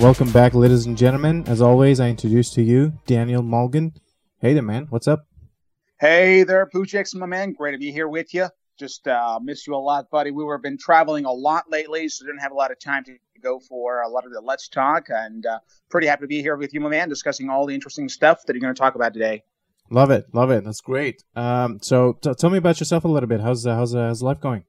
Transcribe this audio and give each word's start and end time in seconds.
Welcome 0.00 0.32
back, 0.32 0.54
ladies 0.54 0.86
and 0.86 0.96
gentlemen. 0.96 1.44
As 1.46 1.60
always, 1.60 2.00
I 2.00 2.08
introduce 2.08 2.48
to 2.54 2.62
you 2.62 2.94
Daniel 3.06 3.42
Mulgan. 3.42 3.92
Hey 4.38 4.54
there, 4.54 4.62
man. 4.62 4.86
What's 4.88 5.06
up? 5.06 5.26
Hey 6.00 6.42
there, 6.42 6.66
Poochix, 6.74 7.14
my 7.14 7.26
man. 7.26 7.52
Great 7.52 7.72
to 7.72 7.78
be 7.78 7.92
here 7.92 8.08
with 8.08 8.32
you. 8.32 8.48
Just 8.78 9.06
uh, 9.06 9.38
miss 9.42 9.66
you 9.66 9.74
a 9.74 9.76
lot, 9.76 10.08
buddy. 10.08 10.30
We 10.30 10.42
were 10.42 10.56
been 10.56 10.78
traveling 10.78 11.26
a 11.26 11.30
lot 11.30 11.64
lately, 11.70 12.08
so 12.08 12.24
didn't 12.24 12.40
have 12.40 12.50
a 12.50 12.54
lot 12.54 12.70
of 12.70 12.78
time 12.78 13.04
to 13.04 13.12
go 13.42 13.60
for 13.60 14.00
a 14.00 14.08
lot 14.08 14.24
of 14.24 14.32
the 14.32 14.40
Let's 14.40 14.70
Talk. 14.70 15.08
And 15.10 15.44
uh, 15.44 15.58
pretty 15.90 16.06
happy 16.06 16.22
to 16.22 16.28
be 16.28 16.40
here 16.40 16.56
with 16.56 16.72
you, 16.72 16.80
my 16.80 16.88
man, 16.88 17.10
discussing 17.10 17.50
all 17.50 17.66
the 17.66 17.74
interesting 17.74 18.08
stuff 18.08 18.46
that 18.46 18.54
you're 18.54 18.62
going 18.62 18.74
to 18.74 18.80
talk 18.80 18.94
about 18.94 19.12
today. 19.12 19.42
Love 19.90 20.10
it, 20.10 20.24
love 20.32 20.50
it. 20.50 20.64
That's 20.64 20.80
great. 20.80 21.24
Um, 21.36 21.78
so 21.82 22.14
t- 22.22 22.32
tell 22.38 22.48
me 22.48 22.56
about 22.56 22.80
yourself 22.80 23.04
a 23.04 23.08
little 23.08 23.28
bit. 23.28 23.42
How's 23.42 23.66
uh, 23.66 23.74
how's 23.74 23.94
uh, 23.94 24.06
how's 24.06 24.22
life 24.22 24.40
going? 24.40 24.64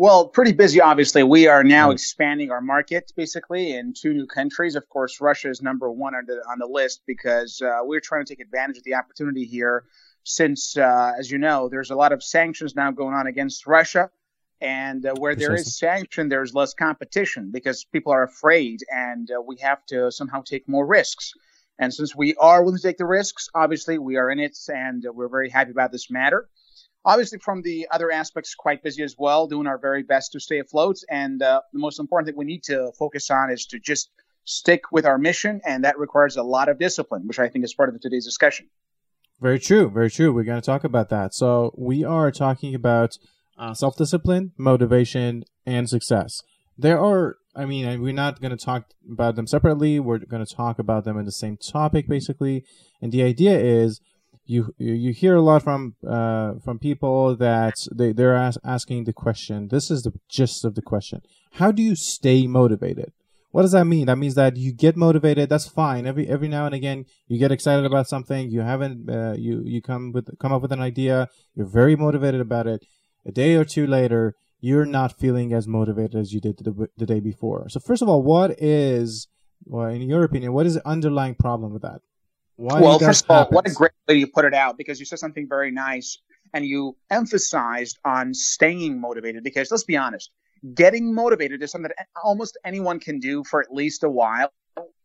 Well, 0.00 0.28
pretty 0.28 0.52
busy, 0.52 0.80
obviously. 0.80 1.22
We 1.24 1.46
are 1.46 1.62
now 1.62 1.90
expanding 1.90 2.50
our 2.50 2.62
market 2.62 3.12
basically 3.18 3.76
in 3.76 3.92
two 3.92 4.14
new 4.14 4.24
countries. 4.24 4.74
Of 4.74 4.88
course, 4.88 5.20
Russia 5.20 5.50
is 5.50 5.60
number 5.60 5.92
one 5.92 6.14
on 6.14 6.24
the, 6.24 6.42
on 6.50 6.58
the 6.58 6.64
list 6.64 7.02
because 7.06 7.60
uh, 7.60 7.80
we're 7.82 8.00
trying 8.00 8.24
to 8.24 8.34
take 8.34 8.40
advantage 8.40 8.78
of 8.78 8.84
the 8.84 8.94
opportunity 8.94 9.44
here. 9.44 9.84
Since, 10.24 10.78
uh, 10.78 11.12
as 11.18 11.30
you 11.30 11.36
know, 11.36 11.68
there's 11.68 11.90
a 11.90 11.96
lot 11.96 12.12
of 12.12 12.22
sanctions 12.22 12.74
now 12.74 12.90
going 12.92 13.12
on 13.14 13.26
against 13.26 13.66
Russia. 13.66 14.08
And 14.62 15.04
uh, 15.04 15.16
where 15.18 15.34
there 15.34 15.54
is 15.54 15.76
sanction, 15.76 16.30
there's 16.30 16.54
less 16.54 16.72
competition 16.72 17.50
because 17.52 17.84
people 17.84 18.14
are 18.14 18.22
afraid 18.22 18.80
and 18.90 19.30
uh, 19.30 19.42
we 19.42 19.58
have 19.58 19.84
to 19.88 20.10
somehow 20.10 20.40
take 20.40 20.66
more 20.66 20.86
risks. 20.86 21.34
And 21.78 21.92
since 21.92 22.16
we 22.16 22.34
are 22.36 22.64
willing 22.64 22.78
to 22.78 22.82
take 22.82 22.96
the 22.96 23.04
risks, 23.04 23.50
obviously 23.54 23.98
we 23.98 24.16
are 24.16 24.30
in 24.30 24.38
it 24.38 24.56
and 24.68 25.04
we're 25.12 25.28
very 25.28 25.50
happy 25.50 25.72
about 25.72 25.92
this 25.92 26.10
matter 26.10 26.48
obviously 27.04 27.38
from 27.38 27.62
the 27.62 27.88
other 27.90 28.10
aspects 28.10 28.54
quite 28.54 28.82
busy 28.82 29.02
as 29.02 29.16
well 29.18 29.46
doing 29.46 29.66
our 29.66 29.78
very 29.78 30.02
best 30.02 30.32
to 30.32 30.40
stay 30.40 30.58
afloat. 30.58 30.98
And 31.10 31.42
uh, 31.42 31.62
the 31.72 31.78
most 31.78 31.98
important 31.98 32.28
thing 32.28 32.36
we 32.36 32.44
need 32.44 32.62
to 32.64 32.92
focus 32.98 33.30
on 33.30 33.50
is 33.50 33.66
to 33.66 33.78
just 33.78 34.10
stick 34.44 34.90
with 34.90 35.06
our 35.06 35.18
mission 35.18 35.60
and 35.64 35.84
that 35.84 35.98
requires 35.98 36.36
a 36.36 36.42
lot 36.42 36.68
of 36.68 36.78
discipline 36.78 37.26
which 37.26 37.38
i 37.38 37.48
think 37.48 37.64
is 37.64 37.74
part 37.74 37.88
of 37.88 38.00
today's 38.00 38.24
discussion. 38.24 38.68
Very 39.40 39.58
true 39.58 39.88
very 39.90 40.10
true. 40.10 40.32
We're 40.32 40.44
going 40.44 40.60
to 40.60 40.66
talk 40.66 40.84
about 40.84 41.08
that. 41.10 41.34
So 41.34 41.72
we 41.76 42.04
are 42.04 42.30
talking 42.30 42.74
about 42.74 43.16
uh, 43.58 43.74
self-discipline 43.74 44.52
motivation 44.58 45.44
and 45.66 45.88
success. 45.88 46.42
There 46.76 46.98
are 46.98 47.36
i 47.54 47.64
mean 47.64 48.00
we're 48.00 48.12
not 48.12 48.40
going 48.40 48.56
to 48.56 48.64
talk 48.64 48.86
about 49.10 49.36
them 49.36 49.46
separately. 49.46 50.00
We're 50.00 50.18
going 50.18 50.44
to 50.44 50.54
talk 50.54 50.78
about 50.78 51.04
them 51.04 51.18
in 51.18 51.26
the 51.26 51.32
same 51.32 51.56
topic 51.56 52.08
basically. 52.08 52.64
And 53.00 53.12
the 53.12 53.22
idea 53.22 53.58
is 53.58 54.00
you 54.50 54.74
you 54.78 55.12
hear 55.12 55.36
a 55.36 55.40
lot 55.40 55.62
from 55.62 55.94
uh, 56.06 56.54
from 56.64 56.78
people 56.78 57.36
that 57.36 57.76
they 57.92 58.12
they're 58.12 58.36
as- 58.36 58.58
asking 58.64 59.04
the 59.04 59.12
question. 59.12 59.68
This 59.68 59.90
is 59.90 60.02
the 60.02 60.12
gist 60.28 60.64
of 60.64 60.74
the 60.74 60.82
question: 60.82 61.22
How 61.52 61.70
do 61.70 61.82
you 61.82 61.94
stay 61.94 62.46
motivated? 62.46 63.12
What 63.52 63.62
does 63.62 63.72
that 63.72 63.84
mean? 63.84 64.06
That 64.06 64.18
means 64.18 64.34
that 64.34 64.56
you 64.56 64.72
get 64.72 64.96
motivated. 64.96 65.48
That's 65.48 65.68
fine. 65.68 66.06
Every 66.06 66.26
every 66.28 66.48
now 66.48 66.66
and 66.66 66.74
again, 66.74 67.04
you 67.28 67.38
get 67.38 67.52
excited 67.52 67.84
about 67.84 68.08
something. 68.08 68.50
You 68.50 68.62
haven't 68.62 69.08
uh, 69.08 69.34
you 69.38 69.62
you 69.64 69.80
come 69.80 70.12
with 70.12 70.26
come 70.40 70.52
up 70.52 70.62
with 70.62 70.72
an 70.72 70.82
idea. 70.82 71.28
You're 71.54 71.74
very 71.80 71.94
motivated 71.94 72.40
about 72.40 72.66
it. 72.66 72.84
A 73.24 73.30
day 73.30 73.54
or 73.54 73.64
two 73.64 73.86
later, 73.86 74.34
you're 74.60 74.86
not 74.86 75.18
feeling 75.18 75.52
as 75.52 75.68
motivated 75.68 76.16
as 76.16 76.32
you 76.32 76.40
did 76.40 76.58
the, 76.58 76.88
the 76.96 77.06
day 77.06 77.20
before. 77.20 77.68
So 77.68 77.78
first 77.78 78.02
of 78.02 78.08
all, 78.08 78.22
what 78.22 78.50
is 78.58 79.28
well, 79.64 79.86
in 79.86 80.02
your 80.02 80.24
opinion, 80.24 80.52
what 80.52 80.66
is 80.66 80.74
the 80.74 80.88
underlying 80.88 81.36
problem 81.36 81.72
with 81.72 81.82
that? 81.82 82.00
Why 82.60 82.78
well, 82.78 82.98
first 82.98 83.24
of 83.24 83.30
all, 83.30 83.36
happens? 83.38 83.54
what 83.54 83.66
a 83.66 83.72
great 83.72 83.92
way 84.06 84.16
you 84.16 84.26
put 84.26 84.44
it 84.44 84.52
out 84.52 84.76
because 84.76 85.00
you 85.00 85.06
said 85.06 85.18
something 85.18 85.48
very 85.48 85.70
nice 85.70 86.18
and 86.52 86.62
you 86.62 86.94
emphasized 87.10 87.98
on 88.04 88.34
staying 88.34 89.00
motivated 89.00 89.42
because 89.42 89.70
let's 89.70 89.84
be 89.84 89.96
honest, 89.96 90.30
getting 90.74 91.14
motivated 91.14 91.62
is 91.62 91.70
something 91.70 91.90
that 91.96 92.08
almost 92.22 92.58
anyone 92.62 93.00
can 93.00 93.18
do 93.18 93.42
for 93.44 93.62
at 93.62 93.72
least 93.72 94.04
a 94.04 94.10
while, 94.10 94.52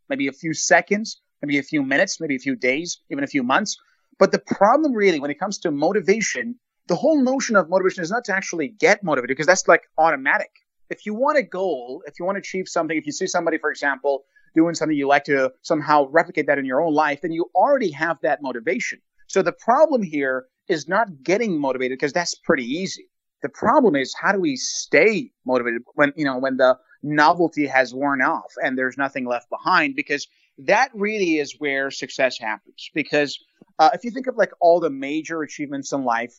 maybe 0.10 0.28
a 0.28 0.34
few 0.34 0.54
seconds, 0.54 1.22
maybe 1.42 1.58
a 1.58 1.64
few 1.64 1.82
minutes, 1.82 2.20
maybe 2.20 2.36
a 2.36 2.40
few 2.40 2.58
days, 2.58 3.00
even 3.10 3.24
a 3.24 3.28
few 3.28 3.42
months. 3.42 3.78
But 4.20 4.34
the 4.34 4.40
problem 4.40 4.92
really 4.92 5.22
when 5.22 5.32
it 5.32 5.40
comes 5.40 5.58
to 5.60 5.72
motivation, 5.72 6.60
the 6.88 6.96
whole 6.96 7.24
notion 7.24 7.56
of 7.56 7.70
motivation 7.70 8.04
is 8.04 8.12
not 8.12 8.26
to 8.26 8.36
actually 8.36 8.68
get 8.68 9.02
motivated 9.02 9.30
because 9.30 9.48
that's 9.48 9.66
like 9.66 9.84
automatic. 9.98 10.52
If 10.90 11.06
you 11.06 11.14
want 11.14 11.38
a 11.38 11.44
goal, 11.44 12.04
if 12.06 12.16
you 12.20 12.26
want 12.26 12.36
to 12.36 12.40
achieve 12.40 12.68
something, 12.68 12.98
if 12.98 13.06
you 13.06 13.14
see 13.14 13.28
somebody, 13.28 13.60
for 13.60 13.72
example, 13.72 14.26
doing 14.56 14.76
something 14.76 14.98
you 14.98 15.08
like 15.08 15.26
to 15.26 15.52
somehow 15.62 16.08
replicate 16.10 16.48
that 16.48 16.58
in 16.58 16.66
your 16.66 16.82
own 16.82 16.94
life, 16.94 17.22
then 17.22 17.32
you 17.32 17.50
already 17.54 17.92
have 17.92 18.18
that 18.22 18.42
motivation. 18.42 19.00
So 19.28 19.42
the 19.42 19.52
problem 19.52 20.02
here 20.02 20.46
is 20.68 20.88
not 20.88 21.24
getting 21.24 21.60
motivated 21.60 21.98
because 21.98 22.14
that's 22.14 22.36
pretty 22.36 22.66
easy. 22.66 23.08
The 23.42 23.50
problem 23.50 23.96
is 23.96 24.16
how 24.20 24.32
do 24.32 24.40
we 24.40 24.56
stay 24.56 25.32
motivated 25.46 25.82
when, 25.94 26.14
you 26.16 26.26
know, 26.26 26.40
when 26.40 26.58
the 26.58 26.78
novelty 27.04 27.68
has 27.68 27.94
worn 27.94 28.22
off 28.22 28.52
and 28.64 28.78
there's 28.78 28.98
nothing 28.98 29.26
left 29.26 29.50
behind 29.50 29.96
because 29.96 30.28
that 30.58 30.90
really 30.94 31.38
is 31.38 31.56
where 31.60 31.92
success 31.92 32.40
happens. 32.40 32.90
Because 32.94 33.38
uh, 33.78 33.90
if 33.94 34.04
you 34.04 34.12
think 34.12 34.28
of 34.28 34.36
like 34.38 34.52
all 34.62 34.80
the 34.80 34.90
major 34.90 35.44
achievements 35.44 35.92
in 35.92 36.04
life 36.04 36.34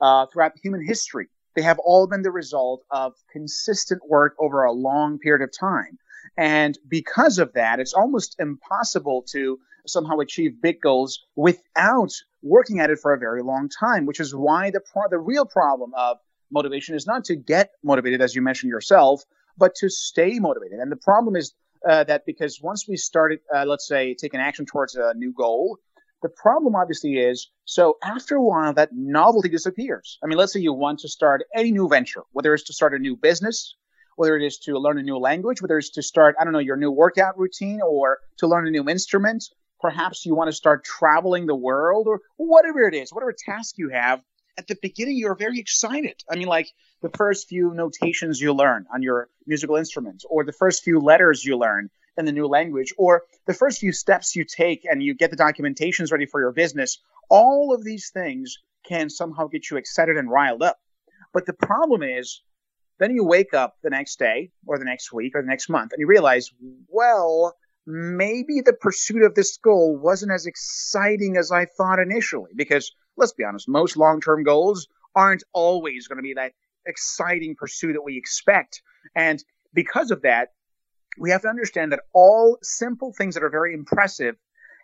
uh, 0.00 0.26
throughout 0.32 0.52
human 0.62 0.84
history, 0.84 1.28
they 1.56 1.62
have 1.62 1.78
all 1.78 2.06
been 2.06 2.22
the 2.22 2.30
result 2.30 2.82
of 2.90 3.14
consistent 3.32 4.02
work 4.08 4.34
over 4.38 4.64
a 4.64 4.72
long 4.72 5.18
period 5.18 5.42
of 5.42 5.50
time. 5.58 5.98
And 6.36 6.76
because 6.88 7.38
of 7.38 7.52
that, 7.54 7.80
it's 7.80 7.94
almost 7.94 8.36
impossible 8.38 9.24
to 9.30 9.58
somehow 9.86 10.18
achieve 10.18 10.60
big 10.62 10.80
goals 10.80 11.24
without 11.36 12.12
working 12.42 12.80
at 12.80 12.90
it 12.90 12.98
for 12.98 13.12
a 13.12 13.18
very 13.18 13.42
long 13.42 13.68
time, 13.68 14.06
which 14.06 14.20
is 14.20 14.34
why 14.34 14.70
the, 14.70 14.80
pro- 14.80 15.08
the 15.10 15.18
real 15.18 15.44
problem 15.44 15.92
of 15.96 16.18
motivation 16.50 16.94
is 16.94 17.06
not 17.06 17.24
to 17.24 17.36
get 17.36 17.70
motivated, 17.82 18.20
as 18.20 18.34
you 18.34 18.42
mentioned 18.42 18.70
yourself, 18.70 19.22
but 19.56 19.74
to 19.76 19.88
stay 19.88 20.38
motivated. 20.38 20.78
And 20.78 20.90
the 20.90 20.96
problem 20.96 21.36
is 21.36 21.54
uh, 21.88 22.04
that 22.04 22.24
because 22.26 22.60
once 22.62 22.88
we 22.88 22.96
started, 22.96 23.40
uh, 23.54 23.64
let's 23.66 23.86
say, 23.86 24.14
taking 24.14 24.40
action 24.40 24.64
towards 24.66 24.94
a 24.94 25.14
new 25.14 25.32
goal, 25.32 25.78
the 26.22 26.28
problem 26.30 26.74
obviously 26.74 27.18
is 27.18 27.50
so 27.66 27.98
after 28.02 28.36
a 28.36 28.42
while 28.42 28.72
that 28.72 28.90
novelty 28.92 29.50
disappears. 29.50 30.18
I 30.22 30.26
mean, 30.26 30.38
let's 30.38 30.54
say 30.54 30.60
you 30.60 30.72
want 30.72 31.00
to 31.00 31.08
start 31.08 31.42
any 31.54 31.70
new 31.70 31.86
venture, 31.86 32.22
whether 32.32 32.54
it's 32.54 32.64
to 32.64 32.72
start 32.72 32.94
a 32.94 32.98
new 32.98 33.14
business, 33.14 33.76
whether 34.16 34.36
it 34.36 34.44
is 34.44 34.58
to 34.58 34.78
learn 34.78 34.98
a 34.98 35.02
new 35.02 35.18
language, 35.18 35.60
whether 35.60 35.78
it's 35.78 35.90
to 35.90 36.02
start, 36.02 36.36
I 36.40 36.44
don't 36.44 36.52
know, 36.52 36.58
your 36.58 36.76
new 36.76 36.90
workout 36.90 37.38
routine 37.38 37.80
or 37.82 38.18
to 38.38 38.46
learn 38.46 38.66
a 38.66 38.70
new 38.70 38.88
instrument. 38.88 39.44
Perhaps 39.80 40.24
you 40.24 40.34
want 40.34 40.48
to 40.48 40.56
start 40.56 40.84
traveling 40.84 41.46
the 41.46 41.54
world 41.54 42.06
or 42.06 42.20
whatever 42.36 42.86
it 42.88 42.94
is, 42.94 43.12
whatever 43.12 43.34
task 43.36 43.76
you 43.78 43.90
have. 43.90 44.22
At 44.56 44.68
the 44.68 44.76
beginning, 44.80 45.16
you're 45.16 45.34
very 45.34 45.58
excited. 45.58 46.22
I 46.30 46.36
mean, 46.36 46.46
like 46.46 46.68
the 47.02 47.10
first 47.10 47.48
few 47.48 47.74
notations 47.74 48.40
you 48.40 48.54
learn 48.54 48.86
on 48.94 49.02
your 49.02 49.28
musical 49.46 49.76
instrument, 49.76 50.24
or 50.30 50.44
the 50.44 50.52
first 50.52 50.84
few 50.84 51.00
letters 51.00 51.44
you 51.44 51.58
learn 51.58 51.90
in 52.16 52.24
the 52.24 52.32
new 52.32 52.46
language, 52.46 52.94
or 52.96 53.24
the 53.46 53.52
first 53.52 53.80
few 53.80 53.92
steps 53.92 54.36
you 54.36 54.44
take 54.44 54.84
and 54.84 55.02
you 55.02 55.12
get 55.14 55.30
the 55.30 55.36
documentations 55.36 56.12
ready 56.12 56.24
for 56.24 56.40
your 56.40 56.52
business. 56.52 56.98
All 57.28 57.74
of 57.74 57.82
these 57.82 58.10
things 58.10 58.58
can 58.86 59.10
somehow 59.10 59.48
get 59.48 59.70
you 59.70 59.76
excited 59.76 60.16
and 60.16 60.30
riled 60.30 60.62
up. 60.62 60.78
But 61.32 61.46
the 61.46 61.52
problem 61.52 62.02
is 62.04 62.40
then 62.98 63.14
you 63.14 63.24
wake 63.24 63.54
up 63.54 63.76
the 63.82 63.90
next 63.90 64.18
day 64.18 64.50
or 64.66 64.78
the 64.78 64.84
next 64.84 65.12
week 65.12 65.32
or 65.34 65.42
the 65.42 65.48
next 65.48 65.68
month 65.68 65.92
and 65.92 66.00
you 66.00 66.06
realize, 66.06 66.50
well, 66.88 67.54
maybe 67.86 68.60
the 68.60 68.72
pursuit 68.72 69.22
of 69.22 69.34
this 69.34 69.56
goal 69.58 69.98
wasn't 69.98 70.32
as 70.32 70.46
exciting 70.46 71.36
as 71.36 71.50
I 71.50 71.66
thought 71.66 71.98
initially. 71.98 72.52
Because 72.54 72.92
let's 73.16 73.32
be 73.32 73.44
honest, 73.44 73.68
most 73.68 73.96
long 73.96 74.20
term 74.20 74.44
goals 74.44 74.86
aren't 75.14 75.44
always 75.52 76.08
going 76.08 76.18
to 76.18 76.22
be 76.22 76.34
that 76.34 76.52
exciting 76.86 77.56
pursuit 77.56 77.94
that 77.94 78.02
we 78.04 78.16
expect. 78.16 78.82
And 79.14 79.42
because 79.72 80.10
of 80.10 80.22
that, 80.22 80.48
we 81.18 81.30
have 81.30 81.42
to 81.42 81.48
understand 81.48 81.92
that 81.92 82.02
all 82.12 82.58
simple 82.62 83.12
things 83.16 83.34
that 83.34 83.44
are 83.44 83.50
very 83.50 83.74
impressive 83.74 84.36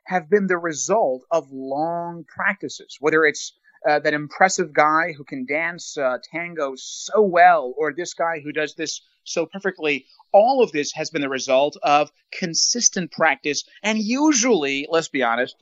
have 0.04 0.30
been 0.30 0.46
the 0.46 0.58
result 0.58 1.24
of 1.30 1.50
long 1.50 2.24
practices, 2.24 2.96
whether 3.00 3.24
it's 3.24 3.52
uh, 3.88 3.98
that 4.00 4.14
impressive 4.14 4.72
guy 4.72 5.12
who 5.16 5.24
can 5.24 5.46
dance 5.46 5.96
uh, 5.96 6.18
tango 6.32 6.74
so 6.76 7.22
well, 7.22 7.74
or 7.76 7.92
this 7.92 8.14
guy 8.14 8.40
who 8.40 8.52
does 8.52 8.74
this 8.74 9.00
so 9.24 9.46
perfectly. 9.46 10.06
All 10.32 10.62
of 10.62 10.72
this 10.72 10.92
has 10.92 11.10
been 11.10 11.22
the 11.22 11.28
result 11.28 11.76
of 11.82 12.10
consistent 12.32 13.12
practice. 13.12 13.64
And 13.82 13.98
usually, 13.98 14.86
let's 14.90 15.08
be 15.08 15.22
honest, 15.22 15.56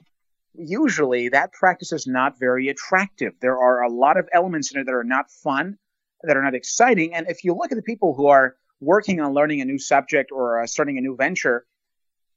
usually 0.54 1.28
that 1.28 1.52
practice 1.52 1.92
is 1.92 2.06
not 2.06 2.38
very 2.38 2.68
attractive. 2.68 3.34
There 3.40 3.58
are 3.58 3.82
a 3.82 3.90
lot 3.90 4.16
of 4.16 4.28
elements 4.32 4.72
in 4.72 4.80
it 4.80 4.84
that 4.84 4.94
are 4.94 5.04
not 5.04 5.30
fun, 5.30 5.78
that 6.22 6.36
are 6.36 6.42
not 6.42 6.54
exciting. 6.54 7.14
And 7.14 7.28
if 7.28 7.44
you 7.44 7.54
look 7.54 7.70
at 7.70 7.76
the 7.76 7.82
people 7.82 8.14
who 8.14 8.26
are 8.26 8.56
working 8.80 9.20
on 9.20 9.34
learning 9.34 9.60
a 9.60 9.64
new 9.64 9.78
subject 9.78 10.30
or 10.32 10.62
uh, 10.62 10.66
starting 10.66 10.98
a 10.98 11.00
new 11.00 11.16
venture, 11.16 11.64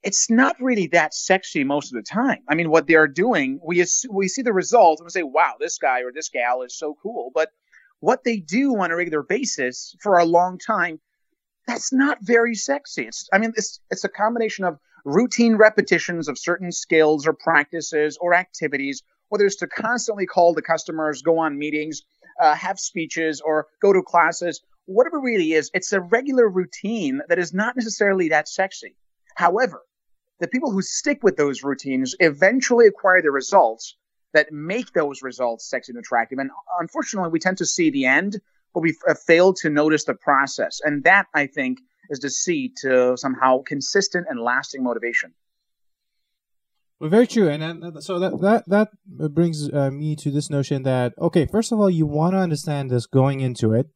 it's 0.03 0.29
not 0.29 0.55
really 0.59 0.87
that 0.87 1.13
sexy 1.13 1.63
most 1.63 1.93
of 1.93 1.95
the 1.95 2.09
time. 2.09 2.39
I 2.49 2.55
mean, 2.55 2.69
what 2.69 2.87
they're 2.87 3.07
doing, 3.07 3.59
we 3.63 3.85
we 4.09 4.27
see 4.27 4.41
the 4.41 4.53
results 4.53 4.99
and 4.99 5.05
we 5.05 5.11
say, 5.11 5.23
"Wow, 5.23 5.55
this 5.59 5.77
guy 5.77 6.01
or 6.01 6.11
this 6.11 6.29
gal 6.29 6.63
is 6.63 6.77
so 6.77 6.95
cool." 7.01 7.31
But 7.33 7.49
what 7.99 8.23
they 8.23 8.37
do 8.37 8.75
on 8.77 8.91
a 8.91 8.95
regular 8.95 9.21
basis 9.21 9.95
for 10.01 10.17
a 10.17 10.25
long 10.25 10.57
time, 10.57 10.99
that's 11.67 11.93
not 11.93 12.17
very 12.21 12.55
sexy. 12.55 13.03
It's, 13.03 13.29
I 13.31 13.37
mean, 13.37 13.53
it's 13.55 13.79
it's 13.91 14.03
a 14.03 14.09
combination 14.09 14.65
of 14.65 14.79
routine 15.05 15.55
repetitions 15.55 16.27
of 16.27 16.37
certain 16.37 16.71
skills 16.71 17.27
or 17.27 17.33
practices 17.33 18.17
or 18.19 18.33
activities, 18.33 19.03
whether 19.29 19.45
it's 19.45 19.57
to 19.57 19.67
constantly 19.67 20.25
call 20.25 20.53
the 20.53 20.61
customers, 20.61 21.21
go 21.21 21.37
on 21.37 21.59
meetings, 21.59 22.01
uh, 22.39 22.55
have 22.55 22.79
speeches, 22.79 23.39
or 23.39 23.67
go 23.81 23.93
to 23.93 24.01
classes. 24.01 24.61
Whatever 24.85 25.19
really 25.19 25.53
is, 25.53 25.69
it's 25.75 25.93
a 25.93 26.01
regular 26.01 26.49
routine 26.49 27.21
that 27.29 27.37
is 27.37 27.53
not 27.53 27.75
necessarily 27.75 28.29
that 28.29 28.49
sexy. 28.49 28.95
However, 29.35 29.83
the 30.41 30.47
people 30.47 30.71
who 30.71 30.81
stick 30.81 31.23
with 31.23 31.37
those 31.37 31.63
routines 31.63 32.15
eventually 32.19 32.87
acquire 32.87 33.21
the 33.21 33.31
results 33.31 33.95
that 34.33 34.51
make 34.51 34.91
those 34.93 35.21
results 35.21 35.69
sexy 35.69 35.91
and 35.91 35.99
attractive. 35.99 36.39
And 36.39 36.49
unfortunately, 36.79 37.29
we 37.29 37.39
tend 37.39 37.59
to 37.59 37.65
see 37.65 37.91
the 37.91 38.05
end, 38.05 38.41
but 38.73 38.79
we 38.79 38.95
uh, 39.07 39.13
fail 39.13 39.53
to 39.55 39.69
notice 39.69 40.05
the 40.05 40.15
process. 40.15 40.81
And 40.83 41.03
that, 41.03 41.27
I 41.35 41.45
think, 41.45 41.79
is 42.09 42.19
the 42.19 42.29
seed 42.29 42.71
to 42.81 43.15
somehow 43.17 43.61
consistent 43.61 44.25
and 44.29 44.39
lasting 44.41 44.83
motivation. 44.83 45.33
Well, 46.99 47.09
very 47.09 47.27
true, 47.27 47.49
and, 47.49 47.63
and 47.63 48.03
so 48.03 48.19
that 48.19 48.63
that 48.67 48.89
that 49.17 49.33
brings 49.33 49.73
uh, 49.73 49.89
me 49.89 50.15
to 50.17 50.29
this 50.29 50.51
notion 50.51 50.83
that 50.83 51.13
okay, 51.19 51.47
first 51.47 51.71
of 51.71 51.79
all, 51.79 51.89
you 51.89 52.05
want 52.05 52.33
to 52.33 52.37
understand 52.37 52.91
this 52.91 53.07
going 53.07 53.39
into 53.39 53.73
it, 53.73 53.87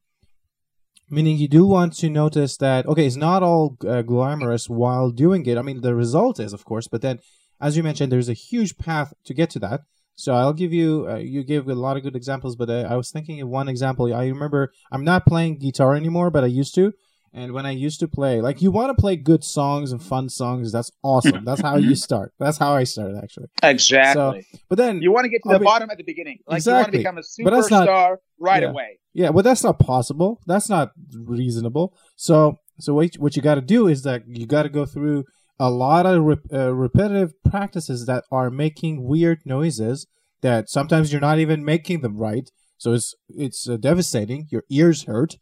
meaning 1.10 1.36
you 1.36 1.48
do 1.48 1.66
want 1.66 1.94
to 1.94 2.10
notice 2.10 2.56
that 2.58 2.86
okay, 2.86 3.06
it's 3.06 3.16
not 3.16 3.42
all 3.42 3.76
uh, 3.86 4.02
glamorous 4.02 4.68
while 4.68 5.10
doing 5.10 5.46
it. 5.46 5.58
I 5.58 5.62
mean, 5.62 5.80
the 5.80 5.94
result 5.94 6.40
is, 6.40 6.52
of 6.52 6.64
course, 6.64 6.88
but 6.88 7.02
then, 7.02 7.20
as 7.60 7.76
you 7.76 7.82
mentioned, 7.82 8.10
there's 8.10 8.28
a 8.28 8.34
huge 8.34 8.76
path 8.78 9.14
to 9.24 9.34
get 9.34 9.50
to 9.50 9.58
that. 9.60 9.80
So 10.14 10.34
I'll 10.34 10.54
give 10.54 10.72
you 10.72 11.06
uh, 11.08 11.16
you 11.16 11.44
give 11.44 11.68
a 11.68 11.74
lot 11.74 11.96
of 11.96 12.02
good 12.02 12.16
examples, 12.16 12.56
but 12.56 12.70
I, 12.70 12.82
I 12.82 12.96
was 12.96 13.10
thinking 13.10 13.40
of 13.40 13.48
one 13.48 13.68
example. 13.68 14.12
I 14.14 14.26
remember 14.26 14.72
I'm 14.90 15.04
not 15.04 15.26
playing 15.26 15.58
guitar 15.58 15.94
anymore, 15.94 16.30
but 16.30 16.42
I 16.42 16.48
used 16.48 16.74
to. 16.76 16.92
And 17.36 17.52
when 17.52 17.66
I 17.66 17.72
used 17.72 18.00
to 18.00 18.08
play, 18.08 18.40
like 18.40 18.62
you 18.62 18.70
want 18.70 18.96
to 18.96 18.98
play 18.98 19.14
good 19.14 19.44
songs 19.44 19.92
and 19.92 20.02
fun 20.02 20.30
songs, 20.30 20.72
that's 20.72 20.90
awesome. 21.02 21.44
That's 21.44 21.60
how 21.60 21.76
you 21.76 21.94
start. 22.08 22.32
That's 22.38 22.56
how 22.56 22.72
I 22.72 22.84
started 22.84 23.18
actually. 23.22 23.48
Exactly. 23.62 24.46
So, 24.50 24.58
but 24.70 24.78
then 24.78 25.02
you 25.02 25.12
want 25.12 25.26
to 25.26 25.28
get 25.28 25.42
to 25.42 25.50
the 25.50 25.60
bottom 25.60 25.90
at 25.90 25.98
the 25.98 26.02
beginning. 26.02 26.38
Like 26.46 26.56
exactly. 26.56 27.00
you 27.00 27.04
want 27.04 27.22
to 27.22 27.38
become 27.42 27.52
a 27.52 27.60
superstar 27.60 27.86
not, 27.86 28.18
right 28.40 28.62
yeah. 28.62 28.70
away. 28.70 28.98
Yeah, 29.12 29.32
but 29.32 29.44
that's 29.44 29.62
not 29.62 29.78
possible. 29.78 30.40
That's 30.46 30.70
not 30.70 30.92
reasonable. 31.12 31.94
So, 32.16 32.58
so 32.80 32.94
what 32.94 33.14
what 33.16 33.36
you 33.36 33.42
got 33.42 33.56
to 33.56 33.60
do 33.60 33.86
is 33.86 34.02
that 34.04 34.22
you 34.26 34.46
got 34.46 34.62
to 34.62 34.70
go 34.70 34.86
through 34.86 35.24
a 35.58 35.68
lot 35.68 36.06
of 36.06 36.22
rep, 36.22 36.38
uh, 36.50 36.74
repetitive 36.74 37.34
practices 37.44 38.06
that 38.06 38.24
are 38.32 38.50
making 38.50 39.04
weird 39.04 39.40
noises 39.44 40.06
that 40.40 40.70
sometimes 40.70 41.12
you're 41.12 41.20
not 41.20 41.38
even 41.38 41.62
making 41.62 42.00
them 42.00 42.16
right. 42.16 42.50
So 42.78 42.94
it's 42.94 43.14
it's 43.28 43.68
uh, 43.68 43.76
devastating. 43.76 44.48
Your 44.50 44.64
ears 44.70 45.04
hurt. 45.04 45.36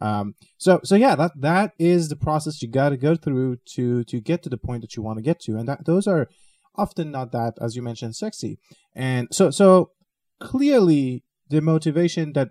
Um, 0.00 0.34
so 0.58 0.80
so 0.84 0.94
yeah, 0.94 1.14
that 1.16 1.32
that 1.40 1.72
is 1.78 2.08
the 2.08 2.16
process 2.16 2.62
you 2.62 2.68
got 2.68 2.90
to 2.90 2.96
go 2.96 3.16
through 3.16 3.58
to 3.74 4.04
to 4.04 4.20
get 4.20 4.42
to 4.42 4.48
the 4.48 4.56
point 4.56 4.82
that 4.82 4.96
you 4.96 5.02
want 5.02 5.18
to 5.18 5.22
get 5.22 5.40
to, 5.40 5.56
and 5.56 5.68
that 5.68 5.84
those 5.84 6.06
are 6.06 6.28
often 6.74 7.10
not 7.10 7.32
that, 7.32 7.54
as 7.60 7.74
you 7.76 7.82
mentioned, 7.82 8.16
sexy. 8.16 8.58
And 8.94 9.28
so 9.32 9.50
so 9.50 9.90
clearly 10.40 11.24
the 11.48 11.60
motivation 11.60 12.32
that 12.34 12.50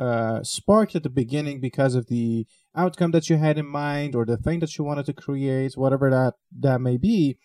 uh, 0.00 0.42
sparked 0.42 0.96
at 0.96 1.02
the 1.02 1.10
beginning 1.10 1.60
because 1.60 1.94
of 1.94 2.06
the 2.06 2.46
outcome 2.74 3.10
that 3.10 3.28
you 3.28 3.36
had 3.36 3.58
in 3.58 3.66
mind 3.66 4.14
or 4.14 4.24
the 4.24 4.36
thing 4.36 4.60
that 4.60 4.76
you 4.78 4.84
wanted 4.84 5.06
to 5.06 5.12
create, 5.12 5.74
whatever 5.76 6.10
that 6.10 6.34
that 6.58 6.80
may 6.80 6.96
be, 6.96 7.36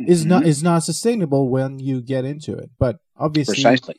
mm-hmm. 0.00 0.10
is 0.10 0.24
not 0.24 0.46
is 0.46 0.62
not 0.62 0.84
sustainable 0.84 1.50
when 1.50 1.78
you 1.78 2.00
get 2.00 2.24
into 2.24 2.56
it. 2.56 2.70
But 2.78 2.98
obviously, 3.16 3.54
precisely 3.54 3.96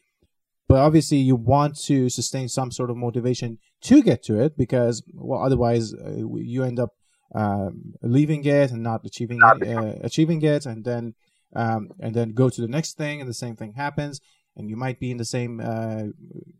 but 0.67 0.79
obviously 0.79 1.17
you 1.17 1.35
want 1.35 1.77
to 1.85 2.09
sustain 2.09 2.49
some 2.49 2.71
sort 2.71 2.89
of 2.89 2.97
motivation 2.97 3.57
to 3.81 4.01
get 4.01 4.23
to 4.23 4.39
it 4.39 4.57
because 4.57 5.03
well 5.13 5.41
otherwise 5.41 5.93
uh, 5.93 6.25
you 6.35 6.63
end 6.63 6.79
up 6.79 6.91
um, 7.35 7.93
leaving 8.01 8.43
it 8.45 8.71
and 8.71 8.83
not 8.83 9.05
achieving 9.05 9.41
uh, 9.43 9.95
achieving 10.01 10.41
it. 10.41 10.65
And 10.65 10.83
then 10.83 11.15
um, 11.55 11.89
and 11.99 12.13
then 12.15 12.33
go 12.33 12.49
to 12.49 12.61
the 12.61 12.67
next 12.67 12.97
thing 12.97 13.21
and 13.21 13.29
the 13.29 13.33
same 13.33 13.55
thing 13.55 13.73
happens 13.73 14.19
and 14.55 14.69
you 14.69 14.75
might 14.75 14.99
be 14.99 15.11
in 15.11 15.17
the 15.17 15.25
same 15.25 15.59
uh, 15.59 16.03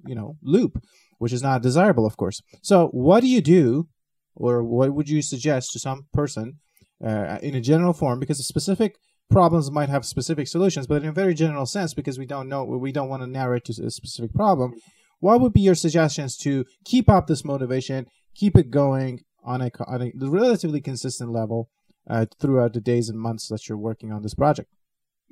you 0.06 0.16
know 0.16 0.38
loop 0.42 0.82
which 1.18 1.34
is 1.34 1.44
not 1.44 1.62
desirable 1.62 2.06
of 2.06 2.18
course. 2.18 2.42
So 2.62 2.88
what 2.88 3.22
do 3.22 3.28
you 3.28 3.42
do 3.42 3.88
or 4.36 4.64
what 4.64 4.94
would 4.94 5.10
you 5.10 5.22
suggest 5.22 5.72
to 5.72 5.80
some 5.80 6.08
person 6.14 6.60
uh, 7.04 7.40
in 7.42 7.56
a 7.56 7.62
general 7.62 7.94
form? 7.94 8.20
Because 8.20 8.40
a 8.40 8.44
specific 8.44 8.98
problems 9.30 9.72
might 9.72 9.90
have 9.90 10.06
specific 10.06 10.48
solutions, 10.48 10.88
but 10.88 11.04
in 11.04 11.10
a 11.10 11.14
very 11.14 11.34
general 11.34 11.66
sense, 11.66 11.94
because 11.94 12.18
we 12.18 12.26
don't 12.26 12.50
know, 12.50 12.64
we 12.64 12.92
don't 12.92 13.10
want 13.10 13.24
to 13.24 13.28
narrow 13.28 13.58
it 13.58 13.66
to 13.66 13.84
a 13.84 13.92
specific 13.92 14.34
problem. 14.34 14.74
What 15.20 15.42
would 15.42 15.54
be 15.54 15.62
your 15.62 15.76
suggestions 15.76 16.38
to 16.40 16.66
keep 16.86 17.10
up 17.10 17.28
this 17.28 17.44
motivation, 17.44 18.06
keep 18.36 18.56
it 18.56 18.70
going 18.70 19.22
on 19.44 19.62
a, 19.62 19.72
on 19.86 20.02
a 20.02 20.12
relatively 20.16 20.82
consistent 20.82 21.32
level 21.32 21.70
uh, 22.10 22.26
throughout 22.40 22.74
the 22.74 22.82
days 22.82 23.10
and 23.10 23.20
months 23.20 23.48
that 23.50 23.68
you're 23.68 23.78
working 23.78 24.12
on 24.12 24.22
this 24.22 24.36
project? 24.36 24.70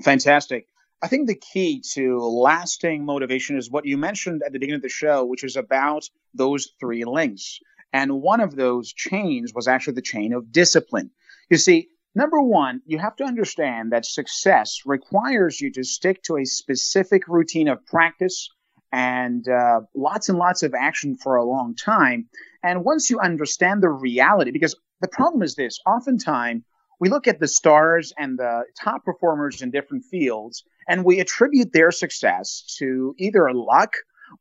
Fantastic. 0.04 0.68
I 1.02 1.08
think 1.08 1.28
the 1.28 1.36
key 1.36 1.84
to 1.94 2.20
lasting 2.20 3.06
motivation 3.06 3.58
is 3.58 3.70
what 3.70 3.86
you 3.86 3.98
mentioned 3.98 4.42
at 4.46 4.54
the 4.54 4.60
beginning 4.60 4.78
of 4.78 4.82
the 4.82 4.90
show, 4.90 5.24
which 5.26 5.44
is 5.44 5.56
about 5.56 6.10
those 6.34 6.70
three 6.80 7.06
links. 7.06 7.60
And 7.94 8.22
one 8.22 8.42
of 8.42 8.56
those 8.56 8.92
chains 8.92 9.54
was 9.54 9.68
actually 9.68 9.94
the 9.94 10.02
chain 10.02 10.34
of 10.34 10.52
discipline. 10.52 11.12
You 11.50 11.58
see, 11.58 11.90
Number 12.18 12.42
one, 12.42 12.82
you 12.86 12.98
have 12.98 13.18
to 13.18 13.26
understand 13.26 13.92
that 13.92 14.06
success 14.06 14.80
requires 14.86 15.60
you 15.60 15.70
to 15.74 15.84
stick 15.84 16.24
to 16.24 16.38
a 16.38 16.46
specific 16.46 17.28
routine 17.28 17.68
of 17.68 17.86
practice 17.86 18.50
and 18.94 19.46
uh, 19.50 19.82
lots 19.94 20.30
and 20.30 20.38
lots 20.38 20.64
of 20.64 20.74
action 20.74 21.18
for 21.18 21.36
a 21.36 21.44
long 21.44 21.76
time. 21.76 22.30
And 22.64 22.86
once 22.86 23.10
you 23.10 23.20
understand 23.20 23.84
the 23.84 23.90
reality, 23.90 24.52
because 24.52 24.78
the 25.02 25.10
problem 25.10 25.44
is 25.44 25.56
this 25.56 25.82
oftentimes 25.86 26.64
we 27.02 27.10
look 27.10 27.28
at 27.28 27.42
the 27.42 27.50
stars 27.50 28.14
and 28.18 28.40
the 28.40 28.64
top 28.82 29.04
performers 29.04 29.62
in 29.62 29.72
different 29.72 30.06
fields 30.06 30.64
and 30.88 31.04
we 31.04 31.20
attribute 31.20 31.74
their 31.74 31.92
success 31.92 32.64
to 32.78 33.14
either 33.18 33.52
luck 33.54 33.92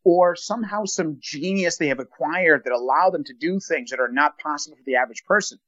or 0.05 0.37
somehow 0.37 0.85
some 0.85 1.17
genius 1.21 1.77
they 1.77 1.89
have 1.89 1.99
acquired 1.99 2.63
that 2.65 2.73
allow 2.73 3.11
them 3.11 3.25
to 3.25 3.35
do 3.35 3.59
things 3.59 3.91
that 3.91 3.99
are 3.99 4.13
not 4.13 4.39
possible 4.39 4.77
for 4.77 4.85
the 4.87 4.95
average 4.95 5.25
person. 5.25 5.59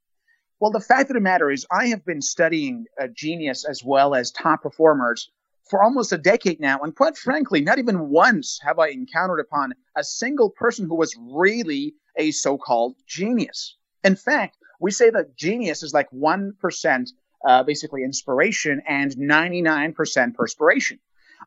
Well, 0.59 0.71
the 0.71 0.81
fact 0.81 1.11
of 1.11 1.15
the 1.15 1.21
matter 1.21 1.51
is, 1.51 1.67
I 1.71 1.89
have 1.89 2.05
been 2.07 2.23
studying 2.23 2.87
uh, 2.99 3.09
genius 3.15 3.67
as 3.69 3.85
well 3.85 4.15
as 4.15 4.31
top 4.31 4.63
performers 4.63 5.31
for 5.69 5.83
almost 5.83 6.13
a 6.13 6.19
decade 6.19 6.61
now. 6.61 6.79
And 6.81 6.97
quite 6.97 7.19
frankly, 7.19 7.61
not 7.61 7.79
even 7.79 8.09
once 8.09 8.59
have 8.63 8.79
I 8.79 8.89
encountered 8.89 9.41
upon 9.41 9.75
a 9.97 10.03
single 10.03 10.49
person 10.49 10.87
who 10.87 10.95
was 10.95 11.15
really 11.19 11.95
a 12.17 12.31
so 12.31 12.57
called 12.57 12.97
genius. 13.07 13.77
In 14.03 14.17
fact, 14.17 14.57
we 14.81 14.91
say 14.91 15.11
that 15.11 15.37
genius 15.37 15.83
is 15.83 15.93
like 15.93 16.11
1% 16.11 17.09
uh, 17.47 17.63
basically 17.65 18.03
inspiration 18.03 18.81
and 18.89 19.15
99% 19.15 20.35
perspiration. 20.35 20.99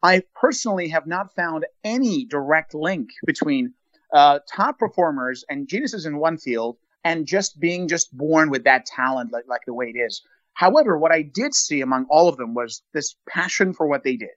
I 0.03 0.21
personally 0.39 0.89
have 0.89 1.07
not 1.07 1.33
found 1.33 1.65
any 1.83 2.25
direct 2.25 2.75
link 2.75 3.09
between 3.25 3.73
uh, 4.13 4.39
top 4.47 4.77
performers 4.77 5.43
and 5.49 5.67
geniuses 5.67 6.05
in 6.05 6.17
one 6.19 6.37
field 6.37 6.77
and 7.03 7.25
just 7.25 7.59
being 7.59 7.87
just 7.87 8.15
born 8.15 8.49
with 8.49 8.65
that 8.65 8.85
talent 8.85 9.31
like, 9.31 9.45
like 9.47 9.61
the 9.65 9.73
way 9.73 9.91
it 9.93 9.97
is. 9.97 10.21
However, 10.53 10.97
what 10.97 11.11
I 11.11 11.21
did 11.21 11.53
see 11.53 11.81
among 11.81 12.05
all 12.09 12.27
of 12.27 12.37
them 12.37 12.53
was 12.53 12.83
this 12.93 13.15
passion 13.27 13.73
for 13.73 13.87
what 13.87 14.03
they 14.03 14.17
did. 14.17 14.29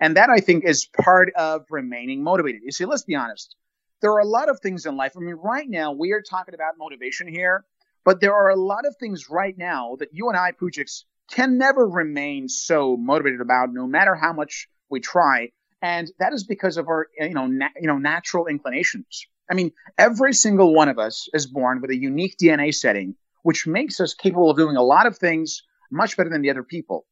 And 0.00 0.16
that 0.16 0.28
I 0.28 0.38
think 0.38 0.64
is 0.64 0.86
part 0.86 1.32
of 1.36 1.66
remaining 1.70 2.24
motivated. 2.24 2.62
You 2.64 2.72
see, 2.72 2.84
let's 2.84 3.04
be 3.04 3.14
honest. 3.14 3.54
There 4.00 4.10
are 4.12 4.20
a 4.20 4.26
lot 4.26 4.48
of 4.48 4.58
things 4.60 4.86
in 4.86 4.96
life. 4.96 5.12
I 5.16 5.20
mean, 5.20 5.36
right 5.36 5.68
now 5.68 5.92
we 5.92 6.12
are 6.12 6.22
talking 6.22 6.54
about 6.54 6.74
motivation 6.76 7.28
here, 7.28 7.64
but 8.04 8.20
there 8.20 8.34
are 8.34 8.50
a 8.50 8.56
lot 8.56 8.86
of 8.86 8.96
things 8.96 9.30
right 9.30 9.56
now 9.56 9.96
that 10.00 10.08
you 10.12 10.28
and 10.28 10.36
I, 10.36 10.52
Pujiks, 10.52 11.04
can 11.30 11.56
never 11.56 11.86
remain 11.86 12.48
so 12.48 12.96
motivated 12.96 13.40
about, 13.40 13.72
no 13.72 13.86
matter 13.86 14.14
how 14.14 14.32
much 14.32 14.68
we 14.90 15.00
try. 15.00 15.50
And 15.80 16.10
that 16.18 16.32
is 16.32 16.44
because 16.44 16.76
of 16.76 16.88
our, 16.88 17.06
you 17.18 17.30
know, 17.30 17.46
na- 17.46 17.68
you 17.80 17.86
know, 17.86 17.98
natural 17.98 18.46
inclinations. 18.46 19.26
I 19.50 19.54
mean, 19.54 19.72
every 19.98 20.32
single 20.32 20.74
one 20.74 20.88
of 20.88 20.98
us 20.98 21.28
is 21.34 21.46
born 21.46 21.80
with 21.80 21.90
a 21.90 21.96
unique 21.96 22.36
DNA 22.40 22.74
setting, 22.74 23.14
which 23.42 23.66
makes 23.66 24.00
us 24.00 24.14
capable 24.14 24.50
of 24.50 24.56
doing 24.56 24.76
a 24.76 24.82
lot 24.82 25.06
of 25.06 25.18
things 25.18 25.62
much 25.90 26.16
better 26.16 26.30
than 26.30 26.42
the 26.42 26.50
other 26.50 26.62
people. 26.62 27.06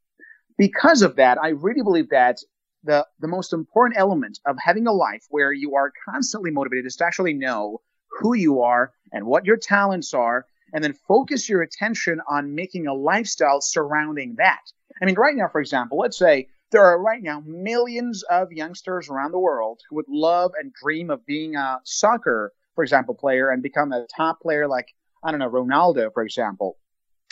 Because 0.57 1.03
of 1.03 1.17
that, 1.17 1.39
I 1.43 1.49
really 1.49 1.83
believe 1.83 2.11
that 2.11 2.39
the, 2.85 3.07
the 3.21 3.29
most 3.29 3.53
important 3.53 3.99
element 3.99 4.41
of 4.47 4.57
having 4.59 4.87
a 4.87 4.93
life 4.93 5.25
where 5.31 5.53
you 5.53 5.77
are 5.77 5.93
constantly 6.09 6.51
motivated 6.51 6.87
is 6.87 6.97
to 6.97 7.07
actually 7.07 7.35
know 7.35 7.81
who 8.21 8.35
you 8.35 8.63
are 8.63 8.93
and 9.13 9.27
what 9.27 9.47
your 9.47 9.57
talents 9.57 10.15
are, 10.15 10.47
and 10.73 10.83
then 10.83 10.95
focus 11.07 11.49
your 11.49 11.63
attention 11.63 12.21
on 12.29 12.55
making 12.55 12.87
a 12.87 12.95
lifestyle 12.95 13.61
surrounding 13.61 14.35
that. 14.39 14.61
I 15.01 15.05
mean, 15.05 15.17
right 15.17 15.37
now, 15.37 15.49
for 15.49 15.61
example, 15.61 15.99
let's 15.99 16.19
say 16.19 16.49
there 16.73 16.85
are 16.85 17.01
right 17.01 17.23
now 17.23 17.43
millions 17.47 18.23
of 18.25 18.51
youngsters 18.51 19.09
around 19.09 19.33
the 19.33 19.39
world 19.39 19.81
who 19.89 19.97
would 19.97 20.09
love 20.09 20.53
and 20.59 20.73
dream 20.73 21.11
of 21.11 21.25
being 21.27 21.55
a 21.55 21.79
soccer, 21.85 22.53
for 22.75 22.83
example, 22.83 23.15
player 23.15 23.51
and 23.51 23.63
become 23.63 23.93
a 23.93 24.07
top 24.17 24.41
player 24.41 24.67
like, 24.67 24.89
I 25.23 25.31
don't 25.31 25.41
know, 25.41 25.51
Ronaldo, 25.51 26.13
for 26.13 26.23
example. 26.23 26.79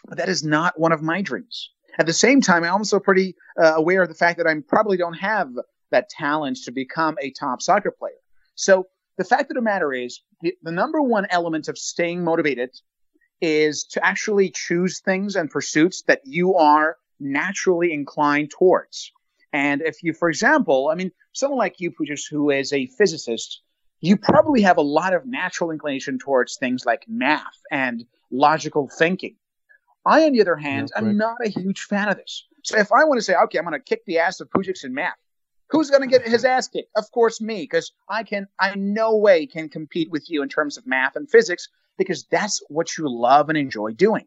But 0.07 0.19
that 0.19 0.29
is 0.29 0.45
not 0.45 0.79
one 0.79 0.93
of 0.93 1.03
my 1.03 1.23
dreams. 1.23 1.71
At 1.99 2.07
the 2.07 2.13
same 2.13 2.41
time, 2.41 2.65
I'm 2.65 2.73
also 2.73 3.01
pretty 3.01 3.35
uh, 3.61 3.75
aware 3.75 4.03
of 4.03 4.09
the 4.09 4.15
fact 4.15 4.39
that 4.39 4.47
I 4.47 4.55
probably 4.69 4.97
don't 4.97 5.15
have 5.15 5.49
that 5.91 6.09
talent 6.09 6.59
to 6.65 6.71
become 6.71 7.17
a 7.21 7.33
top 7.33 7.61
soccer 7.61 7.91
player. 7.91 8.13
So 8.55 8.87
the 9.19 9.25
fact 9.25 9.51
of 9.51 9.57
the 9.57 9.63
matter 9.63 9.93
is, 9.93 10.21
the, 10.41 10.55
the 10.63 10.73
number 10.73 11.03
one 11.03 11.27
element 11.31 11.69
of 11.69 11.77
staying 11.77 12.23
motivated 12.23 12.71
is 13.41 13.85
to 13.85 14.05
actually 14.05 14.51
choose 14.51 15.01
things 15.01 15.35
and 15.35 15.51
pursuits 15.51 16.03
that 16.07 16.21
you 16.25 16.55
are 16.55 16.97
naturally 17.19 17.93
inclined 17.93 18.51
towards. 18.51 19.13
And 19.53 19.83
if 19.83 20.03
you, 20.03 20.13
for 20.13 20.29
example, 20.29 20.91
I 20.93 20.95
mean, 20.95 21.11
someone 21.33 21.59
like 21.59 21.81
you, 21.81 21.91
Pujas, 21.91 22.23
who 22.31 22.51
is 22.51 22.73
a 22.73 22.87
physicist, 22.87 23.63
you 24.01 24.17
probably 24.17 24.63
have 24.63 24.79
a 24.79 24.83
lot 24.83 25.13
of 25.13 25.27
natural 25.27 25.71
inclination 25.71 26.19
towards 26.19 26.57
things 26.57 26.87
like 26.87 27.05
math 27.09 27.59
and 27.71 28.05
logical 28.31 28.89
thinking. 28.89 29.37
I, 30.07 30.25
on 30.25 30.33
the 30.33 30.41
other 30.41 30.57
hand, 30.57 30.91
am 30.97 31.17
not 31.17 31.37
a 31.45 31.49
huge 31.49 31.81
fan 31.81 32.09
of 32.09 32.17
this. 32.17 32.47
So 32.65 32.79
if 32.79 32.93
I 32.93 33.05
want 33.05 33.19
to 33.19 33.25
say, 33.25 33.35
okay, 33.35 33.59
I'm 33.59 33.65
going 33.65 33.79
to 33.79 33.85
kick 33.85 34.05
the 34.07 34.19
ass 34.19 34.41
of 34.41 34.49
Pujix 34.51 34.85
in 34.85 34.95
math, 34.95 35.17
who's 35.69 35.91
going 35.91 36.03
to 36.03 36.09
get 36.09 36.27
his 36.27 36.45
ass 36.45 36.69
kicked? 36.69 36.91
Of 36.97 37.11
course, 37.11 37.41
me, 37.41 37.63
because 37.63 37.93
I 38.09 38.23
can, 38.23 38.47
I 38.59 38.75
no 38.77 39.17
way 39.17 39.47
can 39.47 39.69
compete 39.69 40.11
with 40.11 40.31
you 40.31 40.43
in 40.43 40.49
terms 40.49 40.79
of 40.79 40.87
math 40.87 41.17
and 41.17 41.31
physics 41.31 41.69
because 41.99 42.25
that's 42.31 42.63
what 42.69 42.97
you 42.97 43.05
love 43.09 43.51
and 43.51 43.59
enjoy 43.59 43.93
doing. 43.93 44.27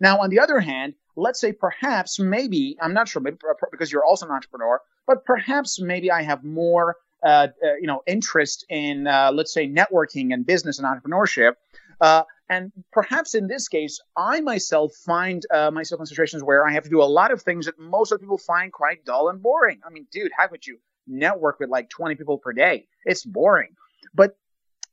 Now, 0.00 0.18
on 0.20 0.30
the 0.30 0.40
other 0.40 0.58
hand, 0.58 0.94
let's 1.16 1.40
say 1.40 1.52
perhaps 1.52 2.18
maybe 2.18 2.76
I'm 2.80 2.94
not 2.94 3.08
sure 3.08 3.22
maybe 3.22 3.36
because 3.70 3.92
you're 3.92 4.04
also 4.04 4.26
an 4.26 4.32
entrepreneur, 4.32 4.80
but 5.06 5.24
perhaps 5.24 5.80
maybe 5.80 6.10
I 6.10 6.22
have 6.22 6.44
more 6.44 6.96
uh, 7.24 7.48
uh, 7.64 7.74
you 7.80 7.86
know 7.86 8.02
interest 8.06 8.64
in 8.68 9.06
uh, 9.06 9.30
let's 9.32 9.52
say 9.52 9.68
networking 9.68 10.32
and 10.32 10.46
business 10.46 10.78
and 10.78 10.86
entrepreneurship. 10.86 11.54
Uh, 12.00 12.24
and 12.48 12.72
perhaps 12.92 13.34
in 13.34 13.46
this 13.46 13.68
case, 13.68 14.00
I 14.16 14.40
myself 14.40 14.92
find 15.06 15.44
uh, 15.54 15.70
myself 15.70 16.00
in 16.00 16.06
situations 16.06 16.42
where 16.42 16.66
I 16.66 16.72
have 16.72 16.84
to 16.84 16.90
do 16.90 17.02
a 17.02 17.04
lot 17.04 17.30
of 17.30 17.40
things 17.40 17.66
that 17.66 17.78
most 17.78 18.12
of 18.12 18.20
people 18.20 18.38
find 18.38 18.72
quite 18.72 19.04
dull 19.04 19.28
and 19.28 19.42
boring. 19.42 19.80
I 19.86 19.90
mean, 19.90 20.06
dude, 20.10 20.32
how 20.36 20.48
could 20.48 20.66
you 20.66 20.78
network 21.06 21.60
with 21.60 21.70
like 21.70 21.88
20 21.88 22.16
people 22.16 22.38
per 22.38 22.52
day? 22.52 22.86
It's 23.04 23.24
boring. 23.24 23.74
But 24.12 24.36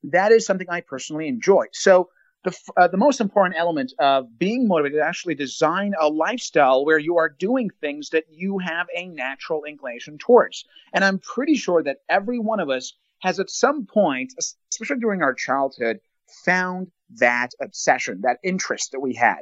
that 0.04 0.32
is 0.32 0.46
something 0.46 0.70
I 0.70 0.82
personally 0.82 1.28
enjoy. 1.28 1.66
So 1.74 2.10
the, 2.44 2.58
uh, 2.78 2.88
the 2.88 2.98
most 2.98 3.20
important 3.20 3.60
element 3.60 3.94
of 4.00 4.38
being 4.38 4.68
motivated 4.68 4.98
is 4.98 5.04
actually 5.04 5.36
design 5.36 5.94
a 6.00 6.08
lifestyle 6.08 6.86
where 6.86 6.98
you 6.98 7.18
are 7.18 7.30
doing 7.30 7.70
things 7.82 8.10
that 8.10 8.26
you 8.30 8.60
have 8.60 8.88
a 8.96 9.08
natural 9.08 9.66
inclination 9.66 10.18
towards. 10.18 10.66
And 10.94 11.04
I'm 11.04 11.20
pretty 11.20 11.56
sure 11.56 11.84
that 11.84 11.98
every 12.08 12.40
one 12.40 12.60
of 12.60 12.70
us 12.70 12.94
has 13.22 13.40
at 13.40 13.50
some 13.50 13.86
point, 13.86 14.34
especially 14.72 15.00
during 15.00 15.22
our 15.22 15.34
childhood, 15.34 16.00
found 16.46 16.88
that 17.18 17.52
obsession, 17.62 18.22
that 18.24 18.38
interest 18.44 18.92
that 18.94 19.02
we 19.02 19.16
had. 19.16 19.42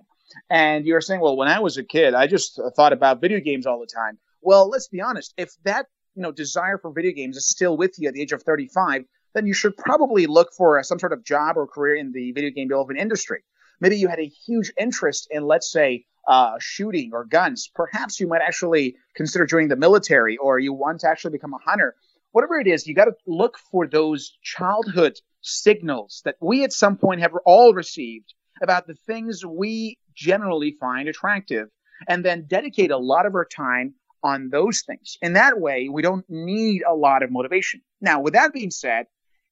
And 0.50 0.86
you're 0.86 1.02
saying, 1.02 1.22
well, 1.22 1.38
when 1.38 1.48
I 1.48 1.60
was 1.60 1.78
a 1.78 1.84
kid, 1.84 2.14
I 2.14 2.28
just 2.28 2.60
thought 2.76 2.94
about 2.94 3.22
video 3.22 3.40
games 3.40 3.66
all 3.66 3.80
the 3.80 3.88
time. 3.88 4.18
Well, 4.42 4.70
let's 4.70 4.88
be 4.88 5.02
honest. 5.02 5.34
If 5.38 5.52
that 5.64 5.86
you 6.16 6.24
know 6.24 6.32
desire 6.32 6.78
for 6.80 6.92
video 6.92 7.12
games 7.12 7.38
is 7.38 7.48
still 7.48 7.78
with 7.78 7.96
you 8.00 8.08
at 8.08 8.16
the 8.16 8.22
age 8.22 8.32
of 8.32 8.44
35, 8.44 9.06
then 9.34 9.46
you 9.46 9.54
should 9.54 9.76
probably 9.78 10.26
look 10.26 10.54
for 10.54 10.82
some 10.84 11.00
sort 11.00 11.14
of 11.14 11.24
job 11.24 11.58
or 11.58 11.68
career 11.68 11.96
in 11.96 12.12
the 12.12 12.32
video 12.32 12.50
game 12.50 12.68
development 12.68 13.00
industry. 13.00 13.44
Maybe 13.80 13.98
you 13.98 14.08
had 14.08 14.20
a 14.20 14.32
huge 14.46 14.72
interest 14.80 15.28
in, 15.30 15.44
let's 15.44 15.72
say, 15.72 16.06
uh, 16.28 16.56
shooting 16.60 17.12
or 17.14 17.26
guns. 17.26 17.70
Perhaps 17.74 18.20
you 18.20 18.28
might 18.28 18.42
actually 18.42 18.96
consider 19.16 19.46
joining 19.46 19.70
the 19.70 19.76
military 19.76 20.38
or 20.38 20.60
you 20.60 20.74
want 20.74 21.00
to 21.02 21.08
actually 21.08 21.32
become 21.32 21.54
a 21.54 21.70
hunter. 21.70 21.96
Whatever 22.32 22.60
it 22.60 22.68
is, 22.68 22.86
you 22.86 22.94
got 22.94 23.06
to 23.06 23.16
look 23.26 23.58
for 23.72 23.88
those 23.88 24.38
childhood 24.44 25.20
signals 25.42 26.22
that 26.26 26.36
we 26.42 26.64
at 26.64 26.74
some 26.74 26.98
point 26.98 27.22
have 27.22 27.32
all 27.46 27.74
received 27.74 28.34
about 28.62 28.88
the 28.88 28.96
things 28.96 29.46
we 29.46 29.98
generally 30.16 30.76
find 30.80 31.08
attractive 31.08 31.70
and 32.08 32.26
then 32.26 32.46
dedicate 32.48 32.92
a 32.92 32.98
lot 32.98 33.26
of 33.26 33.36
our 33.36 33.46
time 33.46 33.94
on 34.24 34.50
those 34.50 34.82
things. 34.82 35.18
In 35.22 35.34
that 35.34 35.60
way, 35.60 35.90
we 35.90 36.02
don't 36.02 36.26
need 36.28 36.84
a 36.88 36.94
lot 36.94 37.24
of 37.24 37.32
motivation. 37.32 37.82
Now, 38.02 38.20
with 38.20 38.34
that 38.34 38.54
being 38.54 38.72
said, 38.72 39.06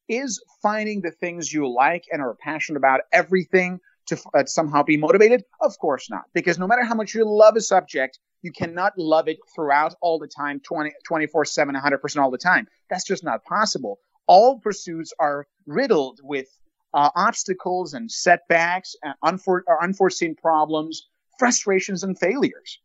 is 0.08 0.42
finding 0.62 1.02
the 1.02 1.12
things 1.12 1.54
you 1.54 1.68
like 1.68 2.06
and 2.12 2.22
are 2.22 2.36
passionate 2.36 2.78
about 2.78 3.02
everything 3.12 3.80
to 4.08 4.18
uh, 4.34 4.46
somehow 4.46 4.84
be 4.84 4.98
motivated? 4.98 5.44
Of 5.62 5.78
course 5.80 6.10
not. 6.10 6.24
Because 6.34 6.60
no 6.60 6.68
matter 6.68 6.84
how 6.84 6.96
much 6.96 7.14
you 7.14 7.26
love 7.26 7.56
a 7.56 7.62
subject, 7.62 8.20
you 8.42 8.52
cannot 8.52 8.98
love 8.98 9.28
it 9.28 9.40
throughout 9.56 9.96
all 10.02 10.20
the 10.20 10.28
time, 10.28 10.60
20, 10.60 10.92
24 11.04 11.46
7, 11.46 11.76
100% 11.76 12.18
all 12.22 12.32
the 12.32 12.38
time. 12.38 12.68
That's 12.90 13.04
just 13.04 13.24
not 13.24 13.44
possible. 13.44 14.00
All 14.28 14.60
pursuits 14.60 15.14
are 15.20 15.48
riddled 15.66 16.20
with 16.24 16.48
uh, 16.94 17.10
obstacles 17.16 17.94
and 17.94 18.10
setbacks, 18.10 18.96
and 19.04 19.16
unfor- 19.24 19.64
unforeseen 19.82 20.36
problems, 20.36 21.08
frustrations, 21.38 22.04
and 22.04 22.18
failures. 22.18 22.80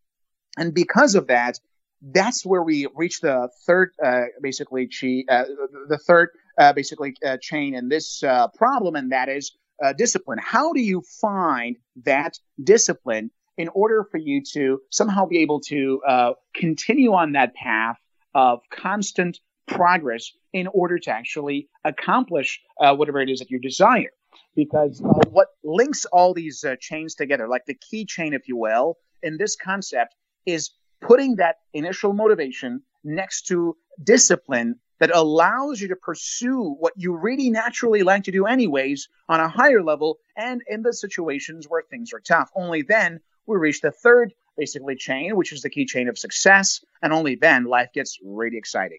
And 0.59 0.75
because 0.75 1.15
of 1.15 1.29
that, 1.29 1.61
that's 2.03 2.45
where 2.45 2.63
we 2.63 2.89
reach 2.97 3.21
the 3.21 3.49
third, 3.67 3.93
uh, 4.03 4.25
basically, 4.43 4.89
chi, 4.89 5.25
uh, 5.29 5.45
the 5.89 5.99
third 5.99 6.31
uh, 6.31 6.50
basically 6.73 7.15
uh, 7.25 7.37
chain 7.41 7.75
in 7.75 7.89
this 7.89 8.23
uh, 8.23 8.49
problem, 8.49 8.95
and 8.97 9.13
that 9.13 9.29
is 9.29 9.53
uh, 9.83 9.93
discipline. 9.93 10.39
How 10.43 10.73
do 10.73 10.81
you 10.81 11.03
find 11.21 11.77
that 12.05 12.39
discipline 12.63 13.31
in 13.57 13.69
order 13.69 14.07
for 14.11 14.19
you 14.19 14.43
to 14.53 14.81
somehow 14.91 15.27
be 15.27 15.39
able 15.39 15.61
to 15.61 16.01
uh, 16.07 16.33
continue 16.55 17.13
on 17.13 17.33
that 17.33 17.55
path 17.55 17.97
of 18.35 18.61
constant 18.71 19.41
progress 19.67 20.31
in 20.53 20.67
order 20.69 20.99
to 20.99 21.11
actually 21.11 21.69
accomplish 21.85 22.61
uh, 22.81 22.95
whatever 22.95 23.21
it 23.21 23.29
is 23.29 23.39
that 23.39 23.51
you 23.51 23.59
desire? 23.59 24.11
Because 24.55 25.01
what 25.31 25.49
links 25.65 26.05
all 26.07 26.35
these 26.35 26.65
chains 26.81 27.15
together, 27.15 27.49
like 27.49 27.65
the 27.67 27.79
key 27.91 28.05
chain, 28.05 28.35
if 28.35 28.49
you 28.49 28.57
will, 28.57 28.97
in 29.23 29.37
this 29.39 29.57
concept, 29.57 30.15
is 30.47 30.71
putting 31.01 31.37
that 31.37 31.57
initial 31.73 32.13
motivation 32.13 32.83
next 33.05 33.47
to 33.47 33.77
discipline 34.03 34.77
that 35.01 35.11
allows 35.15 35.81
you 35.81 35.89
to 35.89 35.97
pursue 35.97 36.77
what 36.79 36.93
you 36.97 37.17
really 37.17 37.51
naturally 37.51 38.03
like 38.03 38.25
to 38.25 38.31
do 38.31 38.47
anyways 38.47 39.09
on 39.29 39.41
a 39.41 39.49
higher 39.49 39.83
level 39.83 40.19
and 40.37 40.63
in 40.69 40.83
the 40.83 40.93
situations 40.93 41.67
where 41.69 41.83
things 41.83 42.13
are 42.13 42.21
tough. 42.21 42.51
Only 42.55 42.83
then 42.83 43.21
we 43.47 43.57
reach 43.57 43.81
the 43.81 43.91
third 43.91 44.33
basically 44.57 44.95
chain, 44.95 45.37
which 45.37 45.53
is 45.53 45.63
the 45.63 45.71
key 45.71 45.87
chain 45.87 46.09
of 46.09 46.19
success, 46.19 46.85
and 47.03 47.13
only 47.13 47.35
then 47.35 47.65
life 47.65 47.89
gets 47.95 48.19
really 48.23 48.59
exciting. 48.59 48.99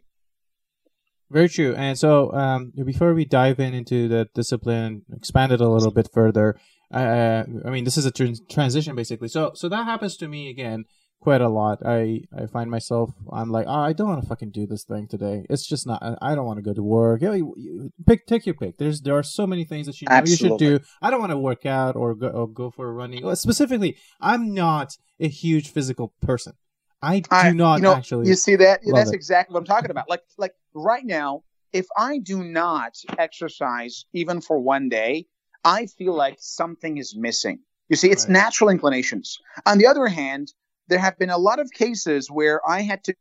Very 1.29 1.48
true. 1.48 1.74
And 1.75 1.98
so, 1.98 2.34
um, 2.34 2.74
before 2.84 3.13
we 3.13 3.24
dive 3.24 3.60
in 3.60 3.74
into 3.74 4.10
the 4.10 4.27
discipline, 4.34 5.03
expand 5.15 5.53
it 5.53 5.62
a 5.62 5.70
little 5.70 5.91
bit 5.91 6.10
further. 6.12 6.58
Uh, 6.93 7.43
I 7.63 7.70
mean, 7.70 7.86
this 7.86 7.96
is 7.96 8.05
a 8.05 8.12
tr- 8.12 8.43
transition 8.50 8.96
basically. 8.96 9.29
So, 9.29 9.51
so 9.55 9.70
that 9.70 9.86
happens 9.86 10.17
to 10.17 10.27
me 10.27 10.50
again 10.50 10.86
quite 11.22 11.40
a 11.40 11.48
lot. 11.48 11.80
I 11.86 12.24
I 12.38 12.48
find 12.48 12.70
myself 12.70 13.12
I'm 13.32 13.50
like 13.50 13.66
oh, 13.68 13.80
I 13.80 13.94
don't 13.94 14.10
want 14.10 14.22
to 14.22 14.28
fucking 14.28 14.51
do 14.51 14.68
this 14.68 14.84
thing 14.84 15.08
today. 15.08 15.46
It's 15.50 15.66
just 15.66 15.88
not. 15.88 16.01
I 16.22 16.36
don't 16.36 16.46
want 16.46 16.58
to 16.58 16.63
go 16.63 16.74
to 16.74 16.84
work. 16.84 17.22
You, 17.22 17.54
you, 17.58 17.92
pick 18.06 18.25
take 18.25 18.46
your 18.46 18.56
pick. 18.56 18.78
There's 18.78 19.01
there 19.01 19.18
are 19.18 19.24
so 19.24 19.48
many 19.48 19.63
things 19.63 19.88
that 19.88 20.01
you 20.01 20.08
know 20.10 20.22
you 20.25 20.36
should 20.36 20.58
do. 20.58 20.80
I 21.01 21.10
don't 21.10 21.22
want 21.22 21.32
to 21.32 21.38
work 21.38 21.66
out 21.66 21.96
or 21.96 22.13
go 22.16 22.28
or 22.28 22.48
go 22.50 22.72
for 22.72 22.90
a 22.90 22.92
running. 22.92 23.34
Specifically, 23.36 23.96
I'm 24.20 24.54
not 24.54 24.98
a 25.20 25.30
huge 25.30 25.72
physical 25.72 26.13
person. 26.22 26.54
I 27.01 27.20
do 27.22 27.28
I, 27.32 27.51
not 27.51 27.78
you 27.78 27.84
know, 27.84 27.96
actually. 27.96 28.28
You 28.28 28.36
see 28.36 28.56
that? 28.58 28.82
That's 28.86 29.12
it. 29.12 29.16
exactly 29.16 29.54
what 29.54 29.62
I'm 29.62 29.66
talking 29.66 29.92
about. 29.92 30.10
Like 30.10 30.24
like 30.38 30.54
right 30.74 31.06
now, 31.06 31.44
if 31.72 31.88
I 31.98 32.20
do 32.20 32.44
not 32.44 32.94
exercise 33.18 34.06
even 34.13 34.42
for 34.42 34.60
one 34.60 34.90
day, 34.90 35.25
I 35.63 35.86
feel 35.86 36.13
like 36.13 36.38
something 36.40 36.98
is 36.98 37.16
missing. 37.16 37.60
You 37.90 37.96
see, 37.96 38.10
it's 38.10 38.25
right. 38.25 38.34
natural 38.34 38.70
inclinations. 38.70 39.38
On 39.66 39.78
the 39.78 39.88
other 39.88 40.08
hand, 40.08 40.54
there 40.91 41.00
have 41.00 41.17
been 41.17 41.29
a 41.29 41.38
lot 41.38 41.60
of 41.60 41.71
cases 41.71 42.29
where 42.29 42.60
I 42.69 42.81
had 42.81 43.01
to 43.05 43.15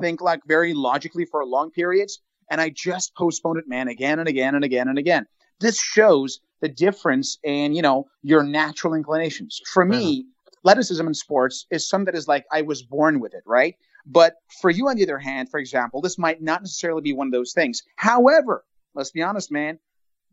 think 0.00 0.20
like 0.20 0.40
very 0.44 0.74
logically 0.74 1.24
for 1.24 1.46
long 1.46 1.70
periods, 1.70 2.20
and 2.50 2.60
I 2.60 2.68
just 2.70 3.14
postponed 3.14 3.58
it, 3.58 3.68
man, 3.68 3.86
again 3.86 4.18
and 4.18 4.28
again 4.28 4.56
and 4.56 4.64
again 4.64 4.88
and 4.88 4.98
again. 4.98 5.26
This 5.60 5.78
shows 5.80 6.40
the 6.60 6.68
difference 6.68 7.38
in 7.44 7.74
you 7.74 7.82
know 7.82 8.08
your 8.22 8.42
natural 8.42 8.94
inclinations. 8.94 9.60
For 9.72 9.84
me, 9.84 10.22
mm-hmm. 10.22 10.58
athleticism 10.58 11.06
in 11.06 11.14
sports 11.14 11.64
is 11.70 11.88
something 11.88 12.06
that 12.06 12.16
is 12.16 12.26
like 12.26 12.44
I 12.50 12.62
was 12.62 12.82
born 12.82 13.20
with 13.20 13.34
it, 13.34 13.44
right? 13.46 13.76
But 14.04 14.34
for 14.60 14.68
you, 14.68 14.88
on 14.88 14.96
the 14.96 15.04
other 15.04 15.20
hand, 15.20 15.48
for 15.48 15.60
example, 15.60 16.00
this 16.00 16.18
might 16.18 16.42
not 16.42 16.62
necessarily 16.62 17.02
be 17.02 17.12
one 17.12 17.28
of 17.28 17.32
those 17.32 17.52
things. 17.52 17.82
However, 17.94 18.64
let's 18.96 19.12
be 19.12 19.22
honest, 19.22 19.52
man, 19.52 19.78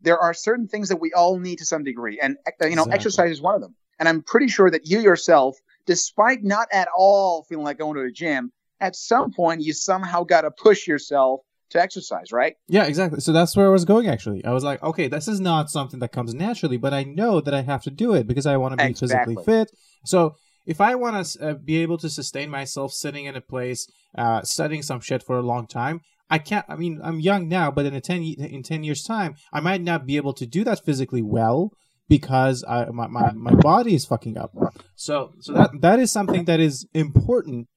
there 0.00 0.18
are 0.18 0.34
certain 0.34 0.66
things 0.66 0.88
that 0.88 1.00
we 1.00 1.12
all 1.12 1.38
need 1.38 1.58
to 1.58 1.64
some 1.64 1.84
degree, 1.84 2.18
and 2.20 2.36
you 2.62 2.70
know, 2.70 2.82
exactly. 2.82 2.94
exercise 2.94 3.30
is 3.30 3.40
one 3.40 3.54
of 3.54 3.60
them. 3.60 3.76
And 4.00 4.08
I'm 4.08 4.22
pretty 4.22 4.48
sure 4.48 4.70
that 4.70 4.88
you 4.88 4.98
yourself 4.98 5.56
despite 5.86 6.42
not 6.42 6.68
at 6.72 6.88
all 6.96 7.44
feeling 7.44 7.64
like 7.64 7.78
going 7.78 7.96
to 7.96 8.02
the 8.02 8.12
gym, 8.12 8.52
at 8.80 8.96
some 8.96 9.32
point 9.32 9.62
you 9.62 9.72
somehow 9.72 10.24
got 10.24 10.42
to 10.42 10.50
push 10.50 10.86
yourself 10.86 11.40
to 11.70 11.80
exercise, 11.80 12.32
right? 12.32 12.54
Yeah, 12.68 12.84
exactly. 12.84 13.20
So 13.20 13.32
that's 13.32 13.56
where 13.56 13.66
I 13.66 13.70
was 13.70 13.84
going 13.84 14.08
actually. 14.08 14.44
I 14.44 14.52
was 14.52 14.64
like, 14.64 14.82
okay, 14.82 15.08
this 15.08 15.28
is 15.28 15.40
not 15.40 15.70
something 15.70 16.00
that 16.00 16.12
comes 16.12 16.34
naturally, 16.34 16.76
but 16.76 16.92
I 16.92 17.04
know 17.04 17.40
that 17.40 17.54
I 17.54 17.62
have 17.62 17.82
to 17.84 17.90
do 17.90 18.14
it 18.14 18.26
because 18.26 18.46
I 18.46 18.56
want 18.56 18.72
to 18.72 18.84
be 18.84 18.90
exactly. 18.90 19.36
physically 19.36 19.44
fit. 19.44 19.70
So 20.04 20.34
if 20.66 20.80
I 20.80 20.94
want 20.94 21.24
to 21.24 21.50
uh, 21.50 21.54
be 21.54 21.78
able 21.78 21.98
to 21.98 22.10
sustain 22.10 22.50
myself 22.50 22.92
sitting 22.92 23.24
in 23.24 23.36
a 23.36 23.40
place, 23.40 23.86
uh, 24.16 24.42
studying 24.42 24.82
some 24.82 25.00
shit 25.00 25.22
for 25.22 25.38
a 25.38 25.42
long 25.42 25.66
time, 25.66 26.00
I 26.28 26.38
can't. 26.38 26.64
I 26.68 26.76
mean, 26.76 27.00
I'm 27.02 27.18
young 27.18 27.48
now, 27.48 27.70
but 27.72 27.86
in 27.86 27.94
a 27.94 28.00
ten 28.00 28.22
in 28.22 28.62
ten 28.62 28.84
years 28.84 29.02
time, 29.02 29.34
I 29.52 29.60
might 29.60 29.82
not 29.82 30.06
be 30.06 30.16
able 30.16 30.32
to 30.34 30.46
do 30.46 30.62
that 30.64 30.84
physically 30.84 31.22
well 31.22 31.72
because 32.10 32.64
I, 32.68 32.86
my, 32.86 33.06
my, 33.06 33.30
my 33.32 33.54
body 33.54 33.94
is 33.94 34.04
fucking 34.04 34.36
up. 34.36 34.52
So 34.96 35.32
so 35.40 35.54
that 35.54 35.70
that 35.80 36.00
is 36.00 36.10
something 36.10 36.44
that 36.44 36.60
is 36.60 36.86
important 36.92 37.68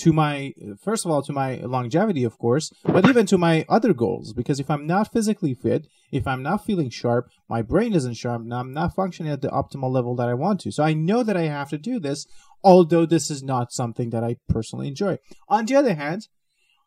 to 0.00 0.12
my 0.12 0.52
first 0.82 1.04
of 1.04 1.10
all 1.10 1.22
to 1.22 1.32
my 1.32 1.56
longevity 1.56 2.22
of 2.22 2.38
course 2.38 2.72
but 2.84 3.08
even 3.08 3.24
to 3.26 3.38
my 3.38 3.64
other 3.68 3.94
goals. 3.94 4.32
Because 4.32 4.58
if 4.60 4.68
i'm 4.68 4.86
not 4.86 5.12
physically 5.12 5.54
fit 5.54 5.86
if 6.12 6.26
i'm 6.26 6.42
not 6.42 6.66
feeling 6.66 6.90
sharp 6.90 7.28
my 7.48 7.62
brain 7.62 7.94
isn't 7.94 8.14
sharp 8.14 8.42
and 8.42 8.52
i'm 8.52 8.72
not 8.72 8.94
functioning 8.94 9.32
at 9.32 9.42
the 9.42 9.48
optimal 9.48 9.92
level 9.92 10.14
that 10.16 10.28
i 10.28 10.34
want 10.34 10.60
to. 10.60 10.72
So 10.72 10.82
i 10.82 10.92
know 10.92 11.22
that 11.22 11.36
i 11.36 11.42
have 11.42 11.70
to 11.70 11.78
do 11.78 12.00
this 12.00 12.26
although 12.64 13.06
this 13.06 13.30
is 13.30 13.44
not 13.44 13.72
something 13.72 14.10
that 14.10 14.24
i 14.24 14.36
personally 14.48 14.88
enjoy. 14.88 15.18
On 15.48 15.64
the 15.66 15.76
other 15.76 15.94
hand 15.94 16.26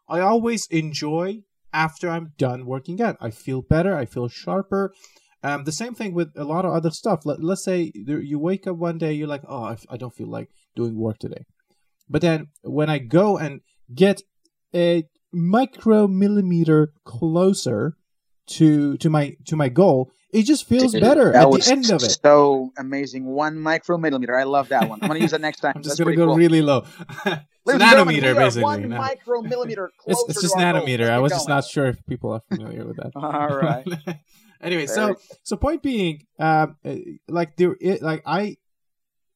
i 0.09 0.19
always 0.19 0.67
enjoy 0.67 1.43
after 1.73 2.09
i'm 2.09 2.33
done 2.37 2.65
working 2.65 3.01
out. 3.01 3.15
I 3.21 3.29
feel 3.29 3.61
better 3.61 3.95
i 3.95 4.05
feel 4.05 4.27
sharper 4.27 4.93
Um, 5.43 5.63
the 5.63 5.71
same 5.71 5.95
thing 5.95 6.13
with 6.13 6.31
a 6.35 6.43
lot 6.43 6.65
of 6.65 6.73
other 6.73 6.91
stuff. 6.91 7.25
Let, 7.25 7.43
let's 7.43 7.63
say 7.63 7.91
you 7.95 8.37
wake 8.37 8.67
up 8.67 8.75
one 8.75 8.97
day, 8.97 9.13
you're 9.13 9.27
like, 9.27 9.43
oh, 9.47 9.63
I, 9.63 9.77
I 9.89 9.97
don't 9.97 10.13
feel 10.13 10.27
like 10.27 10.49
doing 10.75 10.95
work 10.95 11.17
today. 11.17 11.45
But 12.09 12.21
then 12.21 12.47
when 12.61 12.89
I 12.89 12.99
go 12.99 13.37
and 13.37 13.61
get 13.93 14.21
a 14.75 15.05
micro 15.31 16.07
millimeter 16.07 16.93
closer 17.05 17.95
to 18.47 18.97
to 18.97 19.09
my 19.09 19.35
to 19.45 19.55
my 19.55 19.69
goal, 19.69 20.11
it 20.33 20.43
just 20.43 20.67
feels 20.67 20.91
Dude, 20.91 21.01
better 21.01 21.33
at 21.33 21.49
the 21.49 21.71
end 21.71 21.89
of 21.89 22.03
it. 22.03 22.17
So 22.23 22.71
amazing, 22.77 23.25
one 23.25 23.55
micromillimeter. 23.55 24.37
I 24.37 24.43
love 24.43 24.69
that 24.69 24.89
one. 24.89 24.99
I'm 25.01 25.07
gonna 25.07 25.19
use 25.19 25.31
that 25.31 25.41
next 25.41 25.59
time. 25.59 25.73
I'm 25.75 25.83
just 25.83 25.97
That's 25.97 26.05
gonna 26.05 26.15
go 26.15 26.27
cool. 26.27 26.35
really 26.35 26.61
low. 26.61 26.81
nanometer, 27.67 28.35
basically. 28.35 28.63
One 28.63 28.89
micromillimeter. 28.89 29.87
it's, 30.07 30.23
it's 30.29 30.41
just 30.41 30.55
nanometer. 30.55 31.09
I 31.09 31.19
was 31.19 31.31
just 31.31 31.47
not 31.47 31.65
sure 31.65 31.87
if 31.87 32.05
people 32.07 32.31
are 32.31 32.41
familiar 32.49 32.85
with 32.85 32.97
that. 32.97 33.11
All 33.15 33.57
right. 33.57 33.85
anyway, 34.61 34.85
Very. 34.85 35.15
so 35.15 35.15
so 35.43 35.55
point 35.55 35.83
being, 35.83 36.25
um, 36.39 36.77
like 37.27 37.55
there, 37.57 37.75
it, 37.79 38.01
like 38.01 38.23
I 38.25 38.57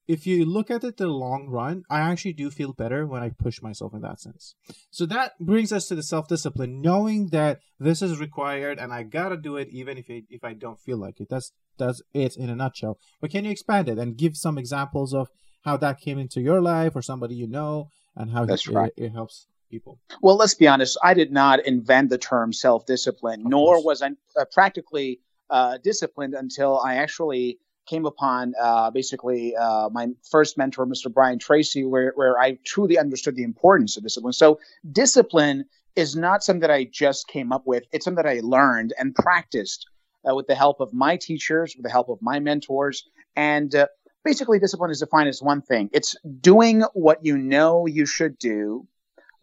if 0.08 0.28
you 0.28 0.46
look 0.46 0.70
at 0.70 0.84
it 0.84 0.98
the 0.98 1.08
long 1.08 1.48
run, 1.48 1.84
I 1.90 2.00
actually 2.00 2.34
do 2.34 2.52
feel 2.52 2.74
better 2.74 3.08
when 3.08 3.24
I 3.24 3.30
push 3.30 3.62
myself 3.62 3.94
in 3.94 4.02
that 4.02 4.20
sense. 4.20 4.56
So 4.92 5.06
that 5.08 5.34
brings 5.40 5.72
us 5.72 5.88
to 5.88 5.96
the 5.96 6.04
self 6.04 6.28
discipline, 6.28 6.82
knowing 6.82 7.28
that 7.28 7.60
this 7.80 8.02
is 8.02 8.20
required 8.20 8.78
and 8.80 8.94
I 8.94 9.04
gotta 9.04 9.38
do 9.38 9.58
it 9.58 9.70
even 9.70 9.98
if 9.98 10.10
it, 10.10 10.26
if 10.30 10.44
I 10.44 10.54
don't 10.54 10.80
feel 10.80 10.98
like 10.98 11.20
it. 11.20 11.28
That's 11.30 11.52
that's 11.78 12.02
it 12.14 12.38
in 12.38 12.50
a 12.50 12.56
nutshell. 12.56 13.00
But 13.20 13.32
can 13.32 13.46
you 13.46 13.52
expand 13.52 13.90
it 13.90 13.98
and 13.98 14.18
give 14.18 14.38
some 14.38 14.58
examples 14.58 15.14
of 15.14 15.30
how 15.64 15.78
that 15.78 16.00
came 16.00 16.20
into 16.20 16.42
your 16.42 16.62
life 16.62 16.96
or 16.96 17.02
somebody 17.02 17.36
you 17.36 17.48
know 17.48 17.90
and 18.16 18.32
how 18.32 18.44
it, 18.44 18.68
right. 18.68 18.92
it, 18.96 19.06
it 19.06 19.12
helps 19.12 19.48
people? 19.70 20.00
Well, 20.22 20.36
let's 20.36 20.56
be 20.56 20.68
honest. 20.68 20.98
I 21.04 21.14
did 21.14 21.32
not 21.32 21.66
invent 21.66 22.10
the 22.10 22.18
term 22.18 22.54
self 22.54 22.86
discipline, 22.86 23.44
nor 23.46 23.84
was 23.84 24.02
I 24.02 24.12
uh, 24.40 24.46
practically 24.52 25.20
uh, 25.50 25.78
disciplined 25.84 26.34
until 26.34 26.80
I 26.80 26.96
actually 26.96 27.60
came 27.86 28.06
upon 28.06 28.54
uh, 28.60 28.90
basically 28.92 29.56
uh, 29.56 29.90
my 29.92 30.08
first 30.30 30.58
mentor, 30.58 30.86
Mr. 30.86 31.14
Brian 31.14 31.40
Tracy, 31.40 31.86
where, 31.86 32.14
where 32.16 32.40
I 32.40 32.58
truly 32.66 32.98
understood 32.98 33.36
the 33.36 33.44
importance 33.44 33.98
of 33.98 34.04
discipline. 34.04 34.34
So, 34.34 34.60
discipline 34.92 35.66
is 35.96 36.16
not 36.16 36.44
something 36.44 36.62
that 36.62 36.72
I 36.72 36.86
just 36.86 37.28
came 37.28 37.52
up 37.52 37.66
with, 37.66 37.84
it's 37.92 38.06
something 38.06 38.24
that 38.24 38.30
I 38.30 38.42
learned 38.44 38.94
and 38.98 39.14
practiced 39.16 39.86
uh, 40.30 40.36
with 40.36 40.48
the 40.48 40.56
help 40.56 40.80
of 40.80 40.94
my 40.94 41.18
teachers, 41.18 41.76
with 41.76 41.84
the 41.84 41.92
help 41.92 42.10
of 42.10 42.22
my 42.22 42.40
mentors. 42.40 43.08
And 43.36 43.74
uh, 43.74 43.88
basically, 44.24 44.60
discipline 44.60 44.92
is 44.92 45.00
defined 45.00 45.30
as 45.30 45.42
one 45.42 45.62
thing 45.62 45.90
it's 45.94 46.16
doing 46.42 46.82
what 46.94 47.24
you 47.24 47.38
know 47.38 47.86
you 47.86 48.06
should 48.06 48.38
do, 48.38 48.88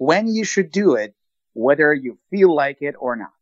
when 0.02 0.26
you 0.26 0.44
should 0.44 0.72
do 0.72 0.94
it, 0.96 1.14
whether 1.54 1.94
you 1.94 2.18
feel 2.28 2.52
like 2.52 2.78
it 2.80 2.96
or 2.98 3.14
not. 3.14 3.32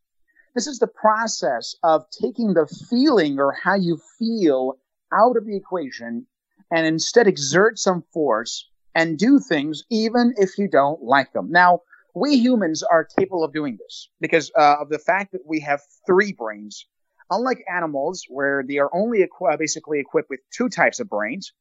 This 0.55 0.67
is 0.67 0.79
the 0.79 0.87
process 0.87 1.75
of 1.83 2.05
taking 2.11 2.52
the 2.52 2.67
feeling 2.90 3.38
or 3.38 3.52
how 3.52 3.76
you 3.76 3.99
feel 4.19 4.76
out 5.11 5.38
of 5.38 5.47
the 5.47 5.57
equation 5.57 6.26
and 6.71 6.87
instead 6.87 7.26
exert 7.26 7.79
some 7.79 8.02
force 8.12 8.69
and 8.95 9.19
do 9.19 9.38
things 9.38 9.85
even 9.90 10.35
if 10.37 10.59
you 10.59 10.69
don't 10.69 11.02
like 11.02 11.33
them. 11.33 11.50
Now, 11.50 11.81
we 12.14 12.37
humans 12.37 12.83
are 12.83 13.09
capable 13.19 13.43
of 13.43 13.55
doing 13.55 13.79
this 13.79 14.11
because 14.21 14.50
uh, 14.55 14.76
of 14.81 14.90
the 14.90 14.99
fact 14.99 15.33
that 15.33 15.47
we 15.47 15.61
have 15.61 15.81
three 16.07 16.33
brains. 16.33 16.85
Unlike 17.31 17.64
animals, 17.73 18.26
where 18.29 18.64
they 18.69 18.79
are 18.79 18.90
only 18.93 19.23
equi- 19.23 19.57
basically 19.57 20.00
equipped 20.00 20.29
with 20.29 20.40
two 20.55 20.69
types 20.69 21.00
of 21.00 21.09
brains, 21.09 21.52